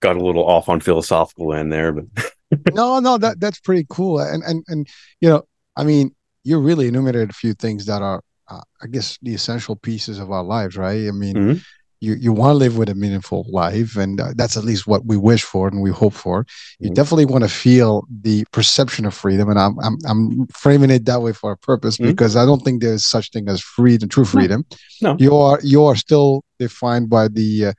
Got 0.00 0.16
a 0.16 0.24
little 0.24 0.46
off 0.46 0.68
on 0.68 0.80
philosophical 0.80 1.54
end 1.54 1.72
there, 1.72 1.92
but 1.92 2.04
no, 2.74 3.00
no, 3.00 3.16
that 3.16 3.40
that's 3.40 3.60
pretty 3.60 3.86
cool. 3.88 4.20
And 4.20 4.42
and 4.42 4.62
and 4.68 4.86
you 5.20 5.30
know, 5.30 5.46
I 5.74 5.84
mean, 5.84 6.14
you 6.44 6.60
really 6.60 6.88
enumerated 6.88 7.30
a 7.30 7.34
few 7.34 7.54
things 7.54 7.86
that 7.86 8.02
are, 8.02 8.22
uh, 8.48 8.60
I 8.82 8.86
guess, 8.86 9.18
the 9.22 9.34
essential 9.34 9.76
pieces 9.76 10.18
of 10.18 10.30
our 10.30 10.44
lives, 10.44 10.76
right? 10.76 11.08
I 11.08 11.12
mean, 11.12 11.34
mm-hmm 11.34 11.58
you 12.00 12.14
you 12.14 12.32
want 12.32 12.50
to 12.50 12.58
live 12.58 12.76
with 12.76 12.88
a 12.88 12.94
meaningful 12.94 13.46
life 13.48 13.96
and 13.96 14.20
uh, 14.20 14.32
that's 14.36 14.56
at 14.56 14.64
least 14.64 14.86
what 14.86 15.06
we 15.06 15.16
wish 15.16 15.42
for 15.42 15.68
and 15.68 15.80
we 15.80 15.90
hope 15.90 16.12
for 16.12 16.46
you 16.78 16.86
mm-hmm. 16.86 16.94
definitely 16.94 17.24
want 17.24 17.42
to 17.42 17.48
feel 17.50 18.06
the 18.22 18.44
perception 18.52 19.04
of 19.06 19.14
freedom 19.14 19.48
and 19.48 19.58
i'm 19.58 19.78
i'm, 19.80 19.96
I'm 20.06 20.46
framing 20.48 20.90
it 20.90 21.04
that 21.06 21.22
way 21.22 21.32
for 21.32 21.52
a 21.52 21.56
purpose 21.56 21.96
mm-hmm. 21.96 22.10
because 22.10 22.36
i 22.36 22.44
don't 22.44 22.60
think 22.60 22.82
there's 22.82 23.06
such 23.06 23.30
thing 23.30 23.48
as 23.48 23.60
freedom 23.60 24.08
true 24.08 24.24
freedom 24.24 24.64
no. 25.00 25.12
no. 25.12 25.16
you 25.18 25.36
are 25.36 25.58
you 25.62 25.84
are 25.84 25.96
still 25.96 26.44
defined 26.58 27.08
by 27.08 27.28
the 27.28 27.66
uh, 27.66 27.72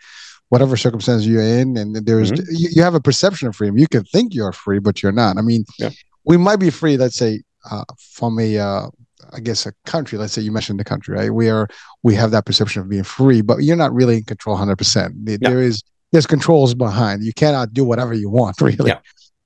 whatever 0.50 0.78
circumstance 0.78 1.26
you're 1.26 1.42
in 1.42 1.78
and 1.78 1.96
there's 2.06 2.32
mm-hmm. 2.32 2.44
you, 2.50 2.70
you, 2.72 2.82
have 2.82 2.96
a 2.96 3.02
perception 3.02 3.48
of 3.48 3.56
freedom 3.56 3.78
you 3.78 3.88
can 3.88 4.04
think 4.06 4.34
you're 4.34 4.54
free 4.54 4.80
but 4.80 5.04
you're 5.04 5.12
not 5.12 5.38
i 5.38 5.42
mean 5.42 5.64
yeah. 5.78 5.90
we 6.24 6.38
might 6.38 6.56
be 6.58 6.70
free 6.70 6.98
let's 6.98 7.18
say 7.18 7.42
uh, 7.70 7.84
from 8.00 8.40
a 8.40 8.58
uh, 8.58 8.88
I 9.34 9.40
guess 9.40 9.66
a 9.66 9.74
country. 9.86 10.18
Let's 10.18 10.34
say 10.34 10.42
you 10.42 10.52
mentioned 10.52 10.80
the 10.80 10.84
country, 10.84 11.16
right? 11.16 11.32
We 11.32 11.50
are 11.50 11.68
we 12.04 12.16
have 12.16 12.32
that 12.32 12.46
perception 12.46 12.82
of 12.82 12.90
being 12.90 13.04
free, 13.04 13.42
but 13.42 13.64
you're 13.64 13.76
not 13.76 13.94
really 13.94 14.18
in 14.18 14.24
control 14.24 14.56
100. 14.56 14.78
percent 14.78 15.14
There 15.26 15.62
is 15.62 15.84
there's 16.12 16.28
controls 16.28 16.74
behind. 16.74 17.24
You 17.24 17.34
cannot 17.34 17.74
do 17.74 17.84
whatever 17.84 18.14
you 18.14 18.30
want, 18.30 18.60
really. 18.62 18.90
Yeah. 18.90 19.00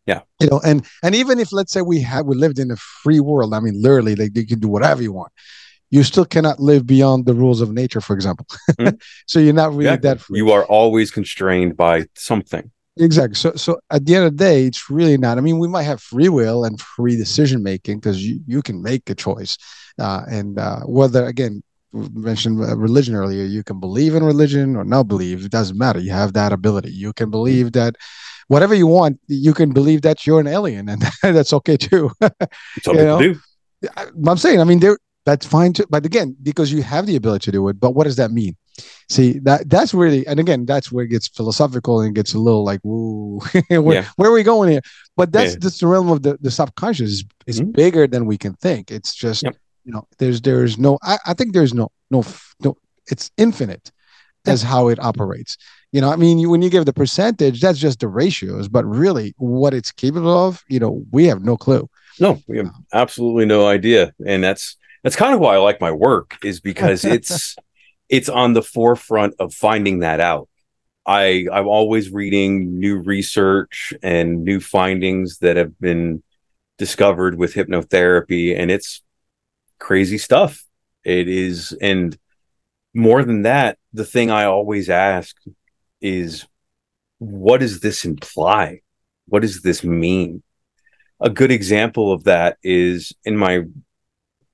Yeah. 0.08 0.22
You 0.40 0.48
know, 0.48 0.62
and 0.66 0.86
and 1.04 1.16
even 1.16 1.40
if 1.40 1.52
let's 1.52 1.72
say 1.72 1.82
we 1.82 2.02
had 2.02 2.26
we 2.26 2.36
lived 2.36 2.60
in 2.60 2.72
a 2.72 2.76
free 2.76 3.20
world, 3.20 3.54
I 3.54 3.60
mean, 3.60 3.82
literally, 3.82 4.16
like 4.16 4.36
you 4.36 4.48
can 4.48 4.60
do 4.60 4.68
whatever 4.68 5.02
you 5.02 5.14
want. 5.14 5.32
You 5.90 6.04
still 6.04 6.26
cannot 6.26 6.60
live 6.60 6.88
beyond 6.88 7.26
the 7.26 7.34
rules 7.34 7.60
of 7.60 7.72
nature, 7.72 8.00
for 8.00 8.16
example. 8.16 8.46
Mm-hmm. 8.72 8.96
so 9.28 9.40
you're 9.40 9.54
not 9.54 9.72
really 9.72 9.86
exactly. 9.88 10.10
that 10.10 10.20
free. 10.22 10.38
You 10.38 10.52
are 10.52 10.66
always 10.66 11.12
constrained 11.12 11.76
by 11.76 12.06
something. 12.16 12.72
Exactly. 12.98 13.36
So, 13.36 13.54
so 13.56 13.80
at 13.90 14.06
the 14.06 14.16
end 14.16 14.26
of 14.26 14.38
the 14.38 14.44
day, 14.44 14.66
it's 14.66 14.90
really 14.90 15.18
not. 15.18 15.38
I 15.38 15.42
mean, 15.42 15.60
we 15.60 15.68
might 15.68 15.84
have 15.84 16.02
free 16.02 16.30
will 16.30 16.66
and 16.66 16.80
free 16.80 17.16
decision 17.16 17.64
making 17.64 18.00
because 18.00 18.26
you, 18.26 18.42
you 18.48 18.62
can 18.62 18.82
make 18.82 19.10
a 19.10 19.16
choice, 19.16 19.58
uh, 19.98 20.24
and 20.30 20.60
uh, 20.60 20.82
whether 20.82 21.26
again 21.26 21.64
we 21.94 22.08
mentioned 22.10 22.60
uh, 22.62 22.76
religion 22.78 23.16
earlier, 23.16 23.44
you 23.44 23.64
can 23.64 23.80
believe 23.80 24.14
in 24.16 24.24
religion 24.24 24.76
or 24.76 24.84
not 24.84 25.08
believe. 25.08 25.46
It 25.46 25.52
doesn't 25.52 25.78
matter. 25.78 26.00
You 26.00 26.12
have 26.12 26.34
that 26.34 26.52
ability. 26.52 26.92
You 26.92 27.14
can 27.14 27.30
believe 27.30 27.72
that 27.74 27.96
whatever 28.48 28.76
you 28.76 28.88
want. 28.88 29.20
You 29.28 29.54
can 29.54 29.72
believe 29.72 30.02
that 30.02 30.28
you're 30.28 30.42
an 30.42 30.48
alien, 30.48 30.90
and 30.90 31.02
that's 31.24 31.54
okay 31.54 31.78
too. 31.78 32.12
it's 32.22 32.88
okay 32.88 33.00
you 33.00 33.06
know? 33.06 33.22
to 33.22 33.34
do. 33.34 33.40
I'm 34.28 34.38
saying. 34.38 34.60
I 34.60 34.66
mean, 34.66 34.82
there 34.82 34.98
that's 35.26 35.46
fine 35.46 35.72
too. 35.74 35.86
But 35.90 36.06
again, 36.06 36.36
because 36.44 36.72
you 36.74 36.84
have 36.84 37.06
the 37.06 37.16
ability 37.16 37.46
to 37.46 37.52
do 37.52 37.68
it, 37.70 37.80
but 37.80 37.92
what 37.92 38.04
does 38.04 38.18
that 38.18 38.32
mean? 38.32 38.58
See 39.10 39.40
that 39.40 39.70
that's 39.70 39.94
really, 39.94 40.26
and 40.28 40.40
again, 40.40 40.66
that's 40.66 40.92
where 40.92 41.06
it 41.06 41.10
gets 41.10 41.28
philosophical 41.28 42.02
and 42.02 42.16
gets 42.16 42.34
a 42.34 42.40
little 42.40 42.64
like, 42.64 42.80
woo, 42.84 43.40
where, 43.70 43.96
yeah. 43.96 44.06
where, 44.16 44.30
are 44.30 44.34
we 44.34 44.44
going 44.44 44.72
here? 44.72 44.82
But 45.18 45.32
that's 45.32 45.54
yeah. 45.54 45.60
that's 45.62 45.80
the 45.80 45.88
realm 45.88 46.10
of 46.10 46.24
the, 46.24 46.38
the 46.42 46.52
subconscious 46.52 47.10
is, 47.10 47.24
is 47.48 47.62
mm-hmm. 47.62 47.72
bigger 47.72 48.08
than 48.08 48.26
we 48.26 48.38
can 48.38 48.54
think. 48.54 48.92
It's 48.92 49.14
just 49.16 49.44
yep. 49.44 49.56
you 49.84 49.92
know, 49.94 50.08
there's 50.18 50.42
there's 50.42 50.78
no, 50.78 50.98
I, 51.04 51.18
I 51.26 51.34
think 51.34 51.54
there's 51.54 51.74
no 51.74 51.90
no 52.10 52.24
no, 52.62 52.78
it's 53.08 53.32
infinite 53.38 53.92
as 54.46 54.62
how 54.62 54.88
it 54.88 55.00
operates. 55.00 55.58
You 55.92 56.02
know, 56.02 56.12
I 56.12 56.16
mean, 56.16 56.40
you, 56.40 56.50
when 56.50 56.62
you 56.62 56.70
give 56.70 56.86
the 56.86 56.94
percentage, 56.94 57.60
that's 57.62 57.78
just 57.78 58.00
the 58.00 58.08
ratios, 58.08 58.70
but 58.70 58.86
really, 58.86 59.34
what 59.38 59.74
it's 59.74 59.92
capable 59.92 60.48
of, 60.48 60.64
you 60.70 60.80
know, 60.80 61.04
we 61.12 61.26
have 61.28 61.44
no 61.44 61.58
clue. 61.58 61.90
No, 62.20 62.42
we 62.48 62.58
have 62.58 62.72
absolutely 62.94 63.46
no 63.46 63.68
idea, 63.68 64.14
and 64.26 64.44
that's 64.44 64.78
that's 65.04 65.16
kind 65.16 65.34
of 65.34 65.40
why 65.40 65.56
I 65.56 65.58
like 65.58 65.82
my 65.82 65.92
work 65.92 66.38
is 66.44 66.60
because 66.60 67.04
it's 67.06 67.56
it's 68.12 68.30
on 68.30 68.54
the 68.54 68.62
forefront 68.62 69.36
of 69.40 69.54
finding 69.54 70.00
that 70.00 70.20
out. 70.20 70.50
I 71.08 71.48
I'm 71.52 71.68
always 71.68 72.12
reading 72.12 72.78
new 72.78 73.00
research 73.00 73.94
and 74.04 74.44
new 74.44 74.60
findings 74.60 75.40
that 75.40 75.58
have 75.58 75.80
been 75.80 76.22
discovered 76.78 77.38
with 77.38 77.54
hypnotherapy 77.54 78.56
and 78.56 78.70
it's 78.70 79.02
crazy 79.80 80.20
stuff. 80.20 80.64
It 81.04 81.28
is 81.28 81.76
and 81.82 82.16
more 82.94 83.24
than 83.24 83.44
that, 83.44 83.78
the 83.94 84.06
thing 84.06 84.30
I 84.30 84.44
always 84.44 84.90
ask 84.90 85.36
is 86.02 86.46
what 87.18 87.62
does 87.62 87.80
this 87.80 88.04
imply? 88.04 88.82
What 89.28 89.42
does 89.42 89.62
this 89.62 89.84
mean? 89.84 90.44
A 91.22 91.30
good 91.30 91.52
example 91.52 92.12
of 92.12 92.26
that 92.26 92.58
is 92.62 93.14
in 93.24 93.38
my 93.38 93.62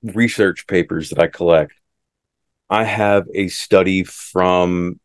research 0.04 0.68
papers 0.68 1.10
that 1.10 1.20
I 1.20 1.28
collect. 1.28 1.74
I 2.70 2.84
have 2.84 3.28
a 3.34 3.48
study 3.48 4.04
from 4.04 5.00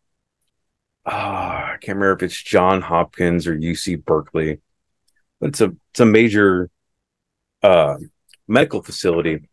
uh, 1.05 1.11
I 1.11 1.77
can't 1.81 1.99
remember 1.99 2.13
if 2.13 2.23
it's 2.23 2.43
John 2.43 2.81
Hopkins 2.81 3.47
or 3.47 3.57
UC 3.57 4.05
Berkeley, 4.05 4.61
but 5.41 5.51
it's 5.51 5.61
a 5.61 5.75
it's 5.91 6.01
a 6.01 6.07
major 6.07 6.71
uh, 7.63 7.97
medical 8.47 8.83
facility, 8.83 9.49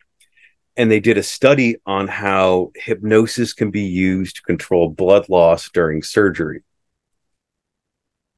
and 0.77 0.91
they 0.91 0.99
did 0.99 1.17
a 1.17 1.23
study 1.23 1.77
on 1.85 2.07
how 2.07 2.71
hypnosis 2.75 3.53
can 3.53 3.71
be 3.71 3.81
used 3.81 4.37
to 4.37 4.41
control 4.43 4.89
blood 4.89 5.29
loss 5.29 5.69
during 5.69 6.03
surgery. 6.03 6.63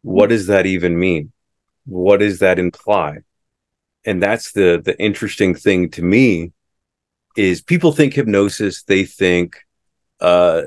What 0.03 0.29
does 0.29 0.47
that 0.47 0.65
even 0.65 0.97
mean? 0.97 1.31
What 1.85 2.21
does 2.21 2.39
that 2.39 2.59
imply? 2.59 3.19
And 4.05 4.21
that's 4.21 4.51
the 4.53 4.81
the 4.83 4.99
interesting 4.99 5.53
thing 5.53 5.89
to 5.91 6.01
me 6.01 6.53
is 7.35 7.61
people 7.61 7.91
think 7.91 8.13
hypnosis, 8.13 8.83
they 8.83 9.05
think 9.05 9.57
uh, 10.19 10.61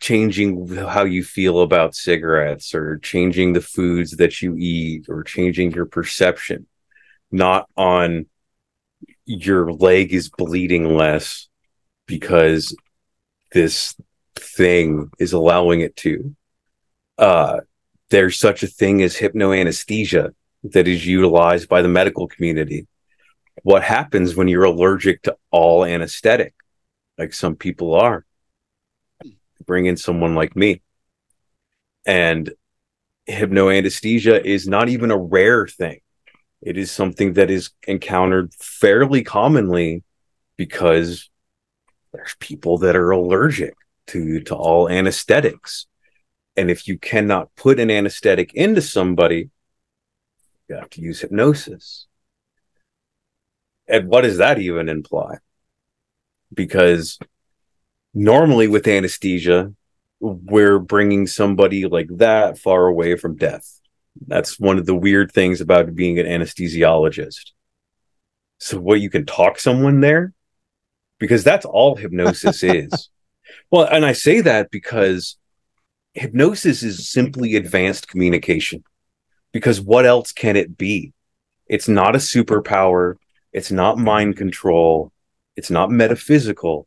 changing 0.00 0.68
how 0.76 1.04
you 1.04 1.24
feel 1.24 1.62
about 1.62 1.94
cigarettes 1.94 2.74
or 2.74 2.98
changing 2.98 3.54
the 3.54 3.60
foods 3.60 4.16
that 4.18 4.42
you 4.42 4.54
eat 4.58 5.06
or 5.08 5.22
changing 5.22 5.72
your 5.72 5.86
perception, 5.86 6.66
not 7.32 7.68
on 7.76 8.26
your 9.24 9.72
leg 9.72 10.12
is 10.12 10.28
bleeding 10.28 10.96
less 10.96 11.48
because 12.06 12.76
this 13.52 13.94
thing 14.34 15.10
is 15.18 15.32
allowing 15.32 15.80
it 15.80 15.96
to. 15.96 16.34
Uh, 17.16 17.60
there's 18.10 18.38
such 18.38 18.62
a 18.62 18.66
thing 18.66 19.02
as 19.02 19.16
hypnoanesthesia 19.16 20.34
that 20.64 20.88
is 20.88 21.06
utilized 21.06 21.68
by 21.68 21.82
the 21.82 21.88
medical 21.88 22.26
community. 22.26 22.86
What 23.68 23.82
happens 23.82 24.34
when 24.34 24.48
you're 24.48 24.64
allergic 24.64 25.24
to 25.24 25.36
all 25.50 25.84
anesthetic, 25.84 26.54
like 27.18 27.34
some 27.34 27.54
people 27.54 27.94
are? 27.94 28.24
Bring 29.66 29.84
in 29.84 29.98
someone 29.98 30.34
like 30.34 30.56
me. 30.56 30.80
And 32.06 32.50
hypnoanesthesia 33.28 34.42
is 34.42 34.66
not 34.66 34.88
even 34.88 35.10
a 35.10 35.18
rare 35.18 35.66
thing. 35.66 36.00
It 36.62 36.78
is 36.78 36.90
something 36.90 37.34
that 37.34 37.50
is 37.50 37.68
encountered 37.86 38.54
fairly 38.54 39.22
commonly 39.22 40.02
because 40.56 41.28
there's 42.14 42.36
people 42.40 42.78
that 42.78 42.96
are 42.96 43.10
allergic 43.10 43.74
to 44.06 44.40
to 44.44 44.54
all 44.54 44.88
anesthetics. 44.88 45.86
And 46.56 46.70
if 46.70 46.88
you 46.88 46.96
cannot 46.96 47.54
put 47.54 47.78
an 47.78 47.90
anesthetic 47.90 48.54
into 48.54 48.80
somebody, 48.80 49.50
you 50.70 50.76
have 50.76 50.88
to 50.88 51.02
use 51.02 51.20
hypnosis. 51.20 52.07
And 53.88 54.08
what 54.08 54.22
does 54.22 54.38
that 54.38 54.58
even 54.58 54.88
imply? 54.88 55.38
Because 56.52 57.18
normally 58.14 58.68
with 58.68 58.86
anesthesia, 58.86 59.72
we're 60.20 60.78
bringing 60.78 61.26
somebody 61.26 61.86
like 61.86 62.08
that 62.16 62.58
far 62.58 62.86
away 62.86 63.16
from 63.16 63.36
death. 63.36 63.80
That's 64.26 64.58
one 64.58 64.78
of 64.78 64.86
the 64.86 64.94
weird 64.94 65.32
things 65.32 65.60
about 65.60 65.94
being 65.94 66.18
an 66.18 66.26
anesthesiologist. 66.26 67.52
So, 68.58 68.80
what 68.80 69.00
you 69.00 69.10
can 69.10 69.24
talk 69.24 69.60
someone 69.60 70.00
there, 70.00 70.32
because 71.18 71.44
that's 71.44 71.64
all 71.64 71.94
hypnosis 71.94 72.62
is. 72.64 73.10
Well, 73.70 73.84
and 73.84 74.04
I 74.04 74.12
say 74.12 74.40
that 74.40 74.70
because 74.70 75.36
hypnosis 76.14 76.82
is 76.82 77.08
simply 77.08 77.56
advanced 77.56 78.08
communication. 78.08 78.82
Because 79.52 79.80
what 79.80 80.04
else 80.04 80.32
can 80.32 80.56
it 80.56 80.76
be? 80.76 81.12
It's 81.66 81.88
not 81.88 82.14
a 82.14 82.18
superpower. 82.18 83.14
It's 83.58 83.72
not 83.72 83.98
mind 83.98 84.36
control. 84.36 85.12
It's 85.56 85.70
not 85.70 85.90
metaphysical. 85.90 86.86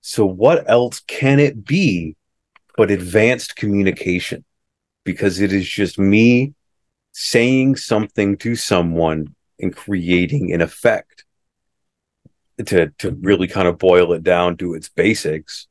So, 0.00 0.24
what 0.26 0.68
else 0.68 1.00
can 1.06 1.38
it 1.38 1.64
be 1.64 2.16
but 2.76 2.90
advanced 2.90 3.56
communication? 3.56 4.44
because 5.04 5.40
it 5.40 5.52
is 5.52 5.68
just 5.68 5.98
me 5.98 6.54
saying 7.12 7.76
something 7.76 8.36
to 8.38 8.54
someone 8.54 9.34
and 9.58 9.74
creating 9.74 10.52
an 10.52 10.60
effect. 10.60 11.24
To 12.66 12.90
to 12.98 13.12
really 13.22 13.48
kind 13.48 13.66
of 13.66 13.78
boil 13.78 14.12
it 14.12 14.22
down 14.22 14.58
to 14.58 14.74
its 14.74 14.90
basics, 14.90 15.66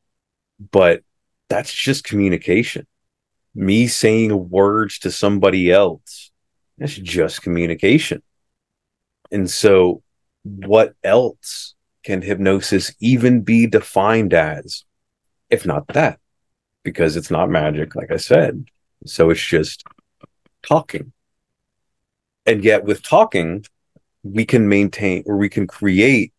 but 0.71 1.03
that's 1.47 1.71
just 1.71 2.03
communication. 2.03 2.87
Me 3.53 3.85
saying 3.85 4.49
words 4.49 4.97
to 4.99 5.11
somebody 5.11 5.71
else, 5.71 6.31
that's 6.79 6.95
just 6.95 7.43
communication. 7.43 8.23
And 9.31 9.47
so, 9.47 10.01
what 10.43 10.95
else 11.03 11.75
can 12.03 12.21
hypnosis 12.21 12.93
even 12.99 13.41
be 13.41 13.67
defined 13.67 14.33
as, 14.33 14.85
if 15.49 15.65
not 15.65 15.87
that? 15.89 16.19
Because 16.83 17.15
it's 17.15 17.31
not 17.31 17.49
magic, 17.49 17.95
like 17.95 18.11
I 18.11 18.17
said. 18.17 18.65
So 19.05 19.29
it's 19.29 19.45
just 19.45 19.83
talking. 20.63 21.11
And 22.45 22.63
yet, 22.63 22.83
with 22.83 23.03
talking, 23.03 23.65
we 24.23 24.45
can 24.45 24.67
maintain 24.67 25.23
or 25.25 25.37
we 25.37 25.49
can 25.49 25.67
create 25.67 26.33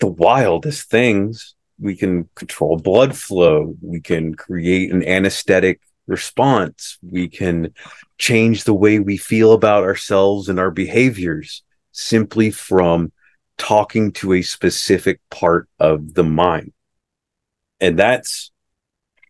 the 0.00 0.06
wildest 0.06 0.90
things. 0.90 1.54
We 1.78 1.94
can 1.94 2.28
control 2.34 2.78
blood 2.78 3.16
flow. 3.16 3.76
We 3.80 4.00
can 4.00 4.34
create 4.34 4.92
an 4.92 5.04
anesthetic 5.04 5.80
response. 6.06 6.98
We 7.02 7.28
can 7.28 7.74
change 8.16 8.64
the 8.64 8.74
way 8.74 8.98
we 8.98 9.16
feel 9.16 9.52
about 9.52 9.84
ourselves 9.84 10.48
and 10.48 10.58
our 10.58 10.70
behaviors 10.70 11.62
simply 11.98 12.50
from 12.50 13.12
talking 13.56 14.12
to 14.12 14.32
a 14.34 14.42
specific 14.42 15.20
part 15.30 15.68
of 15.80 16.14
the 16.14 16.22
mind. 16.22 16.72
And 17.80 17.98
that's 17.98 18.52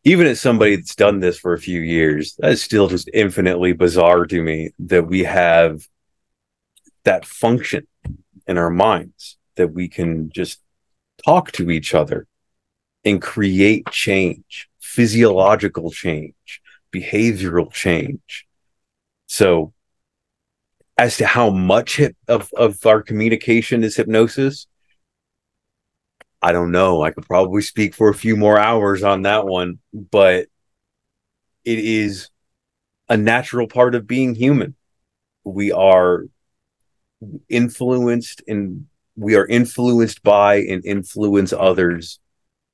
even 0.05 0.27
as 0.27 0.41
somebody 0.41 0.77
that's 0.77 0.95
done 0.95 1.21
this 1.21 1.39
for 1.39 1.55
a 1.55 1.61
few 1.61 1.81
years, 1.81 2.37
that's 2.39 2.63
still 2.63 2.89
just 2.89 3.09
infinitely 3.15 3.73
bizarre 3.73 4.27
to 4.27 4.43
me 4.43 4.71
that 4.79 5.07
we 5.07 5.25
have 5.25 5.89
that 7.05 7.25
function 7.25 7.87
in 8.47 8.59
our 8.59 8.71
minds 8.71 9.39
that 9.57 9.69
we 9.69 9.89
can 9.89 10.31
just 10.31 10.61
talk 11.25 11.51
to 11.53 11.71
each 11.71 11.95
other 11.95 12.27
and 13.05 13.23
create 13.23 13.91
change, 13.91 14.69
physiological 14.79 15.91
change, 15.91 16.61
behavioral 16.95 17.73
change. 17.73 18.47
So, 19.27 19.73
as 20.99 21.17
to 21.19 21.27
how 21.27 21.49
much 21.49 22.01
of, 22.27 22.53
of 22.57 22.85
our 22.85 23.03
communication 23.03 23.85
is 23.85 23.95
hypnosis, 23.97 24.67
I 26.43 26.53
don't 26.53 26.73
know. 26.73 27.03
I 27.03 27.13
could 27.13 27.27
probably 27.27 27.63
speak 27.63 27.95
for 27.95 28.11
a 28.11 28.15
few 28.15 28.37
more 28.37 28.59
hours 28.59 29.05
on 29.05 29.23
that 29.23 29.47
one, 29.47 29.79
but 29.93 30.47
it 31.65 31.79
is 31.79 32.31
a 33.09 33.17
natural 33.17 33.69
part 33.69 33.95
of 33.95 34.07
being 34.07 34.35
human. 34.35 34.75
We 35.45 35.73
are 35.73 36.25
influenced 37.49 38.43
and 38.47 38.87
we 39.17 39.37
are 39.37 39.47
influenced 39.47 40.23
by 40.23 40.57
and 40.57 40.85
influence 40.85 41.53
others 41.53 42.21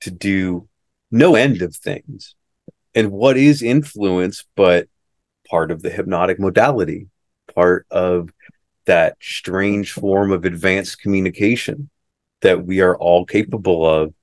to 0.01 0.11
do 0.11 0.67
no 1.11 1.35
end 1.35 1.61
of 1.61 1.75
things. 1.75 2.35
And 2.93 3.11
what 3.11 3.37
is 3.37 3.61
influence 3.61 4.45
but 4.55 4.87
part 5.49 5.71
of 5.71 5.81
the 5.81 5.89
hypnotic 5.89 6.39
modality, 6.39 7.07
part 7.55 7.87
of 7.89 8.29
that 8.85 9.17
strange 9.19 9.93
form 9.93 10.31
of 10.31 10.45
advanced 10.45 11.01
communication 11.01 11.89
that 12.41 12.65
we 12.65 12.81
are 12.81 12.95
all 12.95 13.25
capable 13.25 13.89
of, 13.89 14.13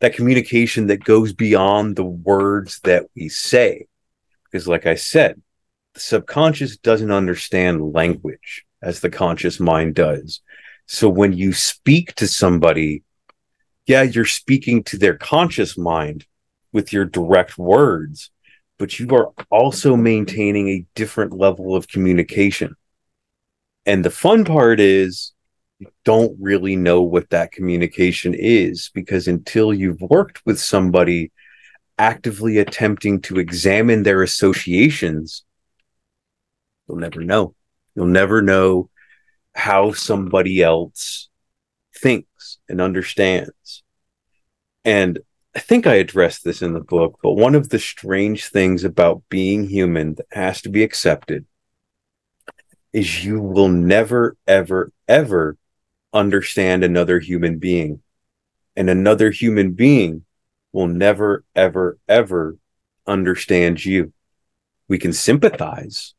that 0.00 0.14
communication 0.14 0.86
that 0.88 1.02
goes 1.02 1.32
beyond 1.32 1.96
the 1.96 2.04
words 2.04 2.80
that 2.84 3.06
we 3.16 3.28
say. 3.28 3.86
Because, 4.44 4.68
like 4.68 4.86
I 4.86 4.94
said, 4.94 5.40
the 5.94 6.00
subconscious 6.00 6.76
doesn't 6.76 7.10
understand 7.10 7.92
language 7.92 8.64
as 8.82 9.00
the 9.00 9.10
conscious 9.10 9.58
mind 9.58 9.94
does. 9.94 10.40
So 10.86 11.08
when 11.08 11.32
you 11.32 11.52
speak 11.52 12.14
to 12.16 12.28
somebody, 12.28 13.02
yeah, 13.86 14.02
you're 14.02 14.24
speaking 14.24 14.84
to 14.84 14.98
their 14.98 15.16
conscious 15.16 15.78
mind 15.78 16.26
with 16.72 16.92
your 16.92 17.04
direct 17.04 17.56
words, 17.56 18.30
but 18.78 18.98
you 18.98 19.08
are 19.10 19.32
also 19.50 19.96
maintaining 19.96 20.68
a 20.68 20.86
different 20.94 21.32
level 21.32 21.76
of 21.76 21.88
communication. 21.88 22.74
And 23.86 24.04
the 24.04 24.10
fun 24.10 24.44
part 24.44 24.80
is 24.80 25.32
you 25.78 25.88
don't 26.04 26.36
really 26.40 26.76
know 26.76 27.02
what 27.02 27.30
that 27.30 27.52
communication 27.52 28.34
is 28.34 28.90
because 28.94 29.28
until 29.28 29.72
you've 29.72 30.00
worked 30.00 30.44
with 30.46 30.58
somebody 30.58 31.32
actively 31.98 32.58
attempting 32.58 33.20
to 33.22 33.38
examine 33.38 34.02
their 34.02 34.22
associations, 34.22 35.44
you'll 36.88 36.98
never 36.98 37.22
know. 37.22 37.54
You'll 37.94 38.06
never 38.06 38.42
know 38.42 38.90
how 39.54 39.92
somebody 39.92 40.62
else 40.62 41.28
thinks 41.96 42.58
and 42.68 42.80
understands. 42.80 43.82
And 44.84 45.20
I 45.56 45.60
think 45.60 45.86
I 45.86 45.94
addressed 45.94 46.44
this 46.44 46.62
in 46.62 46.72
the 46.72 46.80
book, 46.80 47.18
but 47.22 47.32
one 47.32 47.54
of 47.54 47.68
the 47.68 47.78
strange 47.78 48.48
things 48.48 48.82
about 48.82 49.22
being 49.28 49.68
human 49.68 50.14
that 50.14 50.26
has 50.32 50.60
to 50.62 50.68
be 50.68 50.82
accepted 50.82 51.46
is 52.92 53.24
you 53.24 53.40
will 53.40 53.68
never, 53.68 54.36
ever, 54.46 54.92
ever 55.06 55.56
understand 56.12 56.82
another 56.82 57.20
human 57.20 57.58
being. 57.58 58.02
And 58.76 58.90
another 58.90 59.30
human 59.30 59.72
being 59.72 60.24
will 60.72 60.88
never, 60.88 61.44
ever, 61.54 61.98
ever 62.08 62.56
understand 63.06 63.84
you. 63.84 64.12
We 64.88 64.98
can 64.98 65.12
sympathize. 65.12 66.14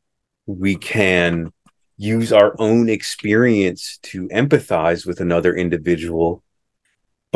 We 0.46 0.76
can 0.76 1.52
use 1.98 2.32
our 2.32 2.54
own 2.58 2.88
experience 2.88 3.98
to 4.02 4.28
empathize 4.28 5.06
with 5.06 5.20
another 5.20 5.54
individual, 5.54 6.42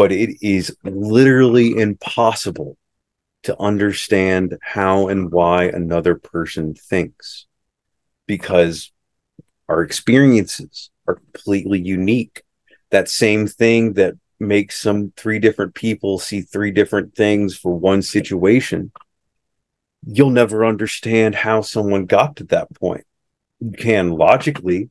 but 0.01 0.13
it 0.13 0.39
is 0.41 0.75
literally 0.83 1.77
impossible 1.77 2.79
to 3.43 3.55
understand 3.61 4.57
how 4.63 5.09
and 5.09 5.31
why 5.31 5.65
another 5.65 6.15
person 6.15 6.73
thinks 6.73 7.47
because 8.27 8.93
our 9.69 9.83
experiences 9.83 10.89
are 11.07 11.17
completely 11.17 11.79
unique 11.79 12.45
that 12.89 13.11
same 13.11 13.47
thing 13.47 13.93
that 13.93 14.15
makes 14.39 14.81
some 14.81 15.13
three 15.19 15.39
different 15.39 15.75
people 15.75 16.19
see 16.19 16.41
three 16.41 16.71
different 16.71 17.15
things 17.15 17.55
for 17.55 17.75
one 17.75 18.01
situation, 18.01 18.91
you'll 20.07 20.31
never 20.31 20.65
understand 20.65 21.35
how 21.35 21.61
someone 21.61 22.07
got 22.07 22.37
to 22.37 22.45
that 22.45 22.73
point. 22.73 23.05
You 23.61 23.73
can 23.73 24.13
logically, 24.13 24.89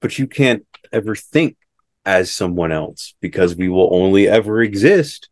but 0.00 0.18
you 0.18 0.26
can't 0.26 0.64
ever 0.90 1.14
think 1.14 1.58
as 2.04 2.32
someone 2.32 2.72
else 2.72 3.14
because 3.20 3.56
we 3.56 3.68
will 3.68 3.88
only 3.92 4.28
ever 4.28 4.62
exist 4.62 5.28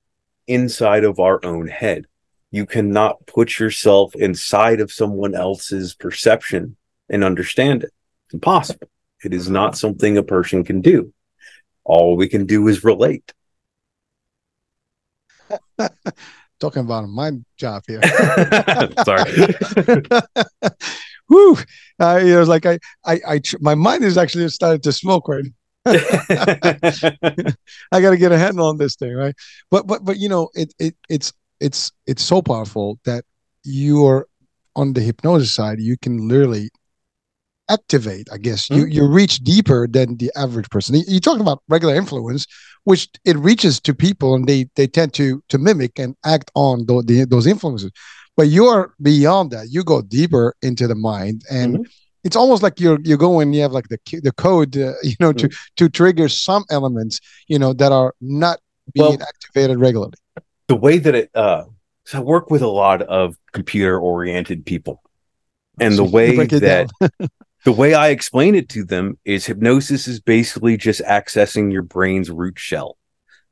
inside 0.47 1.05
of 1.05 1.19
our 1.19 1.45
own 1.45 1.67
head. 1.69 2.07
You 2.51 2.67
cannot 2.67 3.27
put 3.27 3.59
yourself 3.59 4.14
inside 4.14 4.81
of 4.81 4.93
someone 4.93 5.35
else's 5.35 5.95
perception 5.95 6.77
and 7.09 7.25
understand 7.25 7.83
it. 7.83 7.93
It's 8.27 8.35
impossible. 8.35 8.89
It 9.25 9.35
is 9.35 9.49
not 9.49 9.77
something 9.77 10.17
a 10.17 10.23
person 10.23 10.64
can 10.64 10.81
do. 10.81 11.12
All 11.85 12.17
we 12.17 12.29
can 12.29 12.47
do 12.47 12.69
is 12.69 12.85
relate. 12.85 13.33
Talking 16.59 16.83
about 16.83 17.09
my 17.09 17.33
job 17.57 17.83
here. 17.87 18.01
Sorry. 19.05 19.55
Woo! 21.29 21.57
Uh, 21.99 22.21
you 22.23 22.35
know, 22.35 22.43
like 22.45 22.67
I, 22.67 22.79
I, 23.05 23.21
I, 23.29 23.41
my 23.61 23.75
mind 23.75 24.05
is 24.05 24.17
actually 24.17 24.49
started 24.49 24.83
to 24.85 24.93
smoke 24.93 25.29
right. 25.29 25.45
I 27.93 28.01
got 28.01 28.11
to 28.11 28.16
get 28.16 28.32
a 28.32 28.39
handle 28.39 28.68
on 28.68 28.78
this 28.78 28.97
thing, 28.97 29.14
right? 29.14 29.34
But, 29.70 29.87
but, 29.87 30.05
but 30.05 30.18
you 30.18 30.28
know, 30.28 30.51
it, 30.55 30.74
it, 30.78 30.97
it's, 31.09 31.32
it's, 31.61 31.93
it's 32.07 32.22
so 32.22 32.43
powerful 32.43 32.99
that 33.05 33.24
you 33.62 34.05
are 34.07 34.28
on 34.74 34.93
the 34.93 35.01
hypnosis 35.01 35.55
side. 35.55 35.80
You 35.80 35.97
can 35.97 36.28
literally 36.28 36.70
activate 37.68 38.28
i 38.32 38.39
guess 38.39 38.68
mm-hmm. 38.68 38.82
you 38.82 38.87
you 38.87 39.07
reach 39.07 39.39
deeper 39.39 39.87
than 39.89 40.16
the 40.18 40.30
average 40.37 40.68
person 40.70 41.03
you 41.07 41.20
talk 41.20 41.41
about 41.41 41.62
regular 41.68 41.95
influence 41.95 42.47
which 42.84 43.09
it 43.24 43.37
reaches 43.39 43.80
to 43.80 43.93
people 43.93 44.34
and 44.34 44.47
they 44.47 44.68
they 44.76 44.87
tend 44.87 45.12
to 45.12 45.43
to 45.49 45.59
mimic 45.59 45.99
and 45.99 46.14
act 46.24 46.51
on 46.55 46.87
the, 46.87 47.03
the, 47.05 47.24
those 47.24 47.47
influences 47.47 47.91
but 48.37 48.49
you're 48.49 48.95
beyond 49.03 49.51
that 49.51 49.66
you 49.70 49.82
go 49.82 50.01
deeper 50.01 50.55
into 50.62 50.87
the 50.87 50.95
mind 50.95 51.43
and 51.51 51.74
mm-hmm. 51.74 51.82
It's 52.27 52.37
almost 52.37 52.62
like 52.62 52.79
you're 52.79 52.99
you 53.03 53.16
go 53.16 53.41
and 53.41 53.55
you 53.55 53.62
have 53.62 53.72
like 53.72 53.89
the 53.89 53.99
the 54.22 54.33
code 54.33 54.77
uh, 54.77 54.93
you 55.03 55.16
know 55.20 55.33
to 55.33 55.49
to 55.77 55.89
trigger 55.89 56.29
some 56.29 56.64
elements 56.70 57.20
you 57.49 57.59
know 57.59 57.72
that 57.72 57.93
are 57.93 58.14
not 58.20 58.59
being 58.93 59.18
well, 59.18 59.29
activated 59.29 59.79
regularly 59.79 60.18
the 60.68 60.77
way 60.77 60.99
that 60.99 61.14
it 61.14 61.31
uh 61.35 61.64
so 62.05 62.18
i 62.18 62.20
work 62.20 62.51
with 62.51 62.62
a 62.62 62.68
lot 62.68 63.03
of 63.03 63.37
computer 63.53 63.99
oriented 63.99 64.64
people 64.66 65.03
and 65.81 65.95
so 65.95 66.05
the 66.05 66.11
way 66.18 66.47
that 66.47 66.91
the 67.64 67.72
way 67.72 67.95
I 67.95 68.09
explain 68.09 68.55
it 68.55 68.68
to 68.70 68.85
them 68.85 69.18
is 69.24 69.47
hypnosis 69.47 70.07
is 70.07 70.20
basically 70.20 70.77
just 70.77 71.01
accessing 71.03 71.72
your 71.72 71.83
brain's 71.83 72.31
root 72.31 72.59
shell. 72.59 72.97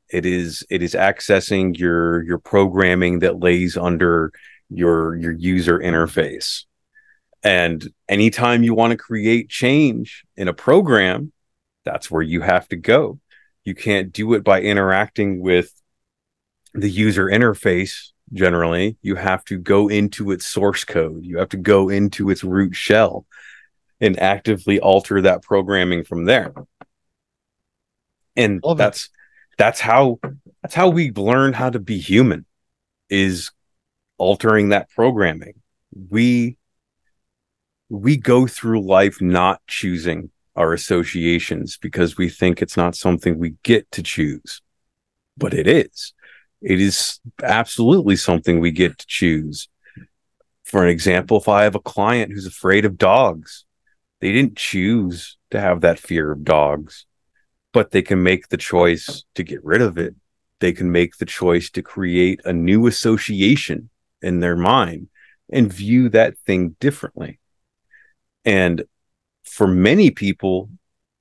It 0.09 0.25
is 0.25 0.65
it 0.69 0.81
is 0.81 0.93
accessing 0.93 1.77
your 1.77 2.23
your 2.23 2.37
programming 2.37 3.19
that 3.19 3.39
lays 3.39 3.75
under 3.75 4.31
your 4.69 5.15
your 5.17 5.33
user 5.33 5.79
interface. 5.79 6.63
And 7.45 7.87
anytime 8.09 8.63
you 8.63 8.73
want 8.73 8.89
to 8.89 8.97
create 8.97 9.49
change 9.49 10.25
in 10.35 10.47
a 10.47 10.53
program, 10.53 11.31
that's 11.85 12.09
where 12.09 12.23
you 12.23 12.41
have 12.41 12.67
to 12.69 12.75
go. 12.75 13.19
You 13.63 13.75
can't 13.75 14.11
do 14.11 14.33
it 14.33 14.43
by 14.43 14.61
interacting 14.63 15.41
with 15.41 15.71
the 16.73 16.89
user 16.89 17.27
interface 17.27 18.09
generally. 18.33 18.97
You 19.03 19.13
have 19.15 19.45
to 19.45 19.59
go 19.59 19.87
into 19.89 20.31
its 20.31 20.47
source 20.47 20.83
code. 20.83 21.23
You 21.23 21.37
have 21.37 21.49
to 21.49 21.57
go 21.57 21.89
into 21.89 22.31
its 22.31 22.43
root 22.43 22.75
shell 22.75 23.27
and 24.01 24.19
actively 24.19 24.79
alter 24.79 25.21
that 25.21 25.43
programming 25.43 26.03
from 26.03 26.25
there. 26.25 26.51
And 28.35 28.59
Love 28.63 28.79
that's 28.79 29.05
it. 29.05 29.11
that's 29.59 29.79
how 29.79 30.19
that's 30.63 30.73
how 30.73 30.89
we 30.89 31.11
learn 31.11 31.53
how 31.53 31.69
to 31.69 31.79
be 31.79 31.99
human 31.99 32.47
is 33.07 33.51
altering 34.17 34.69
that 34.69 34.89
programming. 34.89 35.61
We 36.09 36.57
we 37.89 38.17
go 38.17 38.47
through 38.47 38.81
life 38.81 39.21
not 39.21 39.61
choosing 39.67 40.31
our 40.55 40.73
associations 40.73 41.77
because 41.77 42.17
we 42.17 42.29
think 42.29 42.61
it's 42.61 42.77
not 42.77 42.95
something 42.95 43.37
we 43.37 43.55
get 43.63 43.89
to 43.91 44.01
choose. 44.01 44.61
But 45.37 45.53
it 45.53 45.67
is. 45.67 46.13
It 46.61 46.79
is 46.79 47.19
absolutely 47.43 48.15
something 48.15 48.59
we 48.59 48.71
get 48.71 48.97
to 48.97 49.05
choose. 49.07 49.67
For 50.63 50.81
an 50.83 50.89
example, 50.89 51.37
if 51.37 51.47
I 51.47 51.63
have 51.63 51.75
a 51.75 51.79
client 51.79 52.31
who's 52.31 52.47
afraid 52.47 52.85
of 52.85 52.97
dogs, 52.97 53.65
they 54.21 54.31
didn't 54.31 54.57
choose 54.57 55.37
to 55.51 55.59
have 55.59 55.81
that 55.81 55.99
fear 55.99 56.31
of 56.31 56.43
dogs, 56.43 57.05
but 57.73 57.91
they 57.91 58.01
can 58.01 58.23
make 58.23 58.47
the 58.47 58.57
choice 58.57 59.25
to 59.35 59.43
get 59.43 59.63
rid 59.63 59.81
of 59.81 59.97
it. 59.97 60.15
They 60.59 60.71
can 60.71 60.91
make 60.91 61.17
the 61.17 61.25
choice 61.25 61.69
to 61.71 61.83
create 61.83 62.41
a 62.45 62.53
new 62.53 62.87
association 62.87 63.89
in 64.21 64.39
their 64.39 64.55
mind 64.55 65.09
and 65.51 65.71
view 65.71 66.09
that 66.09 66.37
thing 66.39 66.75
differently. 66.79 67.39
And 68.45 68.85
for 69.43 69.67
many 69.67 70.11
people, 70.11 70.69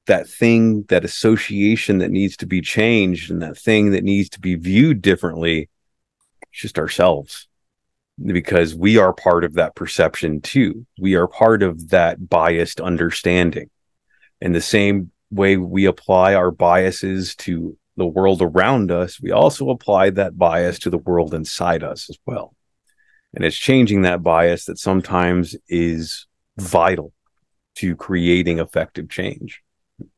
that 0.07 0.29
thing, 0.29 0.83
that 0.85 1.05
association 1.05 1.99
that 1.99 2.11
needs 2.11 2.37
to 2.37 2.47
be 2.47 2.61
changed 2.61 3.31
and 3.31 3.43
that 3.43 3.57
thing 3.57 3.91
that 3.93 4.05
needs 4.05 4.29
to 4.31 4.41
be 4.41 4.55
viewed 4.55 5.01
differently, 5.01 5.71
it's 6.53 6.61
just 6.61 6.79
ourselves 6.79 7.49
because 8.23 8.75
we 8.75 8.97
are 8.97 9.13
part 9.13 9.45
of 9.45 9.55
that 9.55 9.75
perception 9.75 10.41
too. 10.41 10.87
We 11.01 11.15
are 11.15 11.27
part 11.27 11.63
of 11.63 11.91
that 11.91 12.29
biased 12.29 12.81
understanding. 12.81 13.71
In 14.41 14.53
the 14.53 14.61
same 14.61 15.11
way 15.31 15.57
we 15.57 15.87
apply 15.87 16.35
our 16.35 16.51
biases 16.51 17.35
to 17.37 17.77
the 17.97 18.07
world 18.07 18.43
around 18.43 18.93
us, 18.93 19.21
we 19.21 19.31
also 19.31 19.71
apply 19.71 20.11
that 20.11 20.39
bias 20.39 20.79
to 20.81 20.91
the 20.91 20.99
world 20.99 21.35
inside 21.35 21.83
us 21.83 22.09
as 22.11 22.19
well. 22.27 22.55
And 23.35 23.45
it's 23.45 23.57
changing 23.57 24.03
that 24.03 24.23
bias 24.23 24.67
that 24.67 24.79
sometimes 24.79 25.57
is 25.69 26.27
vital 26.57 27.13
to 27.77 27.97
creating 27.97 28.59
effective 28.59 29.09
change. 29.09 29.63
You 29.99 30.09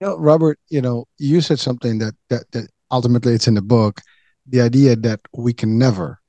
know, 0.00 0.18
Robert, 0.18 0.58
you 0.68 0.80
know, 0.80 1.06
you 1.18 1.40
said 1.40 1.58
something 1.58 1.98
that 1.98 2.14
that, 2.28 2.50
that 2.52 2.68
ultimately 2.90 3.34
it's 3.34 3.48
in 3.48 3.54
the 3.54 3.62
book, 3.62 4.00
the 4.46 4.60
idea 4.60 4.96
that 4.96 5.20
we 5.32 5.52
can 5.52 5.78
never 5.78 6.20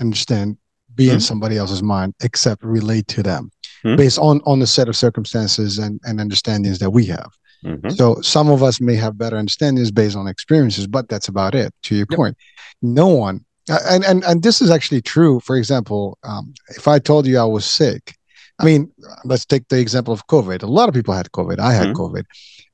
understand 0.00 0.56
be 0.94 1.06
mm-hmm. 1.06 1.14
in 1.14 1.20
somebody 1.20 1.56
else's 1.56 1.82
mind 1.82 2.14
except 2.22 2.64
relate 2.64 3.06
to 3.08 3.22
them 3.22 3.50
mm-hmm. 3.84 3.96
based 3.96 4.18
on 4.18 4.40
on 4.44 4.58
the 4.58 4.66
set 4.66 4.88
of 4.88 4.96
circumstances 4.96 5.78
and 5.78 6.00
and 6.04 6.20
understandings 6.20 6.78
that 6.78 6.90
we 6.90 7.04
have 7.06 7.30
mm-hmm. 7.64 7.88
so 7.90 8.20
some 8.22 8.50
of 8.50 8.62
us 8.62 8.80
may 8.80 8.94
have 8.94 9.18
better 9.18 9.36
understandings 9.36 9.90
based 9.90 10.16
on 10.16 10.26
experiences 10.26 10.86
but 10.86 11.08
that's 11.08 11.28
about 11.28 11.54
it 11.54 11.72
to 11.82 11.94
your 11.94 12.06
yep. 12.10 12.16
point 12.16 12.36
no 12.82 13.06
one 13.06 13.44
and 13.68 14.04
and 14.04 14.24
and 14.24 14.42
this 14.42 14.60
is 14.60 14.70
actually 14.70 15.00
true 15.00 15.38
for 15.40 15.56
example 15.56 16.18
um, 16.24 16.52
if 16.70 16.88
i 16.88 16.98
told 16.98 17.26
you 17.26 17.38
i 17.38 17.44
was 17.44 17.64
sick 17.64 18.16
i 18.60 18.64
mean 18.64 18.90
let's 19.24 19.44
take 19.44 19.66
the 19.68 19.78
example 19.78 20.12
of 20.12 20.26
covid. 20.26 20.62
A 20.62 20.66
lot 20.66 20.88
of 20.88 20.94
people 20.94 21.14
had 21.14 21.30
covid. 21.32 21.58
I 21.58 21.72
had 21.72 21.88
mm-hmm. 21.88 22.02
covid. 22.02 22.24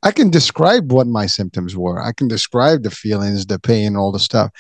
I 0.03 0.13
can 0.13 0.31
describe 0.31 0.93
what 0.93 1.07
my 1.07 1.27
symptoms 1.27 1.77
were. 1.77 2.01
I 2.03 2.13
can 2.13 2.29
describe 2.29 2.83
the 2.83 2.91
feelings 2.91 3.47
the 3.47 3.59
pain 3.59 3.97
all 3.97 4.13
the 4.13 4.21
stuff 4.21 4.51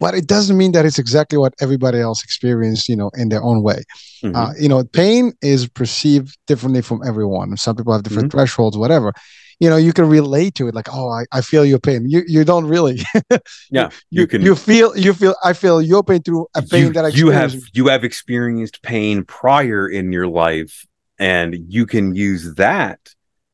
but 0.00 0.14
it 0.14 0.26
doesn't 0.26 0.58
mean 0.58 0.72
that 0.72 0.84
it's 0.84 0.98
exactly 0.98 1.38
what 1.38 1.54
everybody 1.60 2.00
else 2.00 2.22
experienced 2.22 2.88
you 2.88 2.96
know 2.96 3.10
in 3.14 3.28
their 3.28 3.42
own 3.42 3.62
way. 3.62 3.80
Mm-hmm. 4.22 4.36
uh, 4.36 4.52
you 4.58 4.68
know 4.68 4.84
pain 4.84 5.32
is 5.40 5.68
perceived 5.68 6.36
differently 6.46 6.82
from 6.82 7.00
everyone. 7.06 7.56
Some 7.56 7.76
people 7.76 7.92
have 7.92 8.02
different 8.02 8.28
mm-hmm. 8.28 8.38
thresholds 8.38 8.76
whatever 8.76 9.12
you 9.60 9.68
know 9.70 9.76
you 9.76 9.92
can 9.92 10.06
relate 10.08 10.54
to 10.54 10.68
it 10.68 10.74
like 10.74 10.88
oh 10.92 11.08
i, 11.10 11.24
I 11.32 11.40
feel 11.40 11.64
your 11.64 11.78
pain 11.78 12.08
you 12.08 12.22
you 12.26 12.44
don't 12.44 12.66
really 12.66 13.00
yeah 13.70 13.90
you, 14.10 14.22
you, 14.22 14.26
can 14.26 14.42
you 14.42 14.54
feel 14.54 14.96
you 14.96 15.14
feel 15.14 15.34
i 15.44 15.52
feel 15.52 15.80
your 15.80 16.02
pain 16.02 16.22
through 16.22 16.46
a 16.54 16.62
pain 16.62 16.86
you, 16.86 16.92
that 16.92 17.04
I 17.04 17.08
you 17.08 17.30
have 17.30 17.54
you 17.72 17.88
have 17.88 18.04
experienced 18.04 18.82
pain 18.82 19.24
prior 19.24 19.88
in 19.88 20.12
your 20.12 20.26
life 20.26 20.86
and 21.18 21.56
you 21.68 21.86
can 21.86 22.14
use 22.14 22.54
that 22.54 22.98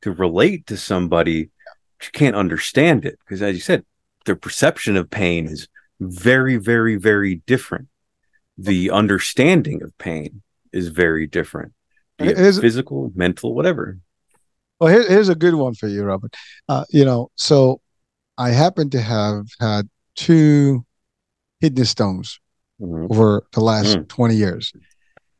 to 0.01 0.11
relate 0.11 0.67
to 0.67 0.77
somebody 0.77 1.49
you 2.01 2.09
can't 2.13 2.35
understand 2.35 3.05
it 3.05 3.19
because 3.19 3.41
as 3.41 3.55
you 3.55 3.61
said 3.61 3.85
their 4.25 4.35
perception 4.35 4.97
of 4.97 5.09
pain 5.09 5.47
is 5.47 5.67
very, 5.99 6.57
very, 6.57 6.95
very 6.95 7.35
different. 7.45 7.87
The 8.57 8.91
understanding 8.91 9.81
of 9.81 9.97
pain 9.97 10.41
is 10.71 10.89
very 10.89 11.27
different. 11.27 11.73
Physical, 12.61 13.11
mental, 13.15 13.53
whatever. 13.53 13.97
Well, 14.81 14.91
here, 14.91 15.07
here's 15.07 15.29
a 15.29 15.35
good 15.35 15.53
one 15.53 15.75
for 15.75 15.87
you, 15.87 16.03
Robert. 16.03 16.35
Uh, 16.67 16.85
you 16.89 17.05
know, 17.05 17.29
so 17.35 17.81
I 18.39 18.49
happen 18.49 18.89
to 18.89 18.99
have 18.99 19.45
had 19.59 19.87
two 20.15 20.83
kidney 21.61 21.85
stones 21.85 22.39
mm-hmm. 22.81 23.05
over 23.11 23.43
the 23.53 23.59
last 23.61 23.95
mm. 23.95 24.07
20 24.07 24.35
years. 24.35 24.73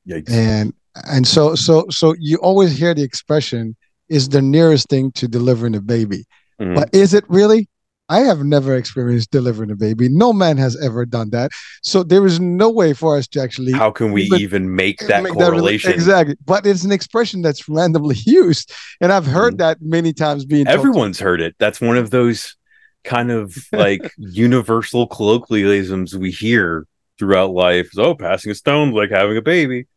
Yikes. 0.07 0.29
And 0.29 0.73
and 1.07 1.25
so 1.25 1.55
so 1.55 1.85
so 1.89 2.13
you 2.19 2.37
always 2.37 2.77
hear 2.77 2.93
the 2.93 3.01
expression 3.01 3.75
is 4.09 4.29
the 4.29 4.43
nearest 4.43 4.89
thing 4.89 5.11
to 5.13 5.27
delivering 5.27 5.73
a 5.73 5.81
baby. 5.81 6.25
Mm-hmm. 6.61 6.75
But 6.75 6.93
is 6.93 7.15
it 7.15 7.23
really? 7.27 7.67
I 8.11 8.19
have 8.19 8.43
never 8.43 8.75
experienced 8.75 9.31
delivering 9.31 9.71
a 9.71 9.75
baby. 9.75 10.09
No 10.09 10.33
man 10.33 10.57
has 10.57 10.75
ever 10.83 11.05
done 11.05 11.29
that. 11.29 11.51
So 11.81 12.03
there 12.03 12.25
is 12.25 12.41
no 12.41 12.69
way 12.69 12.91
for 12.91 13.17
us 13.17 13.25
to 13.29 13.41
actually. 13.41 13.71
How 13.71 13.89
can 13.89 14.11
we 14.11 14.23
even, 14.23 14.39
even 14.41 14.75
make 14.75 14.99
that 15.07 15.23
make 15.23 15.33
correlation? 15.33 15.91
That, 15.91 15.95
exactly. 15.95 16.35
But 16.45 16.65
it's 16.65 16.83
an 16.83 16.91
expression 16.91 17.41
that's 17.41 17.69
randomly 17.69 18.17
used. 18.25 18.73
And 18.99 19.13
I've 19.13 19.25
heard 19.25 19.55
mm. 19.55 19.59
that 19.59 19.81
many 19.81 20.11
times 20.11 20.43
being. 20.43 20.67
Everyone's 20.67 21.19
heard 21.19 21.39
it. 21.39 21.55
That's 21.57 21.79
one 21.79 21.95
of 21.95 22.09
those. 22.09 22.57
kind 23.03 23.31
of 23.31 23.57
like 23.71 24.11
universal 24.17 25.07
colloquialisms 25.07 26.15
we 26.15 26.31
hear 26.31 26.85
throughout 27.17 27.51
life. 27.51 27.89
Oh, 27.97 28.13
passing 28.13 28.51
a 28.51 28.55
stone 28.55 28.91
like 28.91 29.09
having 29.09 29.37
a 29.37 29.41
baby. 29.41 29.87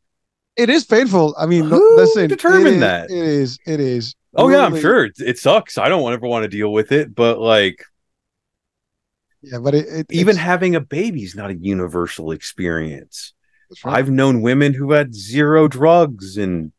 It 0.57 0.71
is 0.71 0.85
painful. 0.85 1.35
I 1.37 1.47
mean, 1.47 1.65
Who 1.65 1.97
listen, 1.97 2.29
Determine 2.29 2.67
it 2.67 2.75
is- 2.75 2.81
that? 2.81 3.11
It 3.11 3.25
is. 3.25 3.59
It 3.67 3.81
is. 3.81 4.15
Oh 4.37 4.49
yeah, 4.49 4.65
I'm 4.65 4.79
sure 4.81 5.05
it, 5.05 5.15
it 5.19 5.39
sucks. 5.39 5.79
I 5.79 5.89
don't 5.89 6.13
ever 6.13 6.27
want 6.27 6.43
to 6.45 6.49
deal 6.49 6.73
with 6.73 6.93
it, 6.93 7.15
but 7.15 7.39
like 7.39 7.85
Yeah, 9.45 9.59
but 9.59 9.75
it, 9.75 9.87
it 9.89 10.07
even 10.11 10.37
having 10.37 10.75
a 10.75 10.81
baby 10.81 11.23
is 11.23 11.35
not 11.35 11.51
a 11.51 11.55
universal 11.55 12.31
experience. 12.33 13.33
right. 13.85 13.95
I've 13.97 14.11
known 14.11 14.43
women 14.43 14.73
who 14.75 14.93
had 14.93 15.15
zero 15.15 15.69
drugs 15.69 16.37
and 16.37 16.73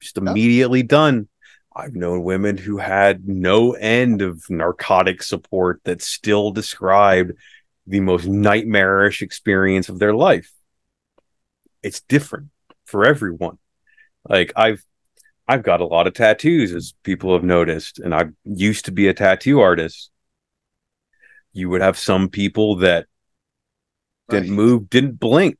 just 0.00 0.16
Yeah. 0.16 0.30
immediately 0.30 0.82
done. 0.82 1.28
I've 1.74 1.94
known 1.94 2.22
women 2.24 2.56
who 2.58 2.76
had 2.78 3.26
no 3.28 3.72
end 3.72 4.20
of 4.22 4.42
narcotic 4.50 5.22
support 5.22 5.80
that 5.84 6.02
still 6.02 6.50
described 6.50 7.32
the 7.86 8.00
most 8.00 8.26
nightmarish 8.26 9.22
experience 9.22 9.88
of 9.88 9.98
their 9.98 10.14
life. 10.14 10.50
It's 11.82 12.00
different 12.00 12.48
for 12.84 13.04
everyone. 13.06 13.58
Like 14.28 14.52
I've 14.54 14.84
I've 15.48 15.64
got 15.64 15.80
a 15.80 15.86
lot 15.86 16.06
of 16.06 16.14
tattoos 16.14 16.72
as 16.72 16.94
people 17.02 17.32
have 17.34 17.42
noticed 17.44 17.98
and 17.98 18.14
I 18.14 18.26
used 18.44 18.84
to 18.84 18.92
be 18.92 19.08
a 19.08 19.14
tattoo 19.14 19.60
artist. 19.60 20.10
You 21.52 21.68
would 21.70 21.82
have 21.82 21.98
some 21.98 22.28
people 22.28 22.76
that 22.76 23.06
didn't 24.28 24.50
Right. 24.50 24.56
move, 24.56 24.90
didn't 24.90 25.20
blink. 25.20 25.58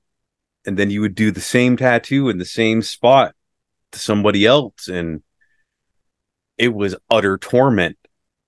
And 0.64 0.78
then 0.78 0.90
you 0.90 1.00
would 1.00 1.14
do 1.14 1.30
the 1.30 1.40
same 1.40 1.76
tattoo 1.76 2.28
in 2.28 2.38
the 2.38 2.44
same 2.44 2.82
spot 2.82 3.34
to 3.90 3.98
somebody 3.98 4.46
else. 4.46 4.88
And 4.88 5.22
it 6.56 6.72
was 6.72 6.96
utter 7.10 7.36
torment 7.36 7.98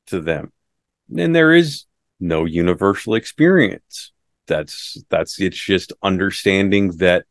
to 0.07 0.21
them. 0.21 0.53
And 1.17 1.35
there 1.35 1.53
is 1.53 1.85
no 2.21 2.45
universal 2.45 3.15
experience. 3.15 4.13
That's, 4.47 5.03
that's, 5.11 5.41
it's 5.41 5.59
just 5.59 5.93
understanding 6.03 6.97
that, 6.99 7.25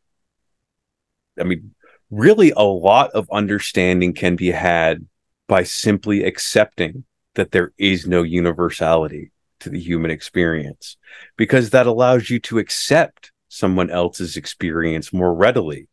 I 1.40 1.44
mean, 1.44 1.74
really 2.10 2.52
a 2.56 2.62
lot 2.62 3.10
of 3.12 3.28
understanding 3.32 4.12
can 4.12 4.36
be 4.36 4.50
had 4.50 5.06
by 5.48 5.62
simply 5.62 6.24
accepting 6.24 7.04
that 7.34 7.50
there 7.52 7.72
is 7.78 8.06
no 8.06 8.22
universality 8.22 9.32
to 9.64 9.70
the 9.70 9.80
human 9.80 10.10
experience 10.10 10.96
because 11.36 11.70
that 11.70 11.86
allows 11.86 12.30
you 12.30 12.38
to 12.38 12.58
accept 12.58 13.32
someone 13.48 13.90
else's 13.90 14.36
experience 14.36 15.12
more 15.12 15.34
readily. 15.34 15.88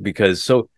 Because 0.00 0.42
so, 0.42 0.68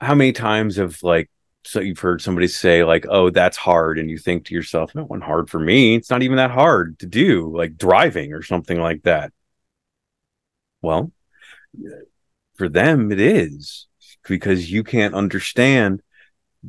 how 0.00 0.14
many 0.14 0.32
times 0.32 0.76
have 0.76 1.02
like, 1.02 1.30
so 1.64 1.80
you've 1.80 1.98
heard 1.98 2.22
somebody 2.22 2.46
say, 2.46 2.84
like, 2.84 3.06
oh, 3.08 3.30
that's 3.30 3.56
hard. 3.56 3.98
And 3.98 4.08
you 4.08 4.18
think 4.18 4.46
to 4.46 4.54
yourself, 4.54 4.94
no 4.94 5.04
one 5.04 5.20
hard 5.20 5.50
for 5.50 5.58
me. 5.58 5.96
It's 5.96 6.10
not 6.10 6.22
even 6.22 6.36
that 6.36 6.50
hard 6.52 6.98
to 7.00 7.06
do, 7.06 7.56
like 7.56 7.76
driving 7.76 8.32
or 8.32 8.42
something 8.42 8.78
like 8.78 9.02
that. 9.02 9.32
Well, 10.82 11.10
for 12.56 12.68
them, 12.68 13.10
it 13.10 13.20
is 13.20 13.88
because 14.28 14.70
you 14.70 14.84
can't 14.84 15.14
understand 15.14 16.02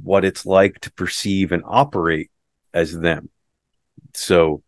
what 0.03 0.25
it's 0.25 0.45
like 0.45 0.79
to 0.81 0.91
perceive 0.93 1.51
and 1.51 1.63
operate 1.65 2.31
as 2.73 2.97
them. 2.97 3.29
So, 4.13 4.63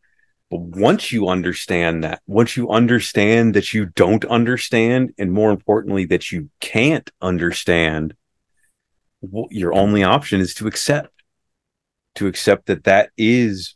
but 0.50 0.62
once 0.62 1.12
you 1.12 1.28
understand 1.28 2.04
that, 2.04 2.22
once 2.26 2.58
you 2.58 2.70
understand 2.70 3.54
that 3.54 3.74
you 3.74 3.86
don't 3.86 4.26
understand, 4.26 5.14
and 5.18 5.32
more 5.32 5.52
importantly, 5.52 6.06
that 6.06 6.32
you 6.32 6.50
can't 6.60 7.10
understand, 7.22 8.16
well, 9.22 9.48
your 9.52 9.74
only 9.74 10.04
option 10.04 10.40
is 10.40 10.54
to 10.56 10.68
accept, 10.68 11.12
to 12.16 12.28
accept 12.28 12.66
that 12.66 12.86
that 12.86 13.12
is 13.18 13.76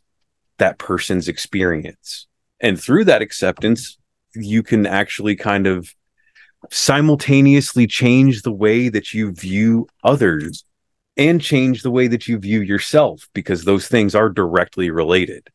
that 0.58 0.78
person's 0.78 1.28
experience. 1.28 2.26
And 2.60 2.80
through 2.80 3.04
that 3.04 3.22
acceptance, 3.22 3.98
you 4.34 4.62
can 4.62 4.86
actually 4.86 5.36
kind 5.36 5.66
of 5.66 5.94
simultaneously 6.70 7.86
change 7.86 8.42
the 8.42 8.52
way 8.52 8.88
that 8.88 9.12
you 9.12 9.32
view 9.32 9.86
others 10.02 10.64
and 11.16 11.40
change 11.40 11.82
the 11.82 11.90
way 11.90 12.08
that 12.08 12.26
you 12.26 12.38
view 12.38 12.60
yourself 12.60 13.28
because 13.34 13.64
those 13.64 13.86
things 13.86 14.14
are 14.14 14.28
directly 14.28 14.90
related. 14.90 15.48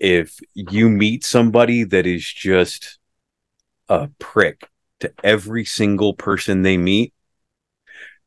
If 0.00 0.38
you 0.54 0.88
meet 0.88 1.24
somebody 1.24 1.84
that 1.84 2.06
is 2.06 2.24
just 2.24 2.98
a 3.88 4.08
prick 4.18 4.68
to 5.00 5.12
every 5.22 5.64
single 5.64 6.14
person 6.14 6.62
they 6.62 6.76
meet, 6.76 7.14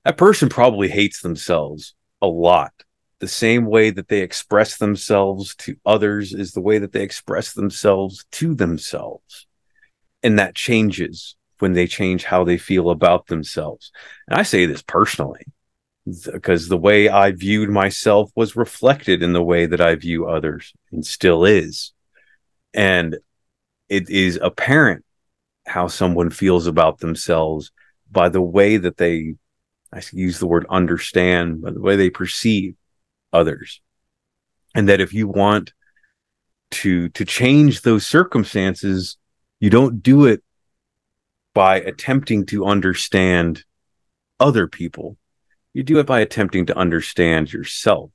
that 0.05 0.17
person 0.17 0.47
probably 0.47 0.87
hates 0.87 1.21
themselves 1.21 1.93
a 2.21 2.27
lot. 2.27 2.71
The 3.19 3.27
same 3.27 3.65
way 3.65 3.89
that 3.89 4.07
they 4.07 4.21
express 4.21 4.77
themselves 4.77 5.55
to 5.57 5.75
others 5.85 6.33
is 6.33 6.51
the 6.51 6.61
way 6.61 6.77
that 6.77 6.91
they 6.91 7.01
express 7.01 7.53
themselves 7.53 8.25
to 8.33 8.55
themselves. 8.55 9.47
And 10.21 10.39
that 10.39 10.55
changes 10.55 11.35
when 11.59 11.73
they 11.73 11.87
change 11.87 12.23
how 12.23 12.43
they 12.43 12.57
feel 12.57 12.89
about 12.89 13.27
themselves. 13.27 13.91
And 14.27 14.39
I 14.39 14.43
say 14.43 14.65
this 14.65 14.81
personally 14.81 15.45
because 16.05 16.67
the 16.67 16.77
way 16.77 17.09
I 17.09 17.31
viewed 17.31 17.69
myself 17.69 18.31
was 18.35 18.55
reflected 18.55 19.23
in 19.23 19.33
the 19.33 19.43
way 19.43 19.65
that 19.65 19.81
I 19.81 19.95
view 19.95 20.27
others 20.27 20.73
and 20.91 21.05
still 21.05 21.45
is. 21.45 21.93
And 22.73 23.17
it 23.89 24.09
is 24.09 24.39
apparent 24.41 25.03
how 25.65 25.87
someone 25.87 26.29
feels 26.29 26.67
about 26.67 26.99
themselves 26.99 27.71
by 28.11 28.29
the 28.29 28.41
way 28.41 28.77
that 28.77 28.97
they, 28.97 29.35
I 29.91 30.01
use 30.13 30.37
the 30.37 30.47
word 30.47 30.67
understand, 30.69 31.63
by 31.63 31.71
the 31.71 31.81
way 31.81 31.95
they 31.95 32.11
perceive 32.11 32.75
others. 33.33 33.81
And 34.75 34.89
that 34.89 35.01
if 35.01 35.11
you 35.13 35.27
want 35.27 35.73
to, 36.71 37.09
to 37.09 37.25
change 37.25 37.81
those 37.81 38.05
circumstances, 38.05 39.17
you 39.59 39.71
don't 39.71 40.03
do 40.03 40.25
it 40.25 40.43
by 41.55 41.77
attempting 41.77 42.45
to 42.47 42.65
understand 42.65 43.63
other 44.39 44.67
people 44.67 45.17
you 45.75 45.83
do 45.83 45.99
it 45.99 46.05
by 46.05 46.21
attempting 46.21 46.67
to 46.67 46.77
understand 46.77 47.51
yourself. 47.51 48.09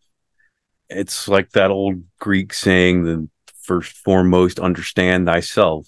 It's 0.89 1.29
like 1.29 1.51
that 1.51 1.71
old 1.71 2.03
Greek 2.19 2.55
saying, 2.55 3.05
the 3.05 3.29
first 3.61 3.99
foremost 3.99 4.59
understand 4.59 5.27
thyself. 5.27 5.87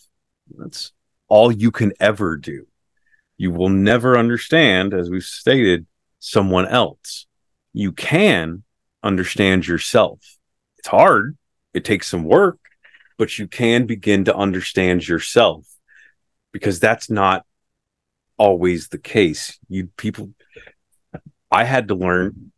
That's 0.54 0.92
all 1.28 1.50
you 1.50 1.70
can 1.70 1.94
ever 1.98 2.36
do. 2.36 2.66
You 3.38 3.52
will 3.52 3.70
never 3.70 4.18
understand, 4.18 4.92
as 4.92 5.08
we've 5.08 5.22
stated, 5.22 5.86
someone 6.18 6.68
else. 6.68 7.26
You 7.72 7.92
can 7.92 8.64
understand 9.02 9.66
yourself. 9.66 10.20
It's 10.76 10.88
hard. 10.88 11.38
It 11.72 11.86
takes 11.86 12.06
some 12.06 12.24
work, 12.24 12.58
but 13.16 13.38
you 13.38 13.48
can 13.48 13.86
begin 13.86 14.26
to 14.26 14.36
understand 14.36 15.08
yourself 15.08 15.66
because 16.52 16.80
that's 16.80 17.08
not 17.08 17.46
always 18.36 18.88
the 18.88 18.98
case. 18.98 19.58
You 19.70 19.86
people 19.96 20.34
I 21.52 21.64
had 21.64 21.88
to 21.88 21.94
learn 21.94 22.50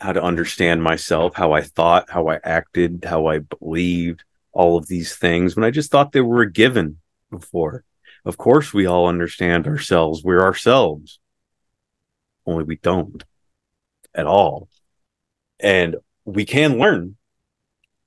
how 0.00 0.12
to 0.12 0.22
understand 0.22 0.82
myself, 0.82 1.36
how 1.36 1.52
I 1.52 1.62
thought, 1.62 2.10
how 2.10 2.28
I 2.28 2.40
acted, 2.42 3.04
how 3.06 3.26
I 3.26 3.38
believed, 3.38 4.24
all 4.52 4.76
of 4.76 4.88
these 4.88 5.14
things 5.14 5.54
when 5.54 5.64
I 5.64 5.70
just 5.70 5.92
thought 5.92 6.10
they 6.10 6.20
were 6.20 6.42
a 6.42 6.50
given 6.50 6.98
before. 7.30 7.84
Of 8.24 8.36
course, 8.36 8.74
we 8.74 8.86
all 8.86 9.06
understand 9.06 9.68
ourselves. 9.68 10.24
We're 10.24 10.42
ourselves. 10.42 11.20
Only 12.44 12.64
we 12.64 12.76
don't 12.76 13.22
at 14.14 14.26
all. 14.26 14.68
And 15.60 15.96
we 16.24 16.44
can 16.44 16.78
learn. 16.78 17.16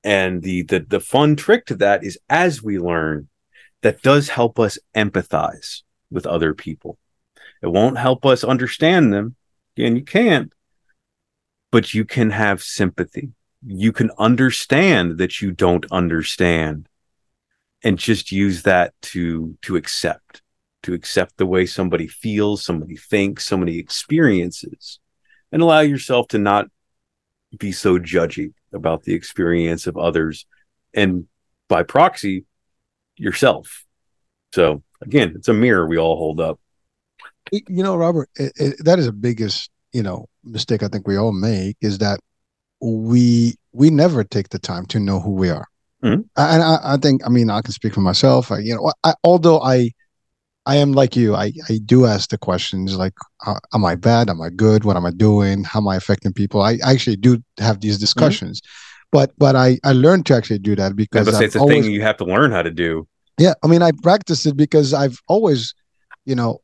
And 0.04 0.44
the, 0.44 0.64
the 0.64 0.80
the 0.82 1.00
fun 1.00 1.38
trick 1.38 1.66
to 1.68 1.76
that 1.76 2.04
is 2.04 2.20
as 2.30 2.62
we 2.62 2.78
learn, 2.78 3.30
that 3.82 4.02
does 4.02 4.28
help 4.28 4.60
us 4.60 4.78
empathize 4.94 5.84
with 6.12 6.26
other 6.26 6.54
people. 6.54 6.98
It 7.62 7.68
won't 7.68 7.98
help 7.98 8.26
us 8.26 8.44
understand 8.44 9.14
them 9.14 9.38
and 9.78 9.98
you 9.98 10.04
can't 10.04 10.54
but 11.74 11.92
you 11.92 12.06
can 12.06 12.30
have 12.30 12.62
sympathy. 12.62 13.32
You 13.66 13.92
can 13.92 14.12
understand 14.20 15.18
that 15.18 15.42
you 15.42 15.52
don't 15.52 15.88
understand 15.92 16.88
and 17.84 17.98
just 17.98 18.32
use 18.32 18.62
that 18.62 18.94
to 19.02 19.58
to 19.64 19.76
accept 19.76 20.44
to 20.84 20.94
accept 20.94 21.38
the 21.38 21.48
way 21.48 21.66
somebody 21.66 22.08
feels 22.08 22.64
somebody 22.64 22.96
thinks 22.96 23.48
somebody 23.48 23.80
experiences 23.80 25.00
and 25.52 25.64
allow 25.64 25.80
yourself 25.80 26.28
to 26.28 26.38
not 26.38 26.68
be 27.58 27.72
so 27.72 27.98
judgy 27.98 28.54
about 28.72 29.04
the 29.04 29.16
experience 29.16 29.88
of 29.88 29.98
others 29.98 30.46
and 30.94 31.26
by 31.70 31.82
proxy 31.82 32.46
yourself. 33.18 33.84
So 34.54 34.84
again 35.02 35.34
it's 35.36 35.48
a 35.48 35.54
mirror 35.54 35.88
we 35.88 35.98
all 35.98 36.18
hold 36.18 36.40
up 36.40 36.60
you 37.52 37.84
know 37.84 37.96
robert 37.96 38.30
it, 38.36 38.52
it, 38.56 38.86
that 38.86 39.00
is 39.00 39.06
the 39.06 39.12
biggest 39.12 39.70
you 39.92 40.02
know 40.02 40.26
mistake 40.44 40.84
i 40.84 40.88
think 40.88 41.08
we 41.08 41.18
all 41.18 41.32
make 41.32 41.78
is 41.82 42.00
that 42.00 42.20
we 42.82 43.56
we 43.72 43.90
never 43.90 44.24
take 44.24 44.50
the 44.50 44.60
time 44.60 44.86
to 44.86 45.00
know 45.00 45.20
who 45.20 45.32
we 45.32 45.50
are. 45.50 45.66
Mhm. 46.04 46.26
and 46.36 46.64
I, 46.64 46.80
I 46.84 46.98
think 46.98 47.26
i 47.26 47.30
mean 47.30 47.50
i 47.50 47.62
can 47.62 47.72
speak 47.72 47.94
for 47.94 48.02
myself. 48.02 48.52
I, 48.52 48.60
you 48.60 48.76
know 48.76 48.92
I, 49.04 49.14
although 49.24 49.62
i 49.62 49.92
i 50.66 50.76
am 50.76 50.92
like 50.92 51.16
you 51.16 51.36
i 51.36 51.52
i 51.70 51.80
do 51.86 52.06
ask 52.06 52.30
the 52.30 52.38
questions 52.38 52.98
like 52.98 53.14
uh, 53.46 53.60
am 53.74 53.86
i 53.86 53.96
bad? 53.96 54.30
Am 54.30 54.42
i 54.42 54.50
good? 54.50 54.84
What 54.84 54.98
am 54.98 55.06
i 55.06 55.12
doing? 55.12 55.64
How 55.64 55.80
am 55.80 55.88
i 55.88 55.96
affecting 55.96 56.34
people? 56.34 56.62
I 56.62 56.78
actually 56.84 57.16
do 57.16 57.42
have 57.58 57.80
these 57.80 57.98
discussions. 57.98 58.62
But 59.12 59.32
but 59.38 59.56
I 59.56 59.80
I 59.84 59.94
learned 59.94 60.26
to 60.26 60.36
actually 60.36 60.60
do 60.60 60.76
that 60.76 60.96
because 60.96 61.34
I've 61.34 61.42
it's 61.44 61.56
a 61.56 61.60
always, 61.60 61.86
thing 61.86 61.94
you 61.94 62.02
have 62.02 62.18
to 62.18 62.26
learn 62.26 62.52
how 62.52 62.64
to 62.64 62.72
do. 62.72 63.08
yeah 63.38 63.54
I 63.64 63.68
mean 63.68 63.82
I 63.82 63.92
practice 64.02 64.46
it 64.46 64.58
because 64.58 64.94
I've 64.94 65.20
always 65.28 65.74
you 66.26 66.36
know 66.36 66.60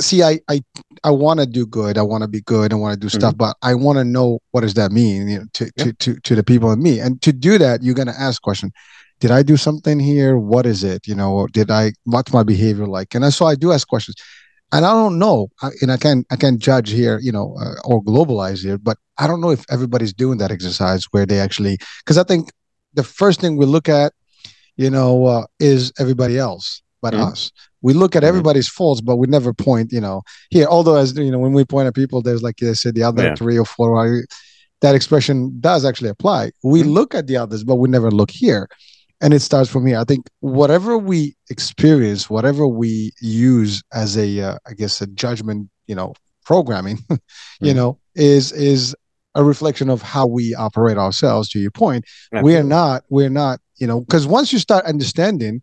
see 0.00 0.22
I 0.22 0.40
I 0.48 0.62
I 1.02 1.10
want 1.10 1.40
to 1.40 1.46
do 1.46 1.66
good 1.66 1.98
I 1.98 2.02
want 2.02 2.22
to 2.22 2.28
be 2.28 2.40
good 2.40 2.72
I 2.72 2.76
want 2.76 2.94
to 2.94 2.98
do 3.00 3.08
stuff 3.08 3.36
but 3.36 3.56
I 3.62 3.74
want 3.74 3.98
to 3.98 4.04
know 4.04 4.38
what 4.52 4.62
does 4.62 4.74
that 4.74 4.90
mean 4.92 5.28
you 5.28 5.38
know 5.40 5.44
to, 5.54 5.64
Yeah. 5.76 5.84
to 5.84 5.92
to 5.92 6.20
to 6.20 6.34
the 6.34 6.42
people 6.42 6.70
and 6.70 6.82
me. 6.82 7.00
And 7.00 7.20
to 7.22 7.32
do 7.32 7.58
that 7.58 7.82
you're 7.82 7.94
going 7.94 8.08
to 8.08 8.20
ask 8.20 8.40
question 8.42 8.72
did 9.20 9.30
I 9.30 9.42
do 9.42 9.56
something 9.56 10.00
here? 10.00 10.36
What 10.36 10.66
is 10.66 10.82
it? 10.84 11.06
You 11.06 11.14
know 11.14 11.46
did 11.52 11.70
I 11.70 11.92
what's 12.04 12.32
my 12.32 12.42
behavior 12.42 12.86
like? 12.86 13.14
And 13.14 13.32
so 13.32 13.46
I 13.46 13.54
do 13.54 13.72
ask 13.72 13.86
questions. 13.86 14.16
And 14.72 14.84
I 14.84 14.92
don't 14.92 15.18
know 15.18 15.48
I, 15.62 15.68
and 15.82 15.92
I 15.92 15.96
can't 15.98 16.26
I 16.30 16.36
can't 16.36 16.58
judge 16.58 16.90
here 16.90 17.18
you 17.20 17.30
know 17.30 17.54
uh, 17.60 17.74
or 17.84 18.02
globalize 18.02 18.62
here 18.64 18.78
but 18.78 18.96
I 19.18 19.26
don't 19.28 19.40
know 19.40 19.50
if 19.50 19.64
everybody's 19.70 20.12
doing 20.14 20.38
that 20.38 20.50
exercise 20.50 21.04
where 21.12 21.26
they 21.26 21.38
actually 21.38 21.78
because 22.00 22.18
I 22.18 22.24
think 22.24 22.50
the 22.94 23.04
first 23.04 23.40
thing 23.40 23.56
we 23.56 23.66
look 23.66 23.88
at 23.88 24.12
you 24.76 24.90
know 24.90 25.26
uh, 25.26 25.44
is 25.60 25.92
everybody 25.98 26.38
else 26.38 26.82
but 27.02 27.12
Mhm. 27.14 27.30
us 27.30 27.52
we 27.84 27.92
look 27.92 28.16
at 28.16 28.22
Mhm. 28.22 28.30
everybody's 28.30 28.68
faults 28.68 29.00
but 29.08 29.16
we 29.16 29.26
never 29.28 29.52
point 29.52 29.92
you 29.92 30.00
know 30.00 30.22
here 30.50 30.66
although 30.74 30.96
as 30.96 31.08
you 31.16 31.30
know 31.30 31.38
when 31.38 31.52
we 31.52 31.64
point 31.64 31.86
at 31.86 31.94
people 31.94 32.20
there's 32.22 32.42
like 32.42 32.56
they 32.56 32.74
said 32.74 32.94
the 32.96 33.04
other 33.10 33.24
Yeah. 33.24 33.34
three 33.36 33.58
or 33.58 33.66
four 33.66 34.24
that 34.80 34.94
expression 34.94 35.36
does 35.60 35.84
actually 35.84 36.10
apply 36.16 36.50
we 36.64 36.82
Mhm. 36.82 36.92
look 36.98 37.14
at 37.14 37.26
the 37.28 37.36
others 37.36 37.62
but 37.62 37.76
we 37.76 37.88
never 37.88 38.10
look 38.10 38.30
here 38.30 38.68
and 39.20 39.32
it 39.32 39.40
starts 39.40 39.70
from 39.70 39.86
here 39.86 39.98
i 39.98 40.04
think 40.10 40.22
whatever 40.40 40.92
we 41.10 41.36
experience 41.50 42.28
whatever 42.36 42.66
we 42.66 43.12
use 43.20 43.82
as 43.92 44.16
a 44.16 44.28
uh, 44.48 44.56
i 44.68 44.72
guess 44.80 45.00
a 45.00 45.06
judgment 45.22 45.68
you 45.86 45.94
know 45.94 46.12
programming 46.50 46.98
you 47.60 47.72
Mhm. 47.72 47.76
know 47.76 47.90
is 48.14 48.50
is 48.52 48.94
a 49.36 49.42
reflection 49.52 49.88
of 49.90 50.00
how 50.14 50.26
we 50.38 50.54
operate 50.66 50.98
ourselves 51.06 51.48
to 51.50 51.58
your 51.64 51.70
point 51.84 52.02
we're 52.44 52.62
not 52.76 52.98
we're 53.16 53.34
not 53.42 53.56
you 53.80 53.86
know 53.88 53.98
because 54.00 54.26
once 54.38 54.52
you 54.52 54.58
start 54.58 54.84
understanding 54.94 55.54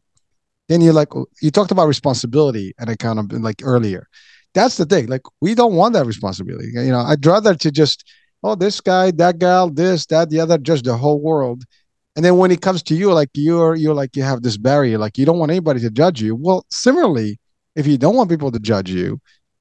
then 0.72 0.80
you're 0.82 0.94
like 0.94 1.10
you 1.42 1.52
talked 1.52 1.72
about 1.72 1.88
responsibility 1.88 2.74
and 2.80 2.98
kind 2.98 3.20
of 3.20 3.32
like 3.34 3.60
earlier. 3.64 4.08
That's 4.54 4.78
the 4.78 4.86
thing 4.86 5.08
like 5.08 5.22
we 5.42 5.54
don't 5.54 5.76
want 5.76 5.94
that 5.94 6.06
responsibility. 6.06 6.70
You 6.74 6.92
know 6.92 7.00
i'd 7.02 7.26
rather 7.26 7.54
to 7.56 7.72
just 7.72 7.98
oh 8.44 8.56
this 8.56 8.80
guy 8.82 9.12
that 9.12 9.38
gal 9.40 9.70
this 9.70 10.06
that 10.08 10.30
the 10.30 10.40
other 10.40 10.58
judge 10.58 10.84
the 10.84 10.96
whole 10.98 11.22
world. 11.22 11.64
And 12.16 12.26
then 12.26 12.38
when 12.38 12.52
it 12.52 12.62
comes 12.62 12.82
to 12.84 12.96
you 12.96 13.14
like 13.14 13.30
you're 13.34 13.76
you're 13.76 13.94
like 13.94 14.16
you 14.16 14.24
have 14.24 14.42
this 14.44 14.58
barrier 14.58 14.98
like 14.98 15.18
you 15.18 15.26
don't 15.26 15.40
want 15.40 15.52
anybody 15.52 15.80
to 15.82 15.90
judge 15.90 16.22
you. 16.22 16.36
Well 16.36 16.66
similarly 16.70 17.40
if 17.76 17.86
you 17.88 17.98
don't 17.98 18.16
want 18.16 18.30
people 18.30 18.52
to 18.52 18.60
judge 18.60 18.90
you 18.90 19.20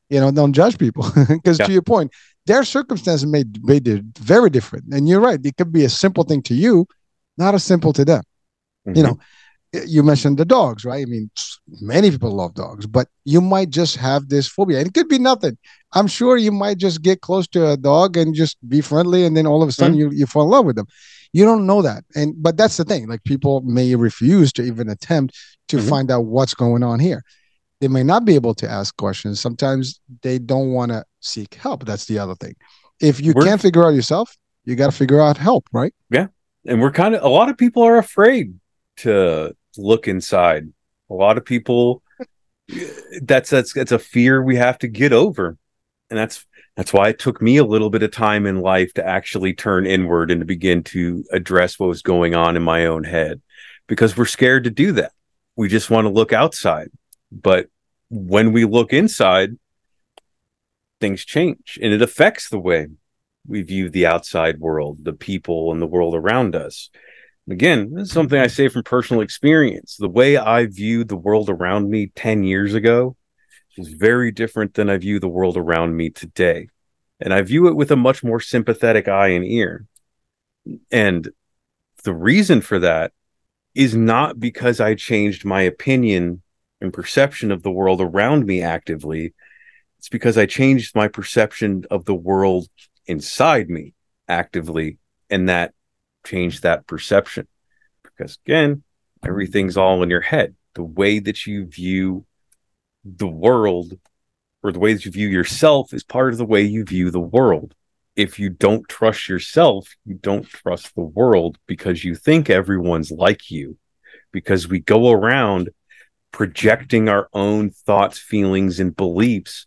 you 0.08 0.20
know 0.20 0.30
don't 0.30 0.52
judge 0.52 0.78
people. 0.78 1.04
Because 1.28 1.58
Yeah. 1.58 1.66
to 1.66 1.72
your 1.72 1.82
point 1.82 2.12
their 2.46 2.64
circumstances 2.64 3.26
may 3.26 3.44
be 3.44 4.02
very 4.34 4.50
different. 4.50 4.84
And 4.94 5.08
you're 5.08 5.20
right 5.28 5.40
it 5.44 5.56
could 5.56 5.72
be 5.72 5.84
a 5.84 5.88
simple 6.04 6.24
thing 6.24 6.42
to 6.50 6.54
you 6.54 6.86
not 7.36 7.54
as 7.54 7.64
simple 7.64 7.92
to 7.98 8.04
them. 8.04 8.22
You 8.86 9.02
Mhm. 9.02 9.06
know 9.06 9.16
you 9.86 10.02
mentioned 10.02 10.36
the 10.38 10.44
dogs 10.44 10.84
right? 10.84 11.02
I 11.06 11.10
mean 11.10 11.30
many 11.80 12.10
people 12.10 12.30
love 12.32 12.54
dogs 12.54 12.86
but 12.86 13.06
you 13.24 13.40
might 13.40 13.70
just 13.70 13.96
have 13.96 14.28
this 14.28 14.48
phobia 14.48 14.78
and 14.78 14.88
it 14.88 14.94
could 14.94 15.08
be 15.08 15.18
nothing. 15.18 15.56
I'm 15.92 16.06
sure 16.08 16.36
you 16.36 16.52
might 16.52 16.78
just 16.78 17.02
get 17.02 17.20
close 17.20 17.46
to 17.48 17.70
a 17.70 17.76
dog 17.76 18.16
and 18.16 18.34
just 18.34 18.56
be 18.68 18.80
friendly 18.80 19.24
and 19.24 19.36
then 19.36 19.46
all 19.46 19.62
of 19.62 19.68
a 19.68 19.72
sudden 19.72 19.96
you, 19.96 20.10
you 20.10 20.26
fall 20.26 20.42
in 20.44 20.50
love 20.50 20.64
with 20.66 20.76
them. 20.76 20.86
You 21.32 21.44
don't 21.44 21.66
know 21.66 21.82
that 21.82 22.04
and 22.16 22.34
but 22.42 22.56
that's 22.56 22.76
the 22.76 22.84
thing 22.84 23.06
like 23.08 23.22
people 23.24 23.60
may 23.62 23.94
refuse 23.94 24.52
to 24.54 24.62
even 24.62 24.88
attempt 24.88 25.36
to 25.68 25.76
Mhm. 25.76 25.88
find 25.88 26.10
out 26.10 26.24
what's 26.24 26.54
going 26.54 26.82
on 26.82 26.98
here. 26.98 27.22
They 27.80 27.88
may 27.88 28.02
not 28.02 28.24
be 28.24 28.34
able 28.34 28.54
to 28.56 28.68
ask 28.68 28.96
questions. 28.96 29.40
Sometimes 29.40 30.00
they 30.22 30.38
don't 30.38 30.72
want 30.72 30.90
to 30.92 31.04
seek 31.20 31.54
help. 31.54 31.86
That's 31.86 32.04
the 32.06 32.18
other 32.18 32.34
thing. 32.34 32.54
If 33.00 33.20
you 33.22 33.32
We're- 33.34 33.46
can't 33.46 33.60
figure 33.60 33.84
out 33.84 33.94
yourself 33.94 34.36
you 34.64 34.74
got 34.76 34.86
to 34.90 34.96
figure 34.96 35.20
out 35.20 35.36
help 35.38 35.64
right? 35.72 35.94
Yeah. 36.10 36.26
and 36.66 36.80
we're 36.82 36.90
kind 36.90 37.14
of 37.14 37.22
a 37.22 37.28
lot 37.28 37.48
of 37.48 37.56
people 37.56 37.82
are 37.84 37.96
afraid 37.96 38.52
to 38.98 39.54
look 39.76 40.08
inside. 40.08 40.72
A 41.10 41.14
lot 41.14 41.38
of 41.38 41.44
people 41.44 42.02
that's 43.22 43.50
that's 43.50 43.72
that's 43.72 43.92
a 43.92 43.98
fear 43.98 44.42
we 44.42 44.56
have 44.56 44.78
to 44.78 44.88
get 44.88 45.12
over. 45.12 45.56
And 46.08 46.18
that's 46.18 46.46
that's 46.76 46.92
why 46.92 47.08
it 47.08 47.18
took 47.18 47.42
me 47.42 47.56
a 47.56 47.64
little 47.64 47.90
bit 47.90 48.02
of 48.02 48.10
time 48.10 48.46
in 48.46 48.60
life 48.60 48.94
to 48.94 49.06
actually 49.06 49.54
turn 49.54 49.86
inward 49.86 50.30
and 50.30 50.40
to 50.40 50.46
begin 50.46 50.82
to 50.84 51.24
address 51.32 51.78
what 51.78 51.88
was 51.88 52.02
going 52.02 52.34
on 52.34 52.56
in 52.56 52.62
my 52.62 52.86
own 52.86 53.04
head. 53.04 53.40
Because 53.86 54.16
we're 54.16 54.26
scared 54.26 54.64
to 54.64 54.70
do 54.70 54.92
that. 54.92 55.12
We 55.56 55.68
just 55.68 55.90
want 55.90 56.04
to 56.06 56.12
look 56.12 56.32
outside. 56.32 56.90
But 57.32 57.68
when 58.08 58.52
we 58.52 58.64
look 58.64 58.92
inside 58.92 59.56
things 61.00 61.24
change 61.24 61.78
and 61.80 61.92
it 61.92 62.02
affects 62.02 62.50
the 62.50 62.58
way 62.58 62.86
we 63.46 63.62
view 63.62 63.88
the 63.88 64.04
outside 64.04 64.58
world 64.58 64.98
the 65.02 65.12
people 65.12 65.72
and 65.72 65.80
the 65.80 65.86
world 65.86 66.14
around 66.14 66.54
us 66.54 66.90
again 67.50 67.92
this 67.94 68.08
is 68.08 68.12
something 68.12 68.38
i 68.38 68.46
say 68.46 68.68
from 68.68 68.82
personal 68.82 69.22
experience. 69.22 69.96
The 69.96 70.08
way 70.08 70.36
i 70.36 70.66
viewed 70.66 71.08
the 71.08 71.16
world 71.16 71.50
around 71.50 71.90
me 71.90 72.12
10 72.14 72.44
years 72.44 72.74
ago 72.74 73.16
is 73.76 73.88
very 73.88 74.30
different 74.30 74.74
than 74.74 74.90
i 74.90 74.96
view 74.96 75.18
the 75.18 75.28
world 75.28 75.56
around 75.56 75.96
me 75.96 76.10
today. 76.10 76.68
And 77.20 77.34
i 77.34 77.42
view 77.42 77.68
it 77.68 77.76
with 77.76 77.90
a 77.90 77.96
much 77.96 78.22
more 78.22 78.40
sympathetic 78.40 79.08
eye 79.08 79.28
and 79.28 79.44
ear. 79.44 79.86
And 80.90 81.28
the 82.04 82.14
reason 82.14 82.60
for 82.60 82.78
that 82.78 83.12
is 83.74 83.94
not 83.94 84.40
because 84.40 84.80
i 84.80 84.94
changed 84.94 85.44
my 85.44 85.62
opinion 85.62 86.42
and 86.80 86.92
perception 86.92 87.50
of 87.52 87.62
the 87.62 87.70
world 87.70 88.00
around 88.00 88.46
me 88.46 88.62
actively. 88.62 89.34
It's 89.98 90.08
because 90.08 90.38
i 90.38 90.46
changed 90.46 90.94
my 90.94 91.08
perception 91.08 91.84
of 91.90 92.04
the 92.04 92.14
world 92.14 92.68
inside 93.06 93.68
me 93.68 93.94
actively 94.28 94.98
and 95.28 95.48
that 95.48 95.74
changed 96.24 96.62
that 96.62 96.86
perception. 96.86 97.46
Because 98.02 98.38
again 98.46 98.82
everything's 99.24 99.76
all 99.76 100.02
in 100.02 100.10
your 100.10 100.20
head. 100.20 100.54
The 100.74 100.82
way 100.82 101.18
that 101.18 101.46
you 101.46 101.66
view 101.66 102.24
the 103.04 103.26
world 103.26 103.98
or 104.62 104.72
the 104.72 104.78
way 104.78 104.92
that 104.92 105.04
you 105.04 105.10
view 105.10 105.28
yourself 105.28 105.92
is 105.92 106.04
part 106.04 106.32
of 106.32 106.38
the 106.38 106.44
way 106.44 106.62
you 106.62 106.84
view 106.84 107.10
the 107.10 107.20
world. 107.20 107.74
If 108.16 108.38
you 108.38 108.50
don't 108.50 108.88
trust 108.88 109.28
yourself 109.28 109.88
you 110.04 110.14
don't 110.14 110.46
trust 110.46 110.94
the 110.94 111.02
world 111.02 111.58
because 111.66 112.04
you 112.04 112.14
think 112.14 112.50
everyone's 112.50 113.10
like 113.10 113.50
you. 113.50 113.78
Because 114.32 114.68
we 114.68 114.78
go 114.78 115.10
around 115.10 115.70
projecting 116.32 117.08
our 117.08 117.28
own 117.32 117.70
thoughts 117.70 118.18
feelings 118.18 118.78
and 118.78 118.94
beliefs 118.94 119.66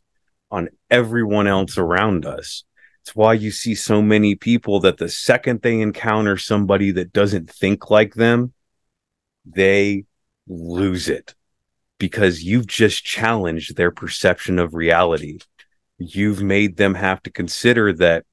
on 0.50 0.70
everyone 0.90 1.48
else 1.48 1.78
around 1.78 2.26
us 2.26 2.64
it's 3.04 3.18
why 3.18 3.34
you 3.34 3.52
see 3.52 3.76
so 3.76 4.02
many 4.02 4.34
people 4.34 4.80
that 4.80 4.96
the 4.96 5.10
second 5.10 5.62
they 5.62 5.82
encounter 5.82 6.38
somebody 6.38 6.90
that 6.92 7.12
doesn't 7.12 7.50
think 7.50 7.90
like 7.90 8.14
them, 8.14 8.54
they 9.46 10.06
lose 10.48 11.10
it 11.10 11.36
because 11.98 12.44
you've 12.44 12.66
just 12.66 13.04
challenged 13.04 13.76
their 13.76 13.92
perception 13.92 14.58
of 14.58 14.74
reality. 14.74 15.40
You've 15.98 16.42
made 16.42 16.78
them 16.78 16.96
have 16.96 17.22
to 17.24 17.30
consider 17.30 17.92
that 17.92 18.24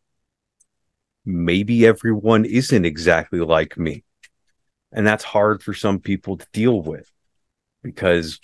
maybe 1.24 1.84
everyone 1.84 2.44
isn't 2.44 2.84
exactly 2.84 3.40
like 3.40 3.76
me. 3.76 4.04
And 4.92 5.04
that's 5.04 5.24
hard 5.24 5.64
for 5.64 5.74
some 5.74 5.98
people 5.98 6.36
to 6.36 6.46
deal 6.52 6.80
with 6.80 7.10
because 7.82 8.38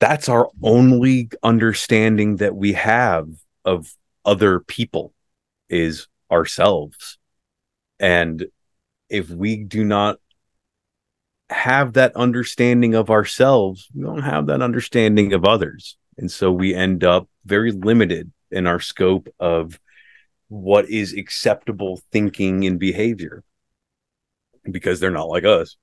that's 0.00 0.28
our 0.28 0.50
only 0.60 1.30
understanding 1.40 2.38
that 2.38 2.56
we 2.56 2.72
have 2.72 3.28
of 3.64 3.94
other 4.24 4.58
people 4.58 5.14
is 5.70 6.06
ourselves. 6.30 7.18
And 7.98 8.46
if 9.08 9.30
we 9.30 9.56
do 9.56 9.84
not 9.84 10.18
have 11.50 11.94
that 11.94 12.14
understanding 12.16 12.94
of 12.94 13.10
ourselves, 13.10 13.88
we 13.94 14.02
don't 14.04 14.22
have 14.22 14.46
that 14.46 14.62
understanding 14.62 15.32
of 15.32 15.44
others. 15.44 15.96
And 16.18 16.30
so 16.30 16.52
we 16.52 16.74
end 16.74 17.02
up 17.04 17.28
very 17.44 17.72
limited 17.72 18.30
in 18.50 18.66
our 18.66 18.80
scope 18.80 19.28
of 19.40 19.80
what 20.48 20.88
is 20.88 21.12
acceptable 21.14 22.00
thinking 22.12 22.64
and 22.66 22.78
behavior 22.78 23.42
because 24.70 25.00
they're 25.00 25.10
not 25.10 25.28
like 25.28 25.44
us. 25.44 25.76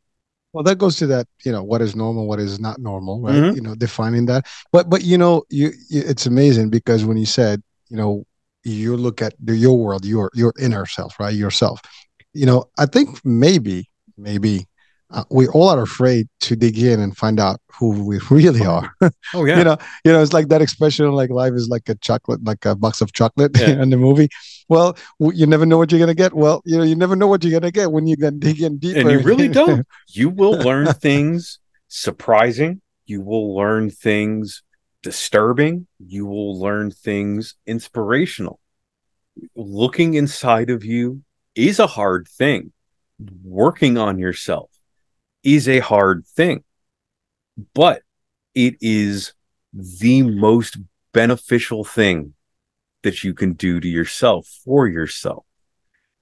well 0.54 0.64
that 0.64 0.78
goes 0.78 0.96
to 0.98 1.08
that 1.08 1.26
you 1.44 1.52
know 1.52 1.64
what 1.64 1.82
is 1.82 1.96
normal 1.96 2.28
what 2.28 2.40
is 2.40 2.60
not 2.60 2.80
normal 2.80 3.20
right 3.22 3.36
Mhm. 3.36 3.56
you 3.56 3.62
know 3.62 3.76
defining 3.76 4.26
that 4.28 4.46
but 4.72 4.90
but 4.90 5.04
you 5.04 5.18
know 5.18 5.44
you, 5.50 5.68
you 5.90 6.02
it's 6.06 6.26
amazing 6.26 6.70
because 6.70 7.04
when 7.06 7.18
you 7.18 7.26
said 7.26 7.62
you 7.90 7.98
know 7.98 8.26
you 8.68 8.96
look 8.98 9.22
at 9.22 9.34
the, 9.44 9.56
your 9.56 9.78
world 9.78 10.06
your 10.06 10.30
your 10.34 10.54
inner 10.60 10.86
self 10.86 11.20
right 11.20 11.36
yourself 11.36 11.80
you 12.34 12.46
know 12.46 12.66
i 12.78 12.86
think 12.86 13.24
maybe 13.26 13.90
maybe 14.18 14.66
uh, 15.10 15.24
we 15.32 15.48
all 15.48 15.70
are 15.70 15.82
afraid 15.84 16.28
to 16.42 16.54
dig 16.58 16.78
in 16.78 17.00
and 17.00 17.16
find 17.16 17.40
out 17.40 17.62
who 17.80 18.04
we 18.04 18.20
really 18.30 18.66
are 18.66 18.92
Oh 19.34 19.46
yeah. 19.46 19.58
you 19.58 19.64
know 19.64 19.78
you 20.04 20.12
know 20.12 20.22
it's 20.22 20.34
like 20.34 20.50
that 20.50 20.62
expression 20.62 21.10
like 21.12 21.30
life 21.30 21.54
is 21.54 21.70
like 21.70 21.88
a 21.88 21.96
chocolate 21.96 22.44
like 22.44 22.66
a 22.66 22.76
box 22.76 23.00
of 23.02 23.14
chocolate 23.14 23.52
Yeah. 23.58 23.82
in 23.84 23.90
the 23.90 23.96
movie 23.98 24.28
well 24.68 24.98
you 25.20 25.46
never 25.48 25.66
know 25.66 25.78
what 25.78 25.92
you're 25.92 26.00
gonna 26.02 26.14
get 26.14 26.34
well 26.34 26.62
you 26.66 26.78
know 26.78 26.84
you 26.84 26.96
never 26.96 27.16
know 27.16 27.28
what 27.28 27.42
you're 27.44 27.58
gonna 27.58 27.72
get 27.72 27.92
when 27.94 28.06
you 28.06 28.18
gonna 28.18 28.38
dig 28.38 28.62
in 28.62 28.78
deeper 28.80 29.00
and 29.00 29.10
you 29.12 29.20
really 29.20 29.48
don't. 29.62 29.88
You 30.10 30.28
will 30.30 30.58
learn 30.60 30.92
things 30.94 31.60
surprising. 31.88 32.82
You 33.06 33.22
will 33.22 33.56
learn 33.56 33.90
things 33.90 34.62
disturbing. 35.08 35.88
You 36.00 36.26
will 36.26 36.60
learn 36.60 36.92
things 36.92 37.56
inspirational. 37.66 38.60
Looking 39.56 40.16
inside 40.16 40.70
of 40.70 40.84
you 40.84 41.22
is 41.56 41.80
a 41.80 41.88
hard 41.88 42.28
thing 42.28 42.74
working 43.42 43.98
on 43.98 44.20
yourself 44.20 44.70
is 45.44 45.70
a 45.70 45.80
hard 45.80 46.28
thing, 46.28 46.66
but 47.74 48.02
it 48.54 48.76
is 48.82 49.32
the 49.74 50.24
most 50.24 50.76
beneficial 51.14 51.86
thing 51.86 52.34
that 53.04 53.24
you 53.24 53.34
can 53.34 53.54
do 53.54 53.80
to 53.80 53.88
yourself 53.88 54.46
for 54.66 54.90
yourself. 54.90 55.46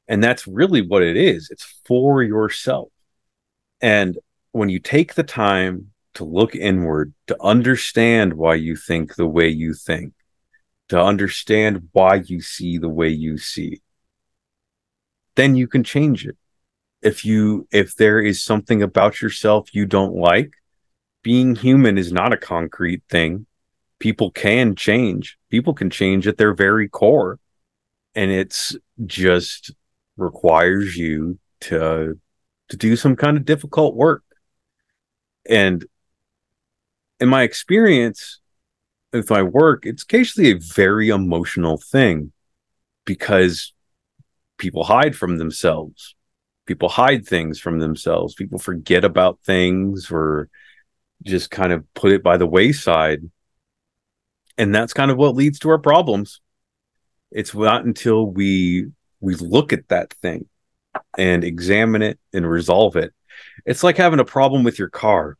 And 0.07 0.23
that's 0.23 0.45
really 0.45 0.83
what 0.83 1.01
it 1.01 1.17
is 1.17 1.49
it's 1.49 1.81
for 1.87 2.21
yourself. 2.21 2.89
And 3.81 4.19
when 4.51 4.69
you 4.69 4.77
take 4.77 5.15
the 5.15 5.23
time 5.23 5.91
to 6.15 6.23
look 6.23 6.55
inward, 6.55 7.13
to 7.27 7.41
understand 7.41 8.33
why 8.33 8.55
you 8.55 8.75
think 8.75 9.15
the 9.15 9.27
way 9.27 9.47
you 9.47 9.73
think, 9.73 10.13
to 10.89 11.01
understand 11.01 11.89
why 11.91 12.15
you 12.15 12.41
see 12.41 12.77
the 12.77 12.89
way 12.89 13.09
you 13.09 13.37
see, 13.37 13.81
then 15.35 15.55
you 15.55 15.67
can 15.67 15.83
change 15.83 16.25
it. 16.25 16.37
If 17.01 17.23
you, 17.23 17.67
if 17.71 17.95
there 17.95 18.19
is 18.19 18.41
something 18.41 18.81
about 18.81 19.21
yourself 19.21 19.75
you 19.75 19.85
don't 19.85 20.15
like, 20.15 20.53
being 21.21 21.55
human 21.55 21.97
is 21.97 22.11
not 22.11 22.33
a 22.33 22.37
concrete 22.37 23.03
thing. 23.09 23.45
People 23.99 24.31
can 24.31 24.75
change. 24.75 25.37
People 25.49 25.73
can 25.73 25.89
change 25.89 26.27
at 26.27 26.37
their 26.37 26.53
very 26.53 26.87
core. 26.87 27.39
And 28.13 28.31
it's 28.31 28.75
just 29.05 29.73
requires 30.17 30.95
you 30.95 31.37
to 31.61 32.19
to 32.69 32.77
do 32.77 32.95
some 32.95 33.15
kind 33.15 33.37
of 33.37 33.45
difficult 33.45 33.95
work. 33.95 34.23
And 35.47 35.85
in 37.19 37.29
my 37.29 37.43
experience 37.43 38.39
with 39.13 39.29
my 39.29 39.41
work, 39.41 39.85
it's 39.85 40.03
occasionally 40.03 40.51
a 40.51 40.59
very 40.59 41.09
emotional 41.09 41.77
thing 41.77 42.31
because 43.05 43.73
people 44.57 44.83
hide 44.83 45.15
from 45.15 45.37
themselves. 45.37 46.15
People 46.65 46.89
hide 46.89 47.27
things 47.27 47.59
from 47.59 47.79
themselves. 47.79 48.33
People 48.33 48.59
forget 48.59 49.05
about 49.05 49.39
things 49.45 50.09
or 50.11 50.49
just 51.23 51.51
kind 51.51 51.71
of 51.71 51.91
put 51.93 52.11
it 52.11 52.23
by 52.23 52.37
the 52.37 52.47
wayside. 52.47 53.21
And 54.57 54.73
that's 54.73 54.93
kind 54.93 55.11
of 55.11 55.17
what 55.17 55.35
leads 55.35 55.59
to 55.59 55.69
our 55.69 55.77
problems. 55.77 56.41
It's 57.31 57.53
not 57.53 57.85
until 57.85 58.25
we 58.25 58.87
we 59.19 59.35
look 59.35 59.73
at 59.73 59.87
that 59.89 60.13
thing 60.13 60.47
and 61.17 61.43
examine 61.43 62.01
it 62.01 62.19
and 62.33 62.49
resolve 62.49 62.95
it. 62.95 63.13
It's 63.65 63.83
like 63.83 63.97
having 63.97 64.19
a 64.19 64.25
problem 64.25 64.63
with 64.63 64.79
your 64.79 64.89
car. 64.89 65.37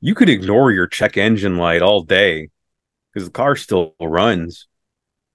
You 0.00 0.14
could 0.14 0.28
ignore 0.28 0.70
your 0.72 0.86
check 0.86 1.16
engine 1.16 1.56
light 1.56 1.82
all 1.82 2.02
day 2.02 2.50
because 3.12 3.28
the 3.28 3.32
car 3.32 3.56
still 3.56 3.94
runs, 4.00 4.68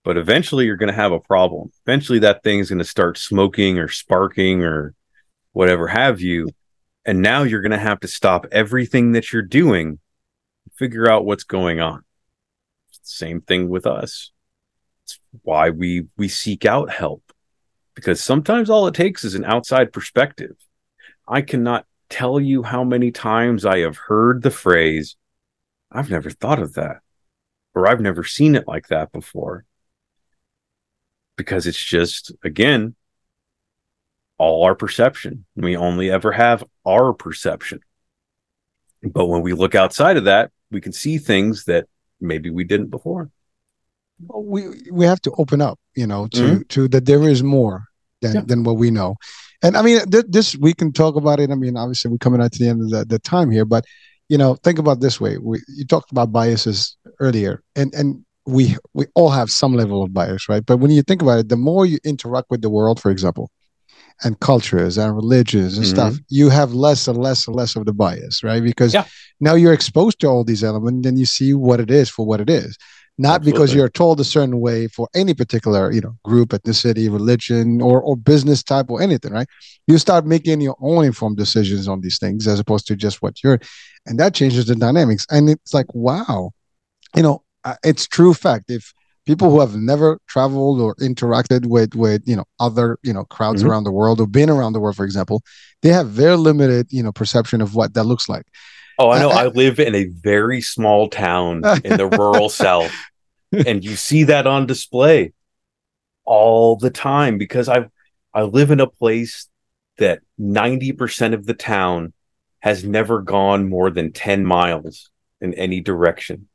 but 0.03 0.17
eventually 0.17 0.65
you're 0.65 0.77
going 0.77 0.91
to 0.91 0.93
have 0.93 1.11
a 1.11 1.19
problem. 1.19 1.71
Eventually 1.85 2.19
that 2.19 2.43
thing's 2.43 2.69
going 2.69 2.79
to 2.79 2.85
start 2.85 3.17
smoking 3.17 3.79
or 3.79 3.87
sparking 3.87 4.63
or 4.63 4.93
whatever 5.53 5.87
have 5.87 6.21
you. 6.21 6.49
And 7.05 7.21
now 7.21 7.43
you're 7.43 7.61
going 7.61 7.71
to 7.71 7.77
have 7.79 7.99
to 8.01 8.07
stop 8.07 8.45
everything 8.51 9.13
that 9.13 9.33
you're 9.33 9.41
doing, 9.41 9.99
figure 10.75 11.09
out 11.09 11.25
what's 11.25 11.43
going 11.43 11.79
on. 11.79 12.03
Same 13.03 13.41
thing 13.41 13.67
with 13.67 13.87
us. 13.87 14.31
It's 15.03 15.19
why 15.41 15.71
we 15.71 16.07
we 16.17 16.27
seek 16.27 16.65
out 16.65 16.91
help 16.91 17.23
because 17.95 18.21
sometimes 18.21 18.69
all 18.69 18.87
it 18.87 18.93
takes 18.93 19.23
is 19.23 19.35
an 19.35 19.45
outside 19.45 19.91
perspective. 19.91 20.55
I 21.27 21.41
cannot 21.41 21.85
tell 22.11 22.39
you 22.39 22.63
how 22.63 22.83
many 22.83 23.11
times 23.11 23.65
I 23.65 23.79
have 23.79 23.97
heard 23.97 24.43
the 24.43 24.51
phrase, 24.51 25.15
I've 25.91 26.11
never 26.11 26.29
thought 26.29 26.61
of 26.61 26.73
that, 26.75 26.97
or 27.73 27.87
I've 27.87 28.01
never 28.01 28.23
seen 28.23 28.55
it 28.55 28.67
like 28.67 28.87
that 28.87 29.11
before. 29.11 29.65
Because 31.37 31.65
it's 31.65 31.83
just, 31.83 32.31
again, 32.43 32.95
all 34.37 34.63
our 34.63 34.75
perception. 34.75 35.45
We 35.55 35.75
only 35.75 36.11
ever 36.11 36.31
have 36.31 36.63
our 36.85 37.13
perception. 37.13 37.79
But 39.01 39.27
when 39.27 39.41
we 39.41 39.53
look 39.53 39.73
outside 39.73 40.17
of 40.17 40.25
that, 40.25 40.51
we 40.69 40.81
can 40.81 40.93
see 40.93 41.17
things 41.17 41.65
that 41.65 41.87
maybe 42.19 42.51
we 42.51 42.63
didn't 42.63 42.89
before 42.89 43.31
we 44.27 44.67
we 44.91 45.05
have 45.05 45.21
to 45.21 45.31
open 45.37 45.61
up 45.61 45.79
you 45.95 46.05
know 46.05 46.27
to 46.27 46.41
mm-hmm. 46.41 46.61
to 46.69 46.87
that 46.87 47.05
there 47.05 47.23
is 47.23 47.43
more 47.43 47.85
than 48.21 48.35
yeah. 48.35 48.41
than 48.45 48.63
what 48.63 48.77
we 48.77 48.91
know 48.91 49.15
and 49.63 49.77
i 49.77 49.81
mean 49.81 49.99
th- 50.09 50.25
this 50.29 50.57
we 50.57 50.73
can 50.73 50.91
talk 50.91 51.15
about 51.15 51.39
it. 51.39 51.51
I 51.51 51.55
mean 51.55 51.77
obviously 51.77 52.11
we're 52.11 52.17
coming 52.17 52.41
out 52.41 52.51
to 52.53 52.59
the 52.59 52.69
end 52.69 52.81
of 52.81 52.89
the, 52.89 53.05
the 53.05 53.19
time 53.19 53.51
here 53.51 53.65
but 53.65 53.85
you 54.31 54.37
know 54.37 54.55
think 54.55 54.79
about 54.79 55.01
this 55.01 55.19
way. 55.19 55.37
We 55.37 55.61
you 55.67 55.85
talked 55.85 56.11
about 56.11 56.31
biases 56.31 56.95
earlier 57.19 57.61
and 57.75 57.93
and 57.93 58.25
we 58.45 58.77
we 58.93 59.05
all 59.13 59.29
have 59.29 59.49
some 59.49 59.73
level 59.73 60.01
of 60.01 60.13
bias 60.13 60.47
right? 60.47 60.65
But 60.65 60.77
when 60.77 60.91
you 60.91 61.01
think 61.01 61.21
about 61.21 61.39
it 61.39 61.49
the 61.49 61.57
more 61.57 61.85
you 61.85 61.99
interact 62.05 62.47
with 62.49 62.61
the 62.61 62.69
world 62.69 63.01
for 63.01 63.11
example 63.11 63.51
and 64.23 64.39
cultures 64.39 64.97
and 64.97 65.15
religions 65.15 65.77
and 65.77 65.85
mm-hmm. 65.85 65.95
stuff 65.95 66.15
you 66.29 66.49
have 66.49 66.73
less 66.73 67.07
and 67.07 67.17
less 67.17 67.47
and 67.47 67.55
less 67.55 67.75
of 67.75 67.85
the 67.85 67.93
bias 67.93 68.41
right? 68.41 68.63
Because 68.63 68.93
yeah. 68.93 69.05
now 69.41 69.55
you're 69.55 69.73
exposed 69.73 70.19
to 70.21 70.27
all 70.27 70.45
these 70.45 70.63
elements 70.63 71.05
and 71.07 71.19
you 71.19 71.25
see 71.25 71.53
what 71.53 71.81
it 71.81 71.91
is 71.91 72.09
for 72.09 72.25
what 72.25 72.39
it 72.39 72.49
is 72.49 72.77
not 73.21 73.35
Absolutely. 73.35 73.51
because 73.51 73.75
you're 73.75 73.89
told 73.89 74.19
a 74.19 74.23
certain 74.23 74.59
way 74.59 74.87
for 74.87 75.07
any 75.13 75.33
particular 75.33 75.91
you 75.91 76.01
know 76.01 76.17
group 76.23 76.49
ethnicity 76.49 77.11
religion 77.11 77.79
or 77.79 78.01
or 78.01 78.17
business 78.17 78.63
type 78.63 78.89
or 78.89 79.01
anything 79.01 79.31
right 79.31 79.47
you 79.87 79.97
start 79.97 80.25
making 80.25 80.59
your 80.59 80.75
own 80.81 81.05
informed 81.05 81.37
decisions 81.37 81.87
on 81.87 82.01
these 82.01 82.17
things 82.17 82.47
as 82.47 82.59
opposed 82.59 82.87
to 82.87 82.95
just 82.95 83.21
what 83.21 83.43
you're 83.43 83.59
and 84.07 84.19
that 84.19 84.33
changes 84.33 84.65
the 84.65 84.75
dynamics 84.75 85.25
and 85.29 85.49
it's 85.49 85.73
like 85.73 85.93
wow 85.93 86.49
you 87.15 87.21
know 87.21 87.43
it's 87.83 88.07
true 88.07 88.33
fact 88.33 88.65
if 88.69 88.91
people 89.27 89.51
who 89.51 89.59
have 89.59 89.75
never 89.75 90.19
traveled 90.27 90.81
or 90.81 90.95
interacted 90.95 91.67
with 91.67 91.93
with 91.93 92.23
you 92.25 92.35
know 92.35 92.45
other 92.59 92.97
you 93.03 93.13
know 93.13 93.25
crowds 93.25 93.61
mm-hmm. 93.61 93.69
around 93.69 93.83
the 93.83 93.91
world 93.91 94.19
or 94.19 94.25
been 94.25 94.49
around 94.49 94.73
the 94.73 94.79
world 94.79 94.95
for 94.95 95.05
example 95.05 95.43
they 95.83 95.89
have 95.89 96.07
very 96.09 96.37
limited 96.37 96.87
you 96.89 97.03
know 97.03 97.11
perception 97.11 97.61
of 97.61 97.75
what 97.75 97.93
that 97.93 98.05
looks 98.05 98.27
like 98.27 98.47
Oh, 99.01 99.09
I 99.09 99.19
know. 99.19 99.29
I 99.29 99.47
live 99.47 99.79
in 99.79 99.95
a 99.95 100.05
very 100.05 100.61
small 100.61 101.09
town 101.09 101.63
in 101.83 101.97
the 101.97 102.05
rural 102.05 102.49
South, 102.63 102.93
and 103.51 103.83
you 103.83 103.95
see 103.95 104.23
that 104.25 104.47
on 104.47 104.65
display 104.65 105.33
all 106.23 106.75
the 106.75 106.89
time 106.89 107.37
because 107.37 107.67
I 107.67 107.87
I 108.33 108.43
live 108.43 108.71
in 108.71 108.79
a 108.79 108.87
place 108.87 109.49
that 109.97 110.21
90% 110.39 111.33
of 111.33 111.45
the 111.45 111.53
town 111.53 112.13
has 112.59 112.83
never 112.83 113.21
gone 113.21 113.69
more 113.69 113.89
than 113.89 114.13
10 114.13 114.45
miles 114.45 115.09
in 115.41 115.53
any 115.55 115.81
direction. 115.81 116.47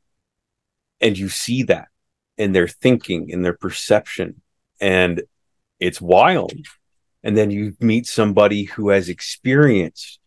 And 0.99 1.17
you 1.17 1.29
see 1.29 1.63
that 1.63 1.89
in 2.37 2.53
their 2.53 2.67
thinking, 2.67 3.29
in 3.29 3.43
their 3.43 3.53
perception, 3.53 4.41
and 4.81 5.21
it's 5.79 6.01
wild. 6.01 6.53
And 7.23 7.37
then 7.37 7.51
you 7.51 7.75
meet 7.79 8.07
somebody 8.07 8.63
who 8.63 8.89
has 8.89 9.09
experienced 9.09 10.19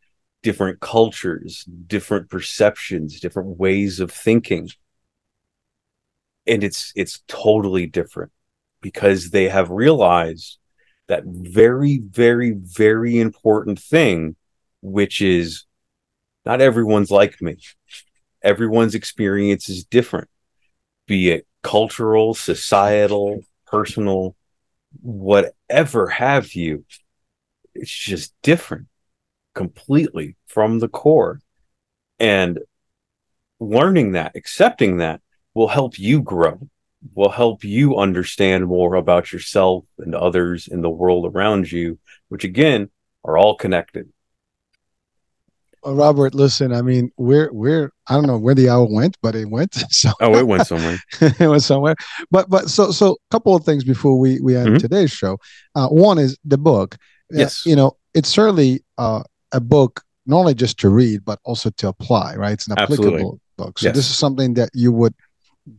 different 0.42 0.80
cultures, 0.80 1.64
different 1.64 2.30
perceptions, 2.30 3.20
different 3.20 3.58
ways 3.58 4.00
of 4.00 4.10
thinking. 4.10 4.68
And 6.50 6.62
it's 6.64 6.92
it's 6.96 7.22
totally 7.28 7.86
different 7.86 8.32
because 8.82 9.30
they 9.30 9.48
have 9.48 9.70
realized 9.70 10.58
that 11.08 11.22
very 11.24 11.98
very 11.98 12.50
very 12.50 13.18
important 13.18 13.78
thing 13.78 14.36
which 14.82 15.20
is 15.20 15.66
not 16.44 16.60
everyone's 16.60 17.10
like 17.10 17.40
me. 17.42 17.58
Everyone's 18.42 18.94
experience 18.94 19.68
is 19.68 19.84
different, 19.84 20.28
be 21.06 21.30
it 21.30 21.46
cultural, 21.62 22.34
societal, 22.34 23.42
personal, 23.66 24.34
whatever 25.02 26.08
have 26.08 26.54
you. 26.54 26.84
It's 27.74 27.90
just 27.90 28.34
different 28.42 28.88
completely 29.54 30.36
from 30.46 30.78
the 30.78 30.88
core. 30.88 31.40
And 32.18 32.60
learning 33.58 34.12
that, 34.12 34.32
accepting 34.34 34.98
that 34.98 35.20
will 35.54 35.68
help 35.68 35.98
you 35.98 36.22
grow, 36.22 36.60
will 37.14 37.30
help 37.30 37.64
you 37.64 37.96
understand 37.96 38.66
more 38.66 38.94
about 38.94 39.32
yourself 39.32 39.84
and 39.98 40.14
others 40.14 40.68
in 40.68 40.82
the 40.82 40.90
world 40.90 41.26
around 41.26 41.70
you, 41.70 41.98
which 42.28 42.44
again 42.44 42.90
are 43.24 43.36
all 43.36 43.56
connected. 43.56 44.08
Well, 45.82 45.94
Robert, 45.94 46.34
listen, 46.34 46.72
I 46.72 46.82
mean, 46.82 47.10
we're 47.16 47.50
we're 47.52 47.90
I 48.06 48.14
don't 48.14 48.26
know 48.26 48.38
where 48.38 48.54
the 48.54 48.68
hour 48.68 48.86
went, 48.90 49.16
but 49.22 49.34
it 49.34 49.48
went. 49.48 49.82
So 49.90 50.10
oh, 50.20 50.36
it 50.36 50.46
went 50.46 50.66
somewhere. 50.66 50.98
it 51.20 51.48
went 51.48 51.62
somewhere. 51.62 51.96
But 52.30 52.50
but 52.50 52.68
so 52.68 52.90
so 52.90 53.12
a 53.12 53.30
couple 53.30 53.54
of 53.54 53.64
things 53.64 53.82
before 53.82 54.18
we 54.18 54.40
we 54.40 54.56
end 54.56 54.68
mm-hmm. 54.68 54.76
today's 54.76 55.10
show. 55.10 55.38
Uh, 55.74 55.88
one 55.88 56.18
is 56.18 56.38
the 56.44 56.58
book. 56.58 56.96
Yes, 57.30 57.66
uh, 57.66 57.70
you 57.70 57.76
know, 57.76 57.96
it's 58.14 58.28
certainly 58.28 58.84
uh, 58.98 59.22
a 59.52 59.60
book 59.60 60.02
not 60.26 60.38
only 60.38 60.54
just 60.54 60.78
to 60.78 60.88
read 60.88 61.24
but 61.24 61.38
also 61.44 61.70
to 61.70 61.88
apply 61.88 62.34
right 62.36 62.52
it's 62.52 62.66
an 62.66 62.78
applicable 62.78 63.14
Absolutely. 63.14 63.40
book 63.56 63.78
so 63.78 63.86
yes. 63.86 63.96
this 63.96 64.10
is 64.10 64.16
something 64.16 64.54
that 64.54 64.70
you 64.74 64.92
would 64.92 65.14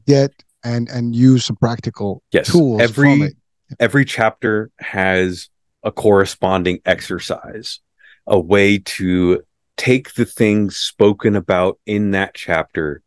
get 0.08 0.32
and 0.64 0.90
and 0.90 1.16
use 1.16 1.46
some 1.46 1.56
practical 1.56 2.22
yes. 2.32 2.52
tools 2.52 2.82
every 2.82 3.36
every 3.80 4.06
chapter 4.06 4.70
has 4.80 5.50
a 5.84 5.92
corresponding 5.92 6.80
exercise 6.86 7.80
a 8.28 8.40
way 8.40 8.78
to 8.78 9.42
take 9.78 10.14
the 10.14 10.26
things 10.26 10.78
spoken 10.78 11.36
about 11.36 11.80
in 11.86 12.12
that 12.12 12.34
chapter 12.36 13.02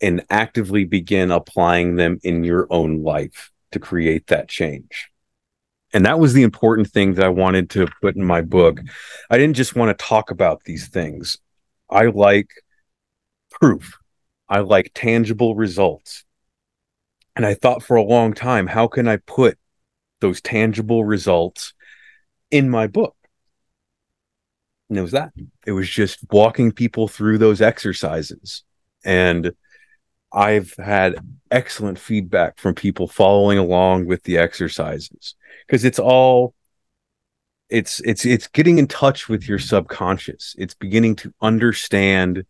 and 0.00 0.24
actively 0.30 0.84
begin 0.84 1.30
applying 1.30 1.96
them 1.96 2.18
in 2.22 2.44
your 2.44 2.66
own 2.70 3.02
life 3.02 3.50
to 3.72 3.78
create 3.78 4.26
that 4.28 4.48
change 4.48 5.08
And 5.92 6.06
that 6.06 6.18
was 6.18 6.32
the 6.32 6.42
important 6.42 6.88
thing 6.90 7.14
that 7.14 7.24
I 7.24 7.28
wanted 7.28 7.70
to 7.70 7.86
put 8.00 8.16
in 8.16 8.24
my 8.24 8.40
book. 8.42 8.80
I 9.30 9.38
didn't 9.38 9.56
just 9.56 9.76
want 9.76 9.96
to 9.96 10.04
talk 10.04 10.30
about 10.30 10.62
these 10.64 10.88
things. 10.88 11.38
I 11.90 12.06
like 12.06 12.48
proof. 13.50 13.98
I 14.48 14.60
like 14.60 14.92
tangible 14.94 15.54
results. 15.54 16.24
And 17.34 17.46
I 17.46 17.54
thought 17.54 17.82
for 17.82 17.96
a 17.96 18.02
long 18.02 18.34
time, 18.34 18.66
how 18.66 18.88
can 18.88 19.08
I 19.08 19.16
put 19.16 19.58
those 20.20 20.40
tangible 20.40 21.04
results 21.04 21.72
in 22.50 22.68
my 22.68 22.86
book? 22.86 23.16
And 24.90 24.98
it 24.98 25.02
was 25.02 25.12
that. 25.12 25.32
It 25.66 25.72
was 25.72 25.88
just 25.88 26.18
walking 26.30 26.70
people 26.70 27.08
through 27.08 27.38
those 27.38 27.62
exercises. 27.62 28.62
And 29.04 29.52
I've 30.32 30.74
had 30.76 31.16
excellent 31.50 31.98
feedback 31.98 32.58
from 32.58 32.74
people 32.74 33.08
following 33.08 33.58
along 33.58 34.06
with 34.06 34.22
the 34.24 34.38
exercises 34.38 35.34
because 35.66 35.84
it's 35.84 35.98
all 35.98 36.54
it's 37.68 38.00
it's 38.00 38.24
it's 38.24 38.48
getting 38.48 38.78
in 38.78 38.86
touch 38.86 39.28
with 39.28 39.48
your 39.48 39.58
subconscious. 39.58 40.54
It's 40.58 40.74
beginning 40.74 41.16
to 41.16 41.32
understand 41.40 42.44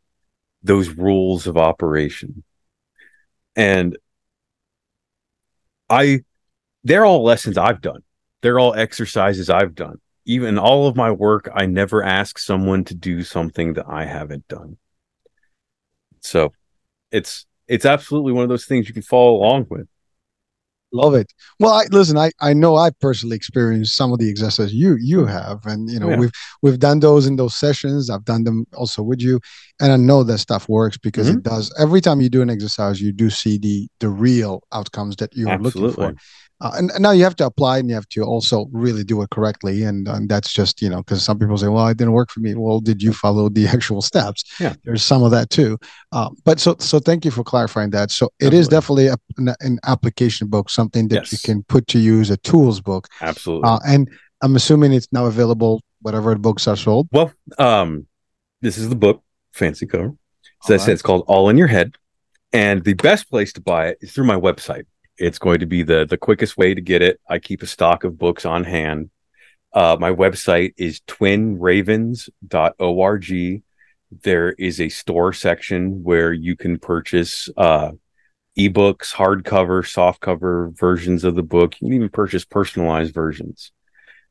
those 0.62 0.90
rules 0.90 1.46
of 1.46 1.56
operation. 1.56 2.44
And 3.56 3.98
I 5.90 6.20
they're 6.84 7.04
all 7.04 7.22
lessons 7.22 7.58
I've 7.58 7.80
done. 7.80 8.02
They're 8.40 8.58
all 8.58 8.74
exercises 8.74 9.50
I've 9.50 9.74
done. 9.74 10.00
Even 10.24 10.58
all 10.58 10.86
of 10.86 10.96
my 10.96 11.10
work, 11.10 11.50
I 11.54 11.66
never 11.66 12.02
ask 12.02 12.38
someone 12.38 12.84
to 12.84 12.94
do 12.94 13.22
something 13.22 13.74
that 13.74 13.86
I 13.88 14.04
haven't 14.04 14.48
done. 14.48 14.78
So 16.20 16.52
it's 17.10 17.46
it's 17.68 17.86
absolutely 17.86 18.32
one 18.32 18.42
of 18.42 18.48
those 18.48 18.66
things 18.66 18.88
you 18.88 18.94
can 18.94 19.02
follow 19.02 19.36
along 19.36 19.66
with. 19.70 19.86
Love 20.94 21.14
it. 21.14 21.32
Well, 21.58 21.72
I 21.72 21.84
listen. 21.90 22.18
I, 22.18 22.32
I 22.40 22.52
know 22.52 22.76
I 22.76 22.90
personally 22.90 23.34
experienced 23.34 23.96
some 23.96 24.12
of 24.12 24.18
the 24.18 24.28
exercises 24.28 24.74
you 24.74 24.96
you 25.00 25.24
have, 25.24 25.64
and 25.64 25.90
you 25.90 25.98
know 25.98 26.10
yeah. 26.10 26.18
we've 26.18 26.32
we've 26.60 26.78
done 26.78 27.00
those 27.00 27.26
in 27.26 27.36
those 27.36 27.56
sessions. 27.56 28.10
I've 28.10 28.26
done 28.26 28.44
them 28.44 28.66
also 28.74 29.02
with 29.02 29.22
you, 29.22 29.40
and 29.80 29.90
I 29.90 29.96
know 29.96 30.22
that 30.22 30.38
stuff 30.38 30.68
works 30.68 30.98
because 30.98 31.28
mm-hmm. 31.28 31.38
it 31.38 31.44
does. 31.44 31.74
Every 31.78 32.02
time 32.02 32.20
you 32.20 32.28
do 32.28 32.42
an 32.42 32.50
exercise, 32.50 33.00
you 33.00 33.10
do 33.10 33.30
see 33.30 33.56
the 33.56 33.88
the 34.00 34.10
real 34.10 34.62
outcomes 34.70 35.16
that 35.16 35.34
you're 35.34 35.48
Absolutely. 35.48 35.80
looking 35.80 36.16
for. 36.16 36.22
Uh, 36.62 36.70
and, 36.76 36.92
and, 36.92 37.02
now 37.02 37.10
you 37.10 37.24
have 37.24 37.34
to 37.34 37.44
apply 37.44 37.78
and 37.78 37.88
you 37.88 37.94
have 37.94 38.08
to 38.08 38.22
also 38.22 38.68
really 38.70 39.02
do 39.02 39.20
it 39.20 39.30
correctly. 39.30 39.82
And, 39.82 40.06
and 40.06 40.28
that's 40.28 40.52
just, 40.52 40.80
you 40.80 40.88
know, 40.88 40.98
because 40.98 41.24
some 41.24 41.36
people 41.36 41.58
say, 41.58 41.66
well, 41.66 41.88
it 41.88 41.96
didn't 41.96 42.12
work 42.12 42.30
for 42.30 42.38
me. 42.38 42.54
Well, 42.54 42.78
did 42.78 43.02
you 43.02 43.12
follow 43.12 43.48
the 43.48 43.66
actual 43.76 44.00
steps? 44.00 44.44
Yeah. 44.60 44.74
There's 44.84 45.02
some 45.02 45.24
of 45.24 45.32
that 45.32 45.50
too. 45.50 45.76
Uh, 46.12 46.30
but 46.44 46.60
so, 46.60 46.76
so 46.78 47.00
thank 47.00 47.24
you 47.24 47.32
for 47.32 47.42
clarifying 47.42 47.90
that. 47.90 48.12
So 48.12 48.30
it 48.38 48.54
is 48.54 48.68
definitely 48.68 49.08
a, 49.08 49.16
an, 49.38 49.54
an, 49.58 49.80
application 49.84 50.46
book, 50.46 50.70
something 50.70 51.08
that 51.08 51.16
yes. 51.16 51.32
you 51.32 51.38
can 51.42 51.64
put 51.64 51.88
to 51.88 51.98
use, 51.98 52.30
a 52.30 52.36
tools 52.36 52.80
book. 52.80 53.08
Absolutely. 53.20 53.68
Uh, 53.68 53.80
and 53.84 54.08
I'm 54.40 54.54
assuming 54.54 54.92
it's 54.92 55.08
now 55.10 55.26
available, 55.26 55.82
whatever 56.02 56.32
books 56.36 56.68
are 56.68 56.76
sold. 56.76 57.08
Well, 57.10 57.32
um, 57.58 58.06
this 58.60 58.78
is 58.78 58.88
the 58.88 58.94
book, 58.94 59.24
fancy 59.52 59.86
cover. 59.86 60.14
So 60.62 60.74
I 60.74 60.76
right. 60.76 60.80
Said, 60.84 60.92
it's 60.92 61.02
called 61.02 61.24
All 61.26 61.48
in 61.48 61.58
Your 61.58 61.66
Head. 61.66 61.96
And 62.52 62.84
the 62.84 62.94
best 62.94 63.28
place 63.28 63.52
to 63.54 63.60
buy 63.60 63.88
it 63.88 63.98
is 64.00 64.12
through 64.12 64.26
my 64.26 64.36
website 64.36 64.84
it's 65.22 65.38
going 65.38 65.60
to 65.60 65.66
be 65.66 65.84
the 65.84 66.04
the 66.04 66.18
quickest 66.18 66.56
way 66.56 66.74
to 66.74 66.80
get 66.80 67.00
it. 67.00 67.20
I 67.28 67.38
keep 67.38 67.62
a 67.62 67.66
stock 67.66 68.02
of 68.04 68.18
books 68.18 68.44
on 68.44 68.64
hand. 68.64 69.10
Uh, 69.72 69.96
my 69.98 70.12
website 70.12 70.74
is 70.76 71.00
twinravens.org. 71.06 73.62
There 74.22 74.52
is 74.52 74.80
a 74.80 74.90
store 74.90 75.32
section 75.32 76.02
where 76.02 76.32
you 76.32 76.56
can 76.56 76.78
purchase 76.78 77.48
uh, 77.56 77.92
ebooks, 78.58 79.14
hardcover, 79.14 79.84
softcover 79.84 80.76
versions 80.76 81.22
of 81.24 81.36
the 81.36 81.42
book. 81.42 81.80
You 81.80 81.88
can 81.88 81.94
even 81.94 82.10
purchase 82.10 82.44
personalized 82.44 83.14
versions. 83.14 83.72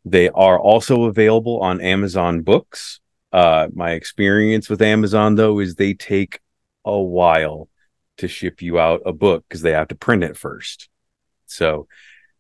They 0.04 0.30
are 0.30 0.60
also 0.60 1.06
available 1.06 1.60
on 1.62 1.80
Amazon 1.82 2.42
Books. 2.42 3.00
Uh, 3.32 3.70
my 3.74 3.92
experience 3.92 4.70
with 4.70 4.82
Amazon, 4.82 5.36
though, 5.36 5.60
is 5.60 5.76
they 5.76 5.94
take 5.94 6.42
a 6.86 7.00
while 7.00 7.70
to 8.22 8.28
ship 8.28 8.62
you 8.62 8.80
out 8.80 9.02
a 9.06 9.12
book 9.12 9.44
because 9.48 9.62
they 9.62 9.72
have 9.72 9.88
to 9.90 9.96
print 9.96 10.24
it 10.24 10.38
first. 10.38 10.90
So 11.48 11.88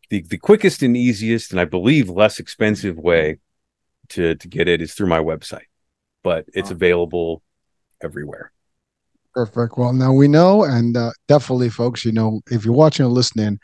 the 0.09 0.21
the 0.21 0.37
quickest 0.37 0.83
and 0.83 0.95
easiest 0.95 1.51
and 1.51 1.59
I 1.59 1.65
believe 1.65 2.09
less 2.09 2.39
expensive 2.39 2.97
way 2.97 3.39
to 4.09 4.35
to 4.35 4.47
get 4.47 4.67
it 4.67 4.81
is 4.81 4.93
through 4.93 5.07
my 5.07 5.19
website. 5.19 5.69
But 6.23 6.45
it's 6.53 6.71
available 6.71 7.41
everywhere. 8.01 8.51
Perfect. 9.33 9.77
Well, 9.77 9.93
now 9.93 10.13
we 10.13 10.27
know, 10.27 10.63
and 10.63 10.95
uh, 10.95 11.11
definitely, 11.27 11.69
folks, 11.69 12.05
you 12.05 12.11
know, 12.11 12.41
if 12.51 12.63
you're 12.63 12.73
watching 12.73 13.05
or 13.05 13.09
listening, 13.09 13.59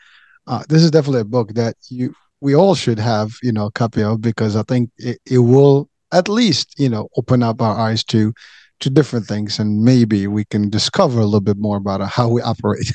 uh, 0.46 0.64
this 0.68 0.82
is 0.82 0.90
definitely 0.90 1.20
a 1.20 1.36
book 1.36 1.54
that 1.54 1.76
you 1.88 2.14
we 2.40 2.54
all 2.54 2.74
should 2.74 2.98
have, 2.98 3.32
you 3.42 3.52
know, 3.52 3.66
a 3.66 3.72
copy 3.72 4.02
of 4.02 4.20
because 4.20 4.56
I 4.56 4.62
think 4.62 4.90
it, 4.96 5.18
it 5.24 5.38
will 5.38 5.88
at 6.10 6.28
least, 6.28 6.74
you 6.78 6.88
know, 6.88 7.08
open 7.16 7.42
up 7.42 7.60
our 7.62 7.76
eyes 7.76 8.02
to 8.04 8.32
to 8.80 8.90
different 8.90 9.26
things 9.26 9.58
and 9.58 9.82
maybe 9.84 10.26
we 10.26 10.44
can 10.44 10.70
discover 10.70 11.20
a 11.20 11.24
little 11.24 11.40
bit 11.40 11.58
more 11.58 11.76
about 11.76 12.00
how 12.08 12.28
we 12.28 12.40
operate. 12.42 12.92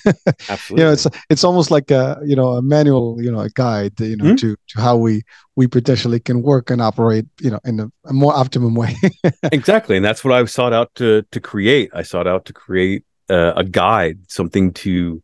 Absolutely 0.49 0.67
you 0.69 0.85
know 0.85 0.91
it's 0.91 1.07
it's 1.29 1.43
almost 1.43 1.71
like 1.71 1.91
a 1.91 2.19
you 2.25 2.35
know 2.35 2.53
a 2.53 2.61
manual 2.61 3.21
you 3.21 3.31
know 3.31 3.39
a 3.39 3.49
guide 3.49 3.99
you 3.99 4.15
know 4.15 4.25
mm-hmm. 4.25 4.35
to 4.35 4.55
to 4.67 4.81
how 4.81 4.95
we 4.95 5.21
we 5.55 5.67
potentially 5.67 6.19
can 6.19 6.41
work 6.41 6.69
and 6.69 6.81
operate 6.81 7.25
you 7.41 7.51
know 7.51 7.59
in 7.65 7.79
a, 7.79 7.91
a 8.05 8.13
more 8.13 8.35
optimum 8.35 8.75
way. 8.75 8.95
Exactly 9.51 9.95
and 9.97 10.05
that's 10.05 10.23
what 10.23 10.33
i 10.33 10.43
sought 10.45 10.73
out 10.73 10.93
to 10.95 11.23
to 11.31 11.39
create. 11.39 11.89
I 11.93 12.03
sought 12.03 12.27
out 12.27 12.45
to 12.45 12.53
create 12.53 13.03
uh, 13.29 13.53
a 13.55 13.63
guide 13.63 14.19
something 14.27 14.73
to 14.73 15.21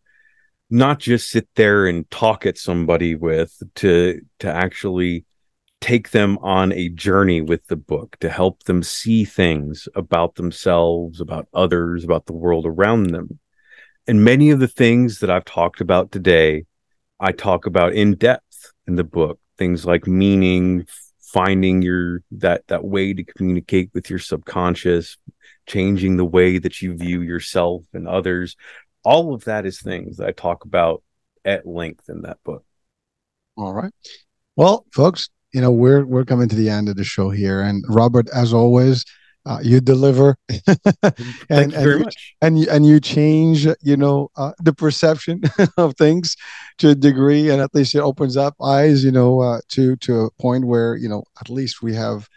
not 0.70 0.99
just 0.99 1.30
sit 1.30 1.47
there 1.55 1.88
and 1.88 2.10
talk 2.12 2.45
at 2.45 2.57
somebody 2.57 3.16
with 3.16 3.62
to 3.76 4.22
to 4.39 4.47
actually 4.47 5.26
take 5.82 6.12
them 6.12 6.38
on 6.40 6.72
a 6.74 6.89
journey 6.89 7.42
with 7.42 7.66
the 7.68 7.76
book 7.76 8.18
to 8.20 8.30
help 8.30 8.64
them 8.64 8.84
see 8.84 9.24
things 9.24 9.88
about 9.96 10.36
themselves, 10.36 11.22
about 11.22 11.47
others, 11.54 12.04
about 12.04 12.26
the 12.26 12.34
world 12.34 12.66
around 12.66 13.08
them. 13.08 13.39
And 14.08 14.24
many 14.24 14.50
of 14.50 14.60
the 14.60 14.68
things 14.68 15.20
that 15.20 15.30
I've 15.30 15.46
talked 15.46 15.82
about 15.82 16.12
today, 16.12 16.66
I 17.20 17.32
talk 17.32 17.66
about 17.66 17.93
in 17.93 18.16
depth 18.16 18.74
in 18.88 18.96
the 18.96 19.04
book. 19.04 19.39
Things 19.58 19.86
like 19.86 20.08
meaning, 20.08 20.88
finding 21.22 21.82
your 21.82 22.24
that 22.32 22.66
that 22.68 22.84
way 22.84 23.14
to 23.14 23.24
communicate 23.24 23.92
with 23.93 24.10
your 24.10 24.20
subconscious, 24.20 25.18
changing 25.68 26.18
the 26.18 26.26
way 26.26 26.58
that 26.58 26.82
you 26.82 26.96
view 26.96 27.22
yourself 27.22 27.84
and 27.93 28.08
others. 28.08 28.56
All 29.04 29.34
of 29.34 29.46
that 29.46 29.66
is 29.66 29.82
things 29.82 30.18
that 30.18 30.28
I 30.28 30.32
talk 30.32 30.66
about 30.66 31.04
at 31.46 31.68
length 31.68 32.10
in 32.10 32.22
that 32.24 32.38
book. 32.43 32.64
All 33.58 33.74
right. 33.74 33.92
Well, 34.56 34.86
folks, 34.93 35.30
you 35.54 35.62
know 35.62 35.71
we're 35.71 36.05
we're 36.05 36.26
coming 36.26 36.50
to 36.50 36.55
the 36.55 36.70
end 36.70 36.89
of 36.89 36.96
the 36.96 37.04
show 37.04 37.30
here. 37.30 37.62
And 37.62 37.84
robert 37.88 38.28
as 38.34 38.54
always 38.54 39.05
uh, 39.46 39.59
you 39.62 39.80
deliver. 39.82 40.38
And, 41.51 41.71
Thank 41.71 41.74
you 41.74 41.80
very 41.80 41.93
and, 41.96 42.04
much. 42.05 42.36
and 42.42 42.58
and 42.67 42.86
you 42.86 43.00
change 43.00 43.66
you 43.82 43.97
know 43.97 44.30
uh, 44.36 44.51
the 44.59 44.74
perception 44.74 45.42
of 45.78 45.96
things 45.96 46.36
to 46.78 46.89
a 46.89 46.96
degree. 46.96 47.50
And 47.50 47.59
at 47.62 47.74
least 47.74 47.96
it 47.96 48.00
opens 48.00 48.38
up 48.38 48.55
eyes 48.62 49.04
you 49.04 49.12
know 49.12 49.42
uh, 49.42 49.62
to 49.70 49.96
to 49.97 50.21
a 50.21 50.32
point 50.42 50.66
where 50.66 50.96
you 50.96 51.09
know 51.09 51.24
at 51.42 51.50
least 51.50 51.82
we 51.82 51.96
have 51.96 52.28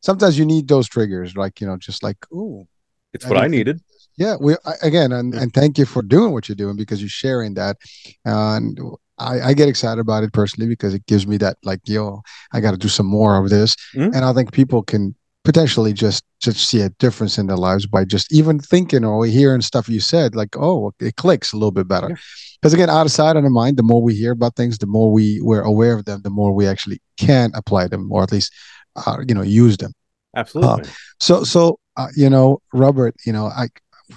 sometimes 0.00 0.38
you 0.38 0.46
need 0.46 0.68
those 0.68 0.88
triggers 0.88 1.36
like 1.36 1.60
you 1.60 1.66
know 1.66 1.76
just 1.76 2.02
like 2.02 2.16
oh 2.32 2.66
it's 3.12 3.26
what 3.26 3.38
i 3.38 3.46
needed. 3.46 3.80
Yeah 4.16 4.36
we 4.40 4.56
again 4.82 5.12
and, 5.12 5.34
and 5.34 5.52
thank 5.52 5.76
you 5.76 5.86
for 5.86 6.02
doing 6.02 6.32
what 6.32 6.48
you're 6.48 6.56
doing 6.56 6.76
because 6.76 7.00
you're 7.02 7.08
sharing 7.08 7.54
that. 7.54 7.76
And 8.24 8.78
I, 9.18 9.40
I, 9.40 9.54
get 9.54 9.68
excited 9.68 10.00
about 10.00 10.24
it 10.24 10.32
personally 10.32 10.68
because 10.68 10.92
it 10.92 11.06
gives 11.06 11.26
me 11.26 11.36
that 11.38 11.56
like 11.62 11.80
yo 11.84 12.22
i 12.52 12.60
got 12.60 12.72
to 12.72 12.76
do 12.76 12.88
some 12.88 13.06
more 13.06 13.36
of 13.36 13.48
this 13.48 13.76
mm-hmm. 13.94 14.12
and 14.14 14.24
i 14.24 14.32
think 14.32 14.52
people 14.52 14.82
can 14.82 15.14
potentially 15.44 15.92
just 15.92 16.24
just 16.40 16.68
see 16.68 16.80
a 16.80 16.88
difference 16.90 17.38
in 17.38 17.46
their 17.46 17.56
lives 17.56 17.86
by 17.86 18.04
just 18.04 18.32
even 18.32 18.58
thinking 18.58 19.04
or 19.04 19.24
hearing 19.26 19.60
stuff 19.60 19.88
you 19.88 20.00
said 20.00 20.34
like 20.34 20.56
oh 20.56 20.92
it 21.00 21.16
clicks 21.16 21.52
a 21.52 21.56
little 21.56 21.70
bit 21.70 21.86
better 21.86 22.08
because 22.08 22.72
yeah. 22.72 22.84
again 22.84 22.90
out 22.90 23.06
of 23.06 23.36
of 23.36 23.52
mind 23.52 23.76
the 23.76 23.82
more 23.82 24.02
we 24.02 24.14
hear 24.14 24.32
about 24.32 24.56
things 24.56 24.78
the 24.78 24.86
more 24.86 25.12
we 25.12 25.40
we're 25.42 25.62
aware 25.62 25.96
of 25.96 26.06
them 26.06 26.22
the 26.22 26.30
more 26.30 26.52
we 26.52 26.66
actually 26.66 26.98
can 27.18 27.50
apply 27.54 27.86
them 27.86 28.10
or 28.10 28.22
at 28.22 28.32
least 28.32 28.52
uh, 28.96 29.18
you 29.28 29.34
know 29.34 29.42
use 29.42 29.76
them 29.76 29.92
absolutely 30.34 30.82
uh, 30.82 30.92
so 31.20 31.44
so 31.44 31.78
uh, 31.96 32.08
you 32.16 32.30
know 32.30 32.58
robert 32.72 33.14
you 33.26 33.32
know 33.32 33.46
i 33.46 33.68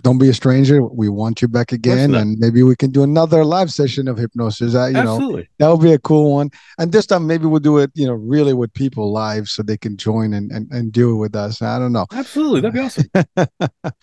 don't 0.04 0.18
be 0.18 0.30
a 0.30 0.34
stranger. 0.34 0.84
We 0.84 1.10
want 1.10 1.42
you 1.42 1.48
back 1.48 1.72
again, 1.72 2.14
and 2.14 2.38
maybe 2.40 2.62
we 2.62 2.76
can 2.76 2.92
do 2.92 3.04
another 3.04 3.46
live 3.46 3.72
session 3.72 4.08
of 4.08 4.18
hypnosis. 4.18 4.76
Uh, 4.76 4.88
you 4.88 4.98
Absolutely. 4.98 5.42
know, 5.44 5.48
that 5.60 5.72
would 5.72 5.84
be 5.84 5.94
a 5.94 6.00
cool 6.00 6.34
one. 6.34 6.50
And 6.78 6.92
this 6.92 7.06
time, 7.06 7.26
maybe 7.26 7.46
we'll 7.46 7.62
do 7.62 7.78
it, 7.78 7.92
you 7.94 8.06
know, 8.06 8.14
really 8.14 8.54
with 8.54 8.74
people 8.74 9.12
live, 9.12 9.48
so 9.48 9.64
they 9.64 9.78
can 9.78 9.96
join 9.96 10.34
and 10.34 10.52
and, 10.52 10.70
and 10.72 10.92
do 10.92 11.12
it 11.12 11.18
with 11.18 11.36
us. 11.36 11.62
I 11.62 11.80
don't 11.80 11.94
know. 11.94 12.06
Absolutely, 12.12 12.62
that'd 12.62 12.74
be 12.74 12.80
awesome. 12.82 13.10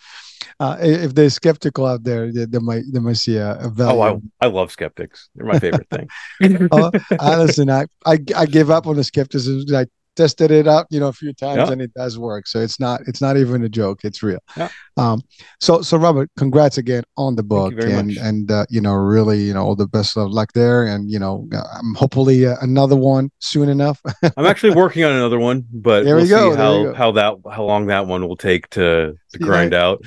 uh, 0.59 0.77
if 0.79 1.13
they're 1.13 1.29
skeptical 1.29 1.85
out 1.85 2.03
there, 2.03 2.31
they, 2.31 2.45
they 2.45 2.59
might 2.59 2.83
they 2.91 2.99
might 2.99 3.17
see 3.17 3.37
a, 3.37 3.55
a 3.59 3.69
value. 3.69 3.99
Oh, 3.99 4.21
I, 4.41 4.45
I 4.45 4.49
love 4.49 4.71
skeptics. 4.71 5.29
They're 5.35 5.45
my 5.45 5.59
favorite 5.59 5.87
thing. 5.89 6.09
uh, 6.71 6.91
listen, 7.37 7.69
I, 7.69 7.85
I 8.05 8.17
I 8.35 8.45
give 8.47 8.71
up 8.71 8.87
on 8.87 8.95
the 8.95 9.03
skepticism. 9.03 9.75
I 9.75 9.85
tested 10.15 10.51
it 10.51 10.67
out, 10.67 10.85
you 10.89 10.99
know, 10.99 11.07
a 11.09 11.13
few 11.13 11.33
times, 11.33 11.57
Yeah. 11.57 11.71
and 11.71 11.81
it 11.81 11.93
does 11.93 12.17
work. 12.17 12.47
So 12.47 12.59
it's 12.59 12.79
not 12.79 13.01
it's 13.07 13.21
not 13.21 13.37
even 13.37 13.63
a 13.63 13.69
joke; 13.69 14.03
it's 14.03 14.21
real. 14.23 14.39
Yeah. 14.57 14.69
Um. 14.97 15.21
So 15.59 15.81
so 15.81 15.97
Robert, 15.97 16.29
congrats 16.37 16.77
again 16.77 17.03
on 17.17 17.35
the 17.35 17.43
book, 17.43 17.73
and 17.79 18.07
much. 18.07 18.17
and 18.17 18.49
uh, 18.51 18.65
you 18.69 18.81
know, 18.81 18.93
really, 18.93 19.39
you 19.41 19.53
know, 19.53 19.63
all 19.63 19.75
the 19.75 19.87
best 19.87 20.17
of 20.17 20.31
luck 20.31 20.53
there, 20.53 20.85
and 20.85 21.09
you 21.11 21.19
know, 21.19 21.47
um, 21.53 21.93
hopefully 21.95 22.45
uh, 22.45 22.55
another 22.61 22.95
one 22.95 23.29
soon 23.39 23.69
enough. 23.69 24.01
I'm 24.37 24.45
actually 24.45 24.73
working 24.75 25.03
on 25.03 25.11
another 25.11 25.39
one, 25.39 25.65
but 25.73 26.05
There 26.05 26.15
we 26.15 26.21
we'll 26.23 26.29
go, 26.29 26.49
we 26.51 26.55
how 26.55 26.83
go. 26.83 26.93
how 26.93 27.11
that 27.13 27.35
how 27.51 27.63
long 27.63 27.87
that 27.87 28.07
one 28.07 28.27
will 28.27 28.37
take 28.37 28.69
to 28.71 29.15
to 29.33 29.39
grind 29.39 29.73
out. 29.73 30.01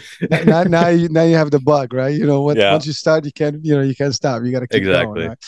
now, 0.47 0.62
now 0.64 0.89
you 1.01 1.09
now 1.10 1.22
you 1.24 1.36
have 1.36 1.51
the 1.51 1.60
bug, 1.60 1.93
right? 1.93 2.14
You 2.14 2.26
know, 2.26 2.43
once, 2.43 2.59
Yeah. 2.59 2.72
once 2.72 2.86
you 2.86 2.93
start, 2.94 3.24
you 3.24 3.32
can't 3.32 3.64
you 3.64 3.74
know 3.76 3.82
you 3.82 3.94
can't 3.94 4.14
stop. 4.14 4.43
You 4.44 4.52
got 4.52 4.60
to 4.60 4.68
keep 4.68 4.78
Exactly. 4.78 5.14
going. 5.14 5.28
Right? 5.28 5.39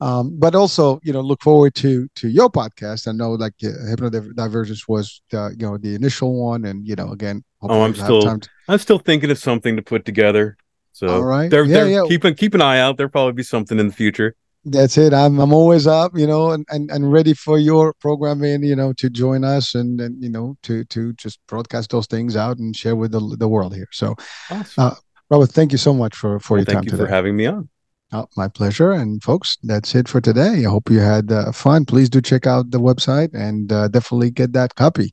Um, 0.00 0.38
but 0.38 0.54
also, 0.54 1.00
you 1.02 1.12
know, 1.12 1.20
look 1.20 1.42
forward 1.42 1.74
to 1.76 2.08
to 2.16 2.28
your 2.28 2.48
podcast. 2.50 3.08
I 3.08 3.12
know, 3.12 3.32
like, 3.32 3.54
uh, 3.64 3.68
Hypnodivergence 3.90 4.88
was 4.88 5.20
the 5.30 5.54
you 5.58 5.66
know 5.66 5.76
the 5.76 5.94
initial 5.94 6.34
one, 6.40 6.64
and 6.64 6.86
you 6.86 6.94
know, 6.94 7.10
again, 7.12 7.42
Oh, 7.62 7.82
I'm 7.82 7.92
hopefully 7.94 8.08
we'll 8.08 8.26
have 8.26 8.30
still- 8.30 8.40
to- 8.40 8.48
I'm 8.68 8.78
still 8.78 8.98
thinking 8.98 9.30
of 9.30 9.38
something 9.38 9.74
to 9.76 9.82
put 9.82 10.04
together. 10.04 10.56
So 10.92 11.08
All 11.08 11.22
right. 11.24 11.50
they're, 11.50 11.64
Yeah, 11.64 11.74
they're 11.84 11.88
yeah. 11.90 12.04
keep 12.08 12.24
an 12.24 12.34
keep 12.34 12.54
an 12.54 12.62
eye 12.62 12.78
out. 12.80 12.96
There'll 12.96 13.10
probably 13.10 13.32
be 13.32 13.42
something 13.42 13.78
in 13.78 13.88
the 13.88 13.94
future. 13.94 14.34
that's 14.64 14.98
it. 14.98 15.12
I'm 15.14 15.38
I'm 15.40 15.52
always 15.52 15.86
up, 15.86 16.12
you 16.16 16.26
know, 16.26 16.50
and, 16.50 16.64
and, 16.70 16.90
and 16.90 17.12
ready 17.12 17.32
for 17.34 17.58
your 17.58 17.94
programming, 17.94 18.62
you 18.64 18.76
know, 18.76 18.92
to 18.94 19.08
join 19.08 19.42
us 19.44 19.74
and, 19.74 20.00
and 20.00 20.22
you 20.22 20.28
know 20.30 20.56
to 20.64 20.84
to 20.94 21.12
just 21.14 21.38
broadcast 21.48 21.90
those 21.90 22.06
things 22.06 22.36
out 22.36 22.58
and 22.58 22.76
share 22.76 22.94
with 22.96 23.10
the 23.12 23.20
the 23.38 23.48
world 23.48 23.74
here. 23.74 23.88
So, 23.92 24.14
Awesome. 24.50 24.84
Uh, 24.84 24.94
Robert, 25.30 25.50
thank 25.50 25.72
you 25.72 25.78
so 25.78 25.92
much 25.94 26.14
for 26.16 26.38
for 26.40 26.54
Well, 26.54 26.60
your 26.60 26.66
thank 26.66 26.76
time 26.78 26.84
you 26.84 26.90
today. 26.90 27.02
for 27.04 27.08
having 27.10 27.34
me 27.36 27.46
on. 27.46 27.68
Oh, 28.10 28.26
my 28.36 28.48
pleasure. 28.48 28.92
And 28.92 29.22
folks, 29.22 29.58
that's 29.62 29.94
it 29.94 30.08
for 30.08 30.20
today. 30.20 30.64
I 30.64 30.70
hope 30.70 30.90
you 30.90 31.00
had 31.00 31.30
uh, 31.30 31.52
fun. 31.52 31.84
Please 31.84 32.08
do 32.08 32.22
check 32.22 32.46
out 32.46 32.70
the 32.70 32.80
website 32.80 33.34
and 33.34 33.70
uh, 33.70 33.88
definitely 33.88 34.30
get 34.30 34.52
that 34.54 34.74
copy. 34.74 35.12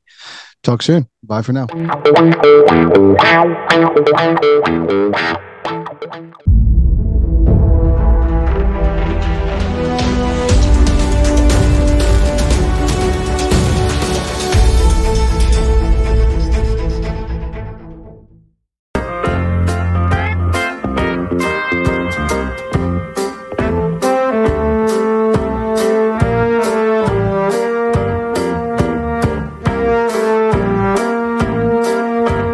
Talk 0.62 0.82
soon. 0.82 1.06
Bye 1.22 1.42
for 1.42 1.52
now. 1.52 1.66